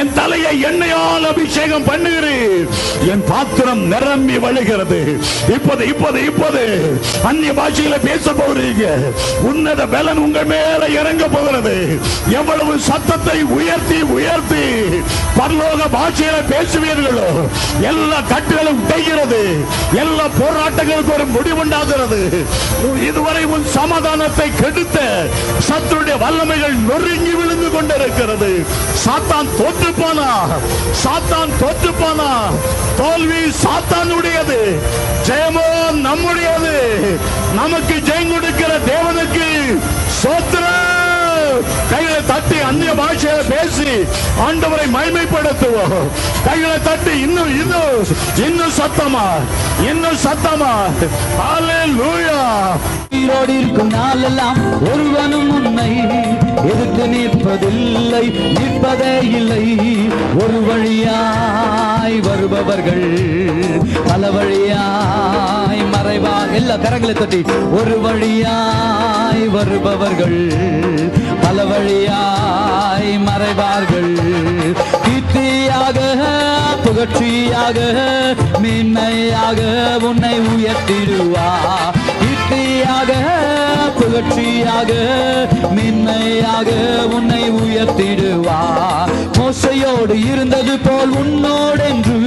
என் 0.00 0.12
தலையை 0.18 0.52
எண்ணெயால் 0.68 1.26
அபிஷேகம் 1.32 1.86
பண்ணுகிறேன் 1.90 2.66
என் 3.12 3.24
பாத்திரம் 3.30 3.82
நிரம்பி 3.92 4.36
வழிகிறது. 4.44 5.00
இப்போது 5.56 5.82
இப்போது 5.92 6.18
இப்போது 6.30 6.62
அந்நிய 7.28 7.52
பாஷையில 7.60 7.98
பேச 8.08 8.32
போகிறீங்க. 8.40 8.84
உன்னத 9.50 9.86
பலன் 9.94 10.22
உங்கள் 10.26 10.48
மேல 10.52 10.82
இறங்க 11.00 11.24
போகிறது. 11.36 11.74
எவ்வளவு 12.38 12.74
சத்தத்தை 12.88 13.38
உயர்த்தி 13.58 14.00
உயர்த்தி 14.16 14.64
பரலோக 15.38 15.82
பாஷையில 15.96 16.36
பேசுவீர்களோ 16.52 17.28
எல்லா 17.90 18.18
கட்டுகளும் 18.32 18.80
உடைகிறது. 18.84 19.42
எல்லா 20.02 20.26
போராட்டங்களுக்கு 20.40 21.14
ஒரு 21.16 21.26
முடிவுண்டாகிறது. 21.36 22.20
இதுவரை 23.08 23.44
உன் 23.54 23.66
சமாதானத்தை 23.76 24.48
கெடுத்த 24.60 24.98
சத்துடைய 25.68 26.16
வல்லமைகள் 26.24 26.76
நொறுங்கி 26.88 27.32
விழுந்து 27.40 27.68
கொண்டிருக்கிறது. 27.76 28.50
சாத்தான் 29.40 29.56
தோற்று 29.58 29.92
போனா 29.98 30.46
சாத்தான் 31.02 31.52
தோற்று 31.60 31.92
போனா 31.92 32.48
தோல்வி 32.96 33.42
சாத்தானுடையது. 33.62 34.58
ஜெயமோ 35.26 35.66
நம்முடையது. 36.06 36.76
நமக்கு 37.54 37.94
ஜெயம் 37.94 38.32
கொடுக்கிற 38.32 38.78
தேவனுக்கு 38.90 39.48
சோத்திரம். 40.22 40.99
கைகளை 41.92 42.20
தட்டி 42.30 42.58
அந்நிய 42.68 42.92
பாஷையில 43.00 43.40
பேசி 43.52 43.90
ஆண்டவரை 44.46 44.86
மகிமைப்படுத்துவோம். 44.96 45.96
கைகளை 46.46 46.78
தட்டி 46.88 47.14
இன்னும் 47.26 47.52
இன்னும் 47.62 47.98
இன்னும் 48.46 48.74
சத்தமா 48.80 49.26
இன்னும் 49.90 50.20
சத்தமா. 50.26 50.72
ஹalleluya 51.40 52.38
உயிரோடு 53.14 53.54
இருக்கும் 53.60 53.90
நாளெல்லாம் 53.96 54.58
ஒருவனும் 54.90 55.48
உன்னை 55.56 55.88
எதிர்த்து 56.70 57.04
நிற்பதில்லை 57.14 58.22
நிற்பதே 58.56 59.12
இல்லை. 59.38 59.64
ஒரு 60.42 60.58
வழியாய் 60.68 62.18
வருபவர்கள் 62.20 63.06
பல 64.08 64.30
வழியாய் 64.36 65.82
மறைவாய் 65.94 66.54
எல்லா 66.60 66.76
கரங்களை 66.84 67.14
தட்டி. 67.20 67.40
ஒரு 67.78 67.96
வழியாய் 68.06 69.46
வருபவர்கள் 69.56 70.38
பல 71.60 71.70
வழியாய் 71.70 73.10
மறைவார்கள். 73.24 74.12
கீர்த்தியாக 75.04 75.98
புகழ்ச்சியாக 76.84 77.78
மேன்மையாக 78.62 79.60
உன்னை 80.08 80.32
உயர்த்திடுவா. 80.52 81.48
கீர்த்தியாக 82.22 83.10
புகழ்ச்சியாக 83.98 84.90
மேன்மையாக 85.76 86.70
உன்னை 87.16 87.42
உயர்த்திடுவா. 87.62 88.60
மோசையோடு 89.38 90.16
இருந்தது 90.32 90.76
போல் 90.86 91.14
உன்னோடென்று 91.22 92.20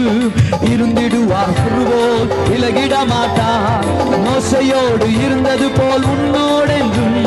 இருந்திடுவார் 0.86 1.52
ஒருபோல் 1.64 2.32
விலகிட 2.48 2.96
மாட்டார் 3.10 3.86
மோசையோடு 4.24 5.06
இருந்தது 5.18 5.68
போல் 5.72 6.06
உன்னோடென்றும் 6.14 7.20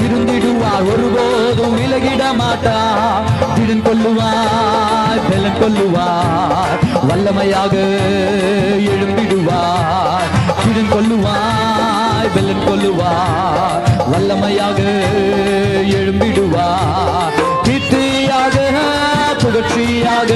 இருந்திடுவார் 0.00 0.86
ஒருபோதும் 0.92 1.76
விலகிட 1.76 2.22
மாட்டார் 2.40 3.28
திடன் 3.52 3.84
கொள்ளுவார் 3.86 5.20
பலன் 5.28 5.58
கொள்ளுவார் 5.60 6.74
வல்லமையாக 7.08 7.74
எழும்பிடுவார் 8.94 10.28
திடன் 10.62 10.92
கொள்ளுவார் 10.94 12.28
பலன் 12.36 12.64
கொள்ளுவார் 12.66 13.80
வல்லமையாக 14.10 14.80
எழும்பிடுவார் 15.98 17.38
புகழ்ச்சியாக 19.50 20.32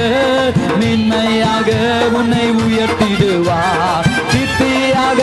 மேன்மையாக 0.79 1.69
உன்னை 2.13 2.45
உயர்த்திடுவார் 2.61 4.07
சித்தியாக 4.31 5.21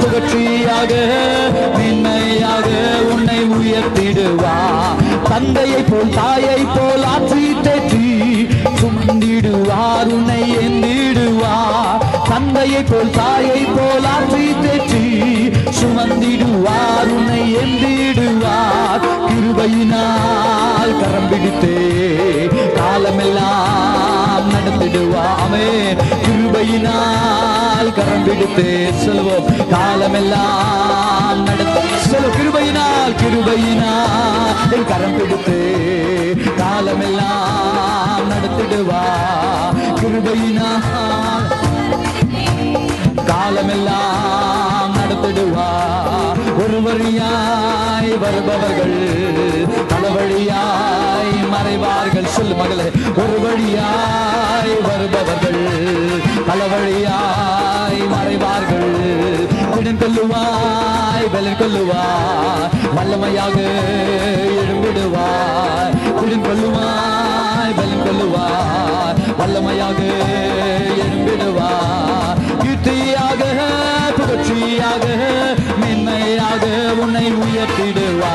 புகழ்ச்சியாக 0.00 0.92
மேன்மையாக 1.76 2.68
உன்னை 3.12 3.38
உயர்த்திடுவார் 3.56 5.00
தந்தையை 5.30 5.80
போல் 5.84 6.12
தாயை 6.16 6.60
போல் 6.68 7.06
ஆற்றி 7.06 7.46
தேற்றி 7.60 8.04
சுமந்திடுவார் 8.80 10.10
உன்னை 10.10 10.42
எந்திடுவார் 10.60 12.04
தந்தையை 12.28 12.82
போல் 12.84 13.14
தாயை 13.16 13.62
போல் 13.72 14.08
ஆற்றி 14.08 14.46
தேற்றி 14.62 15.07
சுமந்திடுவார் 15.80 17.10
உன்னை 17.16 17.42
எந்திடுவார். 17.60 19.04
கிருபையினால் 19.28 20.92
கரம் 21.00 21.28
பிடித்தே 21.30 21.76
காலமெல்லாம் 22.78 24.48
நடத்திடுவாமே 24.52 25.66
கிருபையினால் 26.24 27.90
கரம் 27.92 28.24
பிடித்தே 28.24 28.70
செல்வோம் 29.02 29.48
காலமெல்லாம் 29.72 31.42
நடத்த 31.44 31.76
சொல்லு 32.04 32.30
கிருபையினால் 32.36 33.14
கிருபையினால் 33.20 34.46
என் 34.76 34.88
கரம் 34.90 35.16
பிடித்தே 35.18 35.60
காலமெல்லாம் 36.58 38.26
நடத்திடுவா 38.32 39.04
கிருபையினால் 40.00 41.37
காலமெல்லாம் 43.30 44.94
நடத்திடுவா. 44.98 45.68
ஒரு 46.62 46.78
வழியாய் 46.86 48.12
வருபவர்கள் 48.22 48.98
பல 49.92 50.04
வழியாய் 50.16 51.34
மறைவார்கள். 51.54 52.32
சொல்லு 52.36 52.54
மகளே 52.60 52.86
ஒரு 53.20 53.36
வழியாய் 53.44 54.74
வருபவர்கள் 54.88 55.62
பல 56.48 56.60
வழியாய் 56.72 58.02
மறைவார்கள். 58.14 58.90
திடன் 59.74 60.00
கொள்ளுவாய் 60.02 61.26
பலன் 61.34 61.58
கொள்ளுவாய் 61.60 62.66
வல்லமையாக 62.96 63.56
எழும்பிடுவாய். 64.62 65.94
திடன் 66.18 66.44
கொள்ளுவாய் 66.46 67.76
பலன் 67.78 68.04
கொள்ளுவாய் 68.06 69.16
வல்லமையாக 69.40 70.00
எழும்பிடுவாய். 71.04 72.37
கீர்த்தியாக 72.84 73.42
புகழ்ச்சியாக 74.16 75.04
மென்மையாக 75.80 76.64
உன்னை 77.02 77.26
உயர்த்திடுவா. 77.44 78.34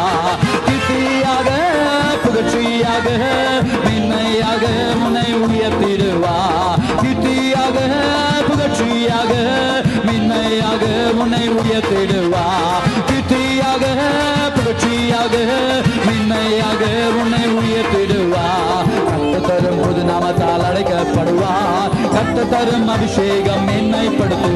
அழைக்கப்படுவார் 22.34 22.44
தரும் 22.52 22.88
அபிஷேகம் 22.94 23.66
என்னைப்படுத்து. 23.78 24.52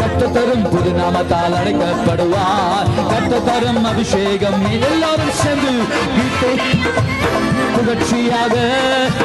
கத்த 0.00 0.28
தரும் 0.34 0.66
புது 0.72 0.90
நாமத்தால் 0.98 1.54
அழைக்கப்படுவார். 1.60 2.88
கத்த 3.12 3.40
தரும் 3.48 3.84
அபிஷேகம் 3.90 4.60
எல்லாரும் 4.88 5.32
சேர்ந்து 5.40 5.72
புகழ்ச்சியாக 7.74 8.54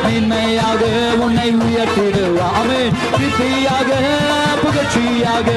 மேன்மையாக 0.05 0.83
உன்னை 1.25 1.49
உயர்த்திடுவாமே 1.65 2.81
கீர்த்தியாக 3.17 3.91
புகழ்ச்சியாக 4.63 5.49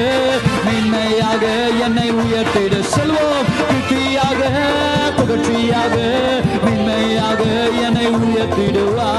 மேன்மையாக 0.67 1.43
என்னை 1.85 2.07
உயர்த்திடு 2.23 2.81
செல்வோம். 2.93 3.49
கீர்த்தியாக 3.71 4.41
புகழ்ச்சியாக 5.19 5.95
மேன்மையாக 6.65 7.41
என்னை 7.87 8.07
உயர்த்திடுவா 8.21 9.11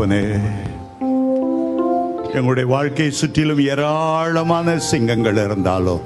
ஆண்டவனே 0.00 0.24
எங்களுடைய 2.36 2.66
வாழ்க்கையை 2.72 3.12
சுற்றிலும் 3.20 3.62
ஏராளமான 3.72 4.74
சிங்கங்கள் 4.88 5.38
இருந்தாலும் 5.44 6.02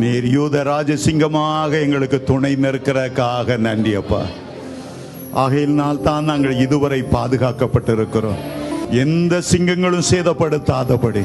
நீர் 0.00 0.26
யூத 0.36 0.62
ராஜசிங்கமாக 0.70 1.70
எங்களுக்கு 1.84 2.18
துணை 2.30 2.50
நிற்கிறக்காக 2.64 3.56
நன்றி 3.66 3.92
அப்பா. 4.00 4.22
ஆகையினால் 5.42 6.02
தான் 6.08 6.28
நாங்கள் 6.30 6.56
இதுவரை 6.64 7.00
பாதுகாக்கப்பட்டிருக்கிறோம். 7.14 8.42
எந்த 9.04 9.40
சிங்கங்களும் 9.50 10.08
சேதப்படுத்தாதபடி 10.10 11.24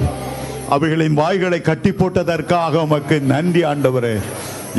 அவைகளின் 0.77 1.19
வாய்களை 1.23 1.61
கட்டி 1.69 1.93
போட்டதற்காக 2.01 2.83
உமக்கு 2.87 3.17
நன்றி 3.33 3.63
ஆண்டவரே. 3.71 4.15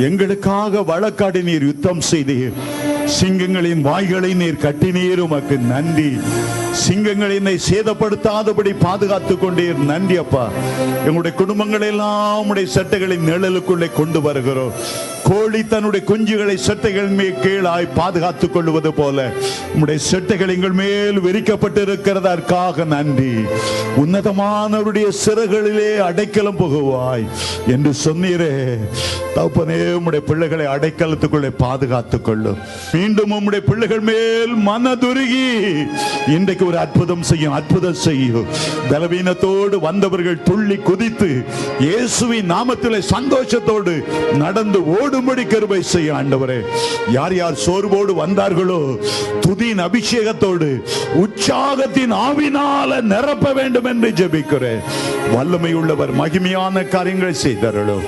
எங்களுக்காக 0.07 0.83
வழக்காடி 0.91 1.41
நீர் 1.49 1.67
யுத்தம் 1.71 2.03
செய்தீர். 2.11 2.57
சிங்கங்களின் 3.19 3.81
வாய்களை 3.89 4.33
நீர் 4.41 4.63
கட்டினீர் 4.65 5.21
உமக்கு 5.27 5.55
நன்றி. 5.73 6.11
சிங்கங்கள் 6.83 7.33
என்னை 7.35 7.59
சேதப்படுத்தாதபடி 7.69 8.71
பாதுகாத்துக் 8.79 9.43
கொண்டீர் 9.43 9.83
நன்றி 9.89 10.15
அப்பா 10.17 10.49
எங்களுடைய 11.05 11.37
குடும்பங்கள் 11.37 11.81
எல்லாம் 11.81 12.49
உடைய 12.49 12.67
சட்டைகளின் 12.75 13.27
நிழலுக்குள்ளே 13.29 13.89
கொண்டு 13.95 14.21
வருகிறோம். 14.21 14.71
கோழி 15.23 15.67
தன்னுடைய 15.67 16.05
குஞ்சுகளை 16.09 16.55
சட்டைகள் 16.55 17.07
மேல் 17.07 17.39
கீழாய் 17.41 17.87
பாதுகாத்துக் 17.95 18.53
கொள்வது 18.53 18.93
போல 18.93 19.33
உடைய 19.81 19.99
சட்டைகள் 20.11 20.53
எங்கள் 20.55 20.71
மேல் 20.71 21.19
விரிக்கப்பட்டிருக்கிறதற்காக 21.19 22.85
நன்றி. 22.85 23.33
உன்னதமானவருடைய 24.03 25.07
சிறகுகளிலே 25.25 25.97
அடைக்கலம் 25.97 26.57
புகுவாய் 26.57 27.27
என்று 27.67 27.93
சொன்னீரே. 28.05 28.53
தப்பனே 29.35 29.79
உடைய 29.93 30.25
பிள்ளைகளை 30.25 30.65
அடைக்கலத்துக்குள்ளே 30.65 31.51
பாதுகாத்துக் 31.57 32.25
கொள்ளும். 32.25 32.57
மீண்டும் 32.93 33.31
உம்முடைய 33.31 33.61
பிள்ளைகள் 33.69 33.99
மேல் 33.99 34.55
மனதுருகி 34.67 35.47
இன்றைக்கு 36.27 36.65
ஒரு 36.71 36.79
அற்புதம் 36.85 37.23
செய்யும் 37.29 37.55
அற்புதம் 37.57 37.97
செய்யும் 38.03 38.45
பலவீனத்தோடு 38.89 39.75
வந்தவர்கள் 39.85 40.43
துள்ளி 40.49 40.77
குதித்து 40.87 41.29
இயேசுவின் 41.85 42.47
நாமத்திலே 42.51 42.99
சந்தோஷத்தோடு 43.13 43.93
நடந்து 44.43 44.79
ஓடும்படி 44.97 45.43
கருவை 45.53 45.79
செய்ய 45.93 46.15
ஆண்டவரே. 46.19 46.57
யார் 47.17 47.35
யார் 47.39 47.57
சோர்வோடு 47.65 48.13
வந்தார்களோ 48.21 48.79
துதியின் 49.45 49.83
அபிஷேகத்தோடு 49.87 50.69
உற்சாகத்தின் 51.23 52.15
ஆவினால 52.27 53.01
நிரப்ப 53.11 53.53
வேண்டும் 53.59 53.89
என்று 53.93 54.11
ஜெபிக்கிறேன். 54.21 54.81
வல்லமை 55.35 55.73
உள்ளவர் 55.81 56.15
மகிமையான 56.21 56.87
காரியங்களை 56.95 57.35
செய்தார்களோ 57.45 57.99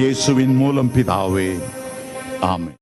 இயேசுவின் 0.00 0.56
மூலம் 0.62 0.92
பிதாவே. 0.98 1.50
ஆமை 2.52 2.72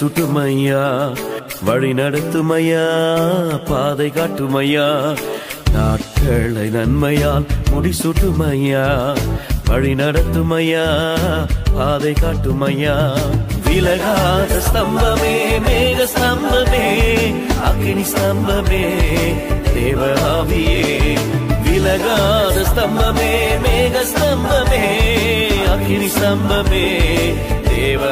சுட்டுமையா? 0.00 1.14
வழி 1.62 1.92
நடத்துமையா? 1.92 2.84
பாதை 3.70 4.12
காட்டுமையா? 4.16 5.16
நாட்களை 5.72 6.68
நன்மையால் 6.68 7.46
முடிசுட்டுமையா 7.70 9.14
வழி 9.68 9.94
நடத்துமையா? 9.94 10.86
பாதை 11.74 12.12
காட்டுமையா? 12.12 12.96
விலகாத 13.64 14.60
ஸ்தம்பமே 14.72 15.34
மேக 15.66 16.06
ஸ்தம்பமே 16.14 16.86
அக்னி 17.68 18.04
ஸ்தம்பமே 18.12 18.84
தேவ 19.74 20.06
விலகாத 21.62 22.66
ஸ்தம்பமே 22.74 23.32
மேக 23.64 23.96
ஸ்தம்பமே 24.12 24.84
அக்னி 25.66 26.08
ஸ்தம்பமே 26.18 26.86
தேவ 27.68 28.02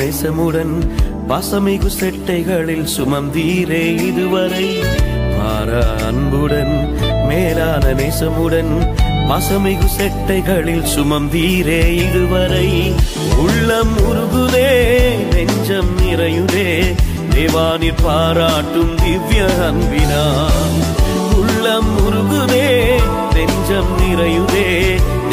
நேசமுடன் 0.00 0.74
பாசமிகு 1.28 1.90
செட்டைகளில் 2.00 2.88
சுமந்தீரே 2.96 3.82
இதுவரை. 4.08 4.66
மாறா 5.38 5.82
அன்புடன் 6.06 6.74
மேலான 7.28 7.92
நேசமுடன் 7.92 8.72
பாசமிகு 9.28 9.88
செட்டைகளில் 9.98 10.86
சுமந்தீரே 10.94 11.80
இதுவரை. 11.96 12.68
உள்ளம் 13.44 13.94
உருகுதே 14.08 14.70
நெஞ்சம் 15.34 15.92
நிறையுதே 16.00 16.68
தேவானிற் 17.34 18.02
பாராட்டும் 18.02 18.94
திவ்ய 18.96 19.42
அன்பினான் 19.68 20.80
உள்ளம் 21.40 21.92
உருகுதே 22.06 22.68
நெஞ்சம் 23.34 23.92
நிறையுதே 24.00 24.68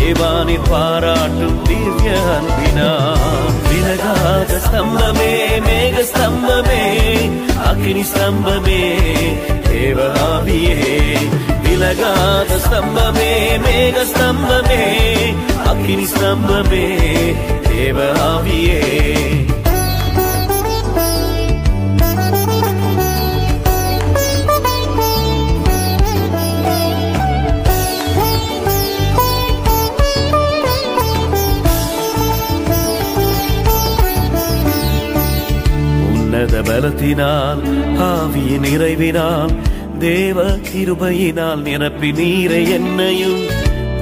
தேவானிற் 0.08 0.68
பாராட்டும் 0.70 1.56
திவ்ய 1.64 2.12
அன்பினா 2.34 2.92
விலகாத 3.66 4.52
ஸ்தம்பமே 4.66 5.32
மேக 5.66 6.04
ஸ்தம்பமே 6.04 6.84
அக்னி 7.68 8.04
ஸ்தம்பமே 8.04 8.80
தேவ 9.68 10.08
ஆவியே 10.28 10.78
விலகாத 11.66 12.60
ஸ்தம்பமே 12.66 13.30
மேக 13.66 14.06
ஸ்தம்பமே 14.06 14.82
அக்னி 15.66 16.08
ஸ்தம்பமே 16.14 16.86
உன்னத 36.48 36.60
பலத்தினால் 36.68 37.62
ஆவியின் 38.04 38.62
நிறைவினால் 38.66 39.54
தேவ 40.00 40.44
கிருபையினால் 40.68 41.62
நிரப்பி 41.66 42.10
நீரை 42.12 42.62
என்னையும். 42.72 43.42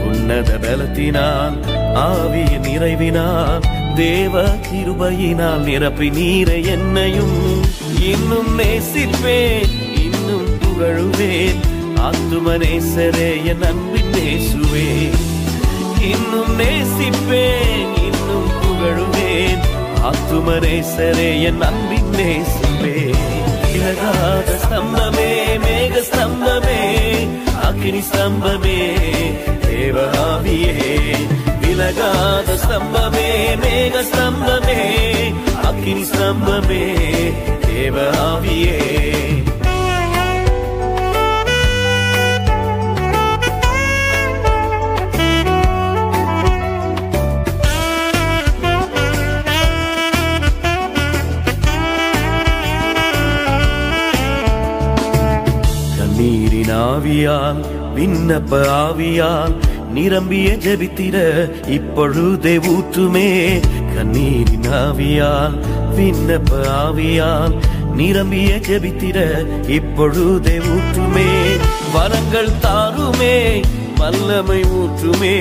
உன்னத 0.08 0.52
பலத்தினால் 0.64 1.56
ஆவியின் 2.04 2.66
நிறைவினால் 2.68 3.66
தேவ 3.96 4.44
கிருபையினால் 4.68 5.64
நிரப்பி 5.70 6.10
நீரை 6.10 6.60
என்னையும். 6.76 7.36
இன்னும் 8.12 8.52
நேசிப்பேன் 8.60 9.74
இன்னும் 10.06 10.50
புகழுவேன். 10.62 11.60
ஆத்தும 12.08 12.58
நேசரே 12.64 13.32
என் 13.52 13.66
அன்பின் 13.72 14.14
நேசுவேன் 14.18 15.18
இன்னும் 16.12 16.54
நேசிப்பேன் 16.62 17.90
இன்னும் 18.08 18.52
புகழுவேன். 18.62 19.64
ஆத்துமரேசரே 20.10 21.30
என் 21.42 21.62
அன்பின் 21.62 22.05
நேசுவே 22.18 22.96
விலகாத 23.66 24.52
ஸ்தம்பமே 24.64 25.30
மேக 25.64 25.96
ஸ்தம்பமே 26.10 26.82
அக்னி 27.68 28.02
ஸ்தம்பமே 28.10 28.80
தேவாவியே 29.66 30.76
விலகாத 31.62 32.50
ஸ்தம்பமே 32.64 33.28
மேக 33.64 34.04
ஸ்தம்பமே 34.12 34.80
அக்னி 35.70 36.06
ஸ்தம்பமே 36.12 36.84
தேவாவியே 37.66 38.80
கண்ணீரின் 56.66 57.26
ஆவியால் 57.26 57.60
விண்ணப்ப 57.96 58.54
ஆவியால் 58.76 59.56
நிரம்பிய 59.94 60.50
ஜபித்திட 60.54 61.18
இப்பொழுதே 61.68 62.58
ஊற்றுமே. 62.58 63.60
கண்ணீரின் 63.96 64.68
ஆவியால் 64.82 65.56
விண்ணப்ப 65.98 66.52
ஆவியால் 66.84 67.56
நிரம்பிய 67.96 68.56
ஜபித்திட 68.56 69.18
இப்பொழுதே 69.70 70.58
ஊற்றுமே. 70.58 71.30
வரங்கள் 71.94 72.52
தாருமே 72.62 73.64
வல்லமை 73.98 74.62
ஊற்றுமே. 74.62 75.36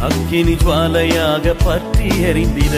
அக்கினி 0.00 0.52
ஜுவாலையாக 0.52 1.54
பற்றி 1.64 2.08
எறிந்திட 2.08 2.76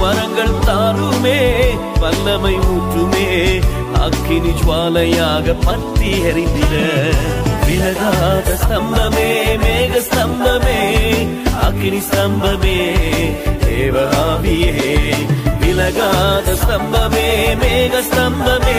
வரங்கள் 0.00 0.58
தாருமே 0.66 1.40
வல்லமை 2.00 2.54
ஊற்றுமே. 2.54 3.28
அக்கினி 4.04 4.52
ஜுவாலையாக 4.60 5.54
பற்றி 5.64 6.10
எறிந்திட 6.22 6.74
விலகாத 7.66 8.48
ஸ்தம்பமே 8.62 9.28
மேக 9.62 10.00
ஸ்தம்பமே 10.08 10.80
அக்கினி 11.62 12.00
ஸ்தம்பமே 12.08 12.78
தேவாவியே 13.64 14.74
விலகாத 15.60 16.56
ஸ்தம்பமே 16.62 17.26
மேக 17.62 18.02
ஸ்தம்பமே 18.10 18.78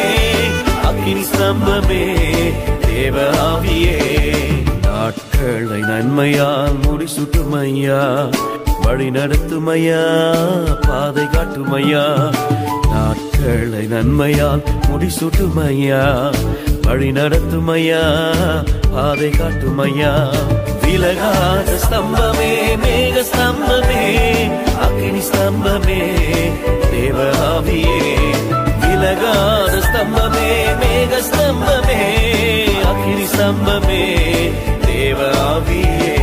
அக்கினி 0.84 1.24
ஸ்தம்பமே 1.32 2.04
தேவாவியே 2.86 4.00
நாட்களை 4.86 5.80
நன்மையால் 5.82 6.78
முடிசுட்டுமையா. 6.86 8.02
வழி 8.84 9.08
நடத்துமையா 9.10 10.04
பாதை 10.88 11.26
காட்டுமையா. 11.26 12.04
நாட்களை 12.96 13.84
நன்மையால் 13.88 14.62
முடிசூட்டுமையா 14.88 16.02
வழி 16.86 17.10
நடத்துமையா 17.12 18.02
பாதை 18.94 19.30
காட்டுமையா. 19.32 20.12
விலகாத 20.84 21.70
ஸ்தம்பமே 21.84 22.52
மேக 22.84 23.24
ஸ்தம்பமே 23.30 24.04
அக்னி 24.86 25.22
ஸ்தம்பமே 25.22 26.00
தேவாவியே 26.92 27.98
விலகாத 28.84 29.74
ஸ்தம்பமே 29.88 30.50
மேக 30.84 31.22
ஸ்தம்பமே 31.30 32.00
அக்னி 32.92 33.26
ஸ்தம்பமே 33.34 34.04
தேவாவியே 34.86 36.15